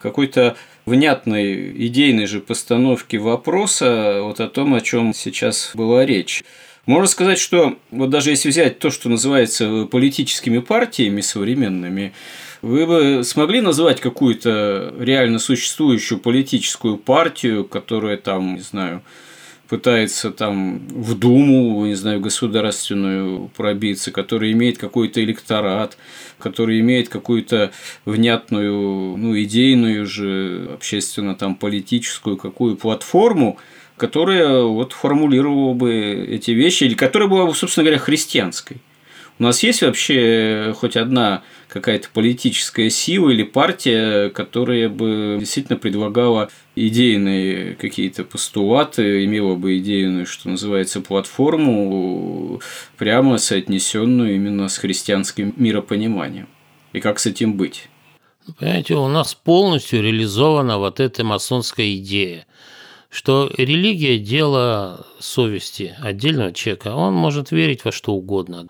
какой-то 0.00 0.56
внятной 0.86 1.86
идейной 1.86 2.26
же 2.26 2.40
постановки 2.40 3.16
вопроса 3.16 4.20
вот 4.22 4.40
о 4.40 4.48
том, 4.48 4.74
о 4.74 4.80
чем 4.80 5.14
сейчас 5.14 5.72
была 5.74 6.04
речь. 6.04 6.44
Можно 6.86 7.06
сказать, 7.06 7.38
что 7.38 7.76
вот 7.90 8.10
даже 8.10 8.30
если 8.30 8.48
взять 8.48 8.78
то, 8.78 8.90
что 8.90 9.08
называется 9.08 9.86
политическими 9.90 10.58
партиями 10.58 11.20
современными, 11.20 12.12
вы 12.62 12.86
бы 12.86 13.24
смогли 13.24 13.60
назвать 13.60 14.00
какую-то 14.00 14.94
реально 14.98 15.38
существующую 15.38 16.18
политическую 16.20 16.96
партию, 16.96 17.64
которая 17.64 18.16
там, 18.16 18.54
не 18.54 18.60
знаю, 18.60 19.02
пытается 19.70 20.32
там 20.32 20.80
в 20.88 21.16
Думу, 21.16 21.86
не 21.86 21.94
знаю, 21.94 22.18
государственную 22.20 23.48
пробиться, 23.56 24.10
которая 24.10 24.50
имеет 24.50 24.78
какой-то 24.78 25.22
электорат, 25.22 25.96
который 26.40 26.80
имеет 26.80 27.08
какую-то 27.08 27.70
внятную, 28.04 29.16
ну, 29.16 29.40
идейную 29.40 30.06
же, 30.06 30.70
общественно 30.74 31.36
там 31.36 31.54
политическую 31.54 32.36
какую 32.36 32.76
платформу, 32.76 33.58
которая 33.96 34.62
вот 34.62 34.92
формулировала 34.92 35.72
бы 35.72 35.92
эти 36.28 36.50
вещи, 36.50 36.84
или 36.84 36.94
которая 36.94 37.28
была 37.28 37.46
бы, 37.46 37.54
собственно 37.54 37.84
говоря, 37.84 38.00
христианской. 38.00 38.78
У 39.38 39.44
нас 39.44 39.62
есть 39.62 39.82
вообще 39.82 40.74
хоть 40.76 40.96
одна 40.96 41.42
какая-то 41.68 42.08
политическая 42.12 42.90
сила 42.90 43.30
или 43.30 43.44
партия, 43.44 44.30
которая 44.30 44.88
бы 44.88 45.36
действительно 45.38 45.78
предлагала 45.78 46.50
идейные 46.88 47.74
какие-то 47.74 48.24
постулаты, 48.24 49.24
имела 49.24 49.54
бы 49.54 49.78
идейную, 49.78 50.26
что 50.26 50.48
называется, 50.48 51.00
платформу, 51.00 52.60
прямо 52.96 53.38
соотнесенную 53.38 54.34
именно 54.34 54.68
с 54.68 54.78
христианским 54.78 55.52
миропониманием. 55.56 56.48
И 56.92 57.00
как 57.00 57.18
с 57.18 57.26
этим 57.26 57.54
быть? 57.54 57.88
Понимаете, 58.58 58.94
у 58.94 59.08
нас 59.08 59.34
полностью 59.34 60.02
реализована 60.02 60.78
вот 60.78 61.00
эта 61.00 61.24
масонская 61.24 61.94
идея 61.96 62.46
что 63.10 63.50
религия– 63.56 64.18
дело 64.18 65.04
совести 65.18 65.96
отдельного 66.00 66.52
человека. 66.52 66.94
Он 66.94 67.12
может 67.12 67.50
верить 67.50 67.84
во 67.84 67.92
что 67.92 68.12
угодно. 68.12 68.68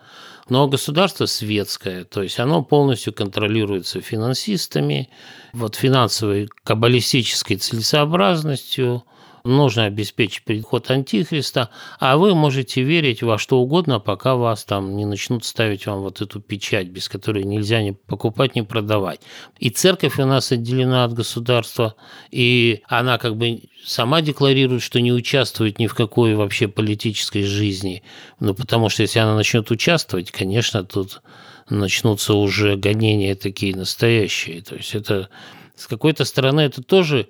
Но 0.51 0.67
государство 0.67 1.27
светское, 1.27 2.03
то 2.03 2.21
есть 2.21 2.37
оно 2.37 2.61
полностью 2.61 3.13
контролируется 3.13 4.01
финансистами, 4.01 5.09
вот 5.53 5.75
финансовой 5.75 6.49
каббалистической 6.65 7.55
целесообразностью, 7.55 9.05
нужно 9.43 9.85
обеспечить 9.85 10.43
приход 10.43 10.89
Антихриста, 10.91 11.69
а 11.99 12.17
вы 12.17 12.35
можете 12.35 12.81
верить 12.81 13.23
во 13.23 13.37
что 13.37 13.59
угодно, 13.59 13.99
пока 13.99 14.35
вас 14.35 14.63
там 14.63 14.95
не 14.95 15.05
начнут 15.05 15.45
ставить 15.45 15.85
вам 15.85 16.01
вот 16.01 16.21
эту 16.21 16.39
печать, 16.39 16.87
без 16.87 17.09
которой 17.09 17.43
нельзя 17.43 17.81
ни 17.81 17.91
покупать, 17.91 18.55
ни 18.55 18.61
продавать. 18.61 19.21
И 19.59 19.69
церковь 19.69 20.19
у 20.19 20.25
нас 20.25 20.51
отделена 20.51 21.03
от 21.03 21.13
государства, 21.13 21.95
и 22.31 22.81
она 22.87 23.17
как 23.17 23.35
бы 23.37 23.63
сама 23.85 24.21
декларирует, 24.21 24.81
что 24.81 25.01
не 25.01 25.11
участвует 25.11 25.79
ни 25.79 25.87
в 25.87 25.95
какой 25.95 26.35
вообще 26.35 26.67
политической 26.67 27.43
жизни. 27.43 28.03
Ну, 28.39 28.53
потому 28.53 28.89
что 28.89 29.01
если 29.01 29.19
она 29.19 29.35
начнет 29.35 29.71
участвовать, 29.71 30.31
конечно, 30.31 30.83
тут 30.83 31.21
начнутся 31.69 32.33
уже 32.33 32.75
гонения 32.75 33.35
такие 33.35 33.75
настоящие. 33.75 34.61
То 34.61 34.75
есть 34.75 34.93
это 34.95 35.29
с 35.75 35.87
какой-то 35.87 36.25
стороны 36.25 36.61
это 36.61 36.83
тоже 36.83 37.27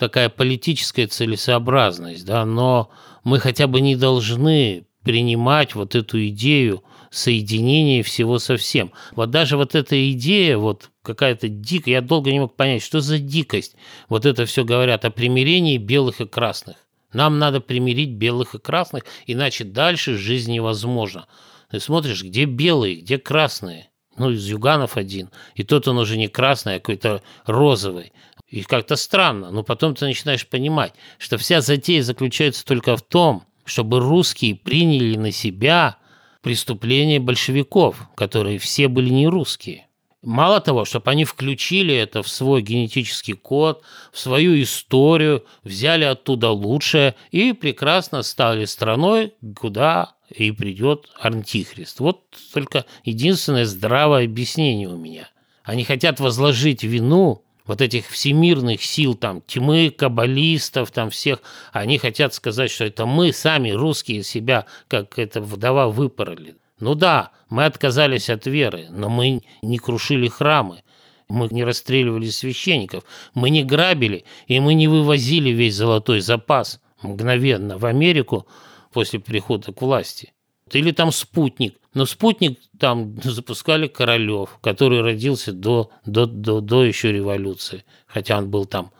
такая 0.00 0.30
политическая 0.30 1.06
целесообразность, 1.06 2.24
да, 2.24 2.46
но 2.46 2.90
мы 3.22 3.38
хотя 3.38 3.66
бы 3.66 3.82
не 3.82 3.96
должны 3.96 4.86
принимать 5.04 5.74
вот 5.74 5.94
эту 5.94 6.26
идею 6.28 6.82
соединения 7.10 8.02
всего 8.02 8.38
со 8.38 8.56
всем. 8.56 8.92
Вот 9.12 9.30
даже 9.30 9.58
вот 9.58 9.74
эта 9.74 10.10
идея, 10.12 10.56
вот 10.56 10.90
какая-то 11.02 11.48
дикая, 11.48 11.92
я 11.92 12.00
долго 12.00 12.32
не 12.32 12.40
мог 12.40 12.56
понять, 12.56 12.82
что 12.82 13.00
за 13.00 13.18
дикость. 13.18 13.76
Вот 14.08 14.24
это 14.24 14.46
все 14.46 14.64
говорят 14.64 15.04
о 15.04 15.10
примирении 15.10 15.76
белых 15.76 16.22
и 16.22 16.26
красных. 16.26 16.76
Нам 17.12 17.38
надо 17.38 17.60
примирить 17.60 18.12
белых 18.12 18.54
и 18.54 18.58
красных, 18.58 19.04
иначе 19.26 19.64
дальше 19.64 20.16
жизнь 20.16 20.52
невозможна. 20.52 21.26
Ты 21.70 21.78
смотришь, 21.78 22.22
где 22.22 22.46
белые, 22.46 22.96
где 22.96 23.18
красные. 23.18 23.90
Ну, 24.16 24.30
из 24.30 24.46
Юганов 24.46 24.96
один. 24.96 25.30
И 25.54 25.62
тот 25.62 25.88
он 25.88 25.98
уже 25.98 26.18
не 26.18 26.28
красный, 26.28 26.76
а 26.76 26.78
какой-то 26.78 27.22
розовый. 27.46 28.12
И 28.50 28.62
как-то 28.62 28.96
странно, 28.96 29.50
но 29.52 29.62
потом 29.62 29.94
ты 29.94 30.04
начинаешь 30.04 30.46
понимать, 30.46 30.92
что 31.18 31.38
вся 31.38 31.60
затея 31.60 32.02
заключается 32.02 32.64
только 32.64 32.96
в 32.96 33.02
том, 33.02 33.44
чтобы 33.64 34.00
русские 34.00 34.56
приняли 34.56 35.16
на 35.16 35.30
себя 35.30 35.96
преступления 36.42 37.20
большевиков, 37.20 37.96
которые 38.16 38.58
все 38.58 38.88
были 38.88 39.10
не 39.10 39.28
русские. 39.28 39.86
Мало 40.22 40.60
того, 40.60 40.84
чтобы 40.84 41.10
они 41.12 41.24
включили 41.24 41.94
это 41.94 42.22
в 42.22 42.28
свой 42.28 42.60
генетический 42.60 43.34
код, 43.34 43.82
в 44.12 44.18
свою 44.18 44.60
историю, 44.60 45.46
взяли 45.62 46.04
оттуда 46.04 46.50
лучшее 46.50 47.14
и 47.30 47.52
прекрасно 47.52 48.22
стали 48.22 48.64
страной, 48.66 49.32
куда 49.58 50.14
и 50.28 50.50
придет 50.50 51.08
антихрист. 51.18 52.00
Вот 52.00 52.24
только 52.52 52.84
единственное 53.04 53.64
здравое 53.64 54.24
объяснение 54.24 54.88
у 54.88 54.96
меня. 54.96 55.28
Они 55.62 55.84
хотят 55.84 56.20
возложить 56.20 56.82
вину 56.82 57.44
вот 57.70 57.80
этих 57.80 58.08
всемирных 58.08 58.82
сил 58.82 59.14
там 59.14 59.42
тьмы, 59.42 59.94
каббалистов, 59.96 60.90
там 60.90 61.10
всех, 61.10 61.38
они 61.72 61.98
хотят 61.98 62.34
сказать, 62.34 62.68
что 62.68 62.84
это 62.84 63.06
мы 63.06 63.32
сами, 63.32 63.70
русские, 63.70 64.24
себя, 64.24 64.66
как 64.88 65.20
эта 65.20 65.40
вдова, 65.40 65.86
выпороли. 65.86 66.56
Ну 66.80 66.96
да, 66.96 67.30
мы 67.48 67.66
отказались 67.66 68.28
от 68.28 68.44
веры, 68.46 68.88
но 68.90 69.08
мы 69.08 69.42
не 69.62 69.78
крушили 69.78 70.26
храмы, 70.26 70.82
мы 71.28 71.46
не 71.52 71.62
расстреливали 71.62 72.28
священников, 72.30 73.04
мы 73.34 73.50
не 73.50 73.62
грабили, 73.62 74.24
и 74.48 74.58
мы 74.58 74.74
не 74.74 74.88
вывозили 74.88 75.50
весь 75.50 75.76
золотой 75.76 76.18
запас 76.22 76.80
мгновенно 77.02 77.78
в 77.78 77.86
Америку 77.86 78.48
после 78.92 79.20
прихода 79.20 79.72
к 79.72 79.80
власти. 79.80 80.32
Или 80.72 80.92
там 80.92 81.12
спутник. 81.12 81.76
Но 81.94 82.06
спутник 82.06 82.58
там 82.78 83.20
запускали 83.22 83.88
Королев, 83.88 84.58
который 84.62 85.00
родился 85.00 85.52
до, 85.52 85.90
до, 86.06 86.26
до, 86.26 86.60
до 86.60 86.84
еще 86.84 87.12
революции, 87.12 87.84
хотя 88.06 88.38
он 88.38 88.50
был 88.50 88.64
там 88.66 88.92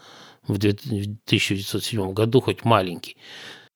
в 0.46 0.56
1907 0.56 2.12
году, 2.12 2.40
хоть 2.40 2.64
маленький. 2.64 3.16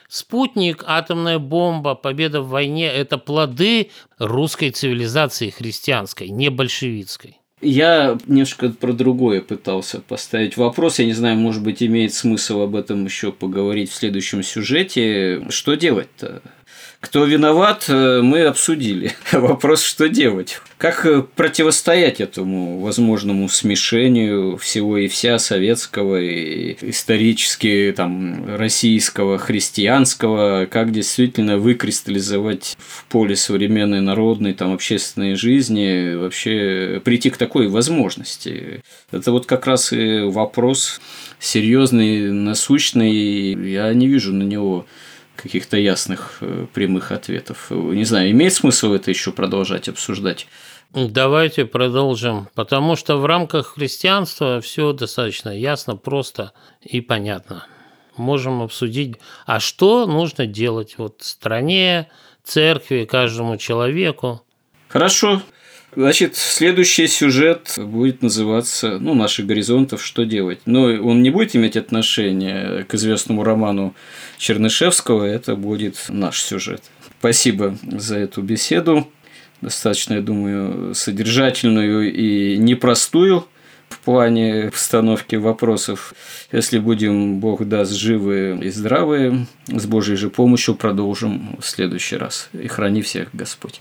Спутник, 0.08 0.84
атомная 0.86 1.38
бомба, 1.38 1.94
победа 1.94 2.40
в 2.40 2.48
войне– 2.48 2.86
это 2.86 3.18
плоды 3.18 3.90
русской 4.18 4.70
цивилизации 4.70 5.50
христианской, 5.50 6.28
не 6.28 6.50
большевистской. 6.50 7.38
Я 7.60 8.18
немножко 8.26 8.68
про 8.68 8.92
другое 8.92 9.40
пытался 9.40 10.00
поставить 10.00 10.56
вопрос. 10.56 10.98
Я 10.98 11.06
не 11.06 11.14
знаю, 11.14 11.36
может 11.36 11.62
быть, 11.62 11.82
имеет 11.82 12.12
смысл 12.12 12.60
об 12.60 12.76
этом 12.76 13.04
еще 13.06 13.32
поговорить 13.32 13.90
в 13.90 13.94
следующем 13.94 14.42
сюжете. 14.42 15.46
Что 15.48 15.74
делать-то? 15.74 16.42
Кто 17.04 17.26
виноват, 17.26 17.84
э, 17.88 18.22
мы 18.22 18.44
обсудили. 18.44 19.12
Вопрос, 19.32 19.82
что 19.82 20.08
делать? 20.08 20.62
Как 20.78 21.04
э, 21.04 21.22
противостоять 21.36 22.18
этому 22.18 22.80
возможному 22.80 23.46
смешению 23.50 24.56
всего 24.56 24.96
и 24.96 25.08
вся 25.08 25.38
советского 25.38 26.18
и 26.18 26.74
исторически 26.80 27.92
там, 27.94 28.56
российского, 28.56 29.36
христианского, 29.36 30.64
как 30.64 30.92
действительно 30.92 31.58
выкристаллизовать 31.58 32.74
в 32.78 33.04
поле 33.10 33.36
современной 33.36 34.00
народной 34.00 34.54
там, 34.54 34.72
общественной 34.72 35.34
жизни, 35.34 36.14
вообще 36.14 37.02
прийти 37.04 37.28
к 37.28 37.36
такой 37.36 37.68
возможности. 37.68 38.82
Это 39.10 39.30
вот 39.30 39.44
как 39.44 39.66
раз 39.66 39.92
и 39.92 40.20
вопрос 40.20 41.02
серьезный, 41.38 42.32
насущный, 42.32 43.70
я 43.70 43.92
не 43.92 44.06
вижу 44.06 44.32
на 44.32 44.44
него 44.44 44.86
каких-то 45.44 45.76
ясных 45.76 46.38
э, 46.40 46.66
прямых 46.72 47.12
ответов. 47.12 47.66
Не 47.70 48.04
знаю, 48.04 48.30
имеет 48.30 48.54
смысл 48.54 48.94
это 48.94 49.10
еще 49.10 49.30
продолжать 49.30 49.90
обсуждать? 49.90 50.46
Давайте 50.94 51.66
продолжим, 51.66 52.48
потому 52.54 52.96
что 52.96 53.18
в 53.18 53.26
рамках 53.26 53.74
христианства 53.74 54.62
все 54.62 54.92
достаточно 54.94 55.50
ясно, 55.50 55.96
просто 55.96 56.52
и 56.80 57.02
понятно. 57.02 57.66
Можем 58.16 58.62
обсудить, 58.62 59.16
а 59.44 59.60
что 59.60 60.06
нужно 60.06 60.46
делать 60.46 60.94
вот 60.96 61.16
стране, 61.20 62.08
церкви, 62.42 63.04
каждому 63.04 63.58
человеку. 63.58 64.46
Хорошо. 64.88 65.42
Значит, 65.96 66.36
следующий 66.36 67.06
сюжет 67.06 67.74
будет 67.76 68.22
называться, 68.22 68.98
ну, 68.98 69.14
«Наших 69.14 69.46
горизонтов. 69.46 70.04
Что 70.04 70.24
делать?». 70.24 70.60
Но 70.66 70.84
он 70.84 71.22
не 71.22 71.30
будет 71.30 71.54
иметь 71.56 71.76
отношения 71.76 72.84
к 72.84 72.94
известному 72.94 73.44
роману 73.44 73.94
Чернышевского, 74.38 75.24
это 75.24 75.56
будет 75.56 76.06
наш 76.08 76.42
сюжет. 76.42 76.82
Спасибо 77.18 77.76
за 77.82 78.18
эту 78.18 78.42
беседу. 78.42 79.08
Достаточно, 79.60 80.14
я 80.14 80.20
думаю, 80.20 80.94
содержательную 80.94 82.12
и 82.12 82.58
непростую 82.58 83.46
в 83.88 83.98
плане 84.00 84.70
постановки 84.70 85.36
вопросов. 85.36 86.14
Если 86.52 86.78
будем, 86.78 87.38
Бог 87.38 87.64
даст, 87.64 87.92
живы 87.92 88.58
и 88.62 88.70
здравы, 88.70 89.46
с 89.68 89.86
Божьей 89.86 90.16
же 90.16 90.28
помощью 90.28 90.74
продолжим 90.74 91.56
в 91.60 91.66
следующий 91.66 92.16
раз. 92.16 92.50
И 92.52 92.66
храни 92.66 93.02
всех 93.02 93.28
Господь. 93.32 93.80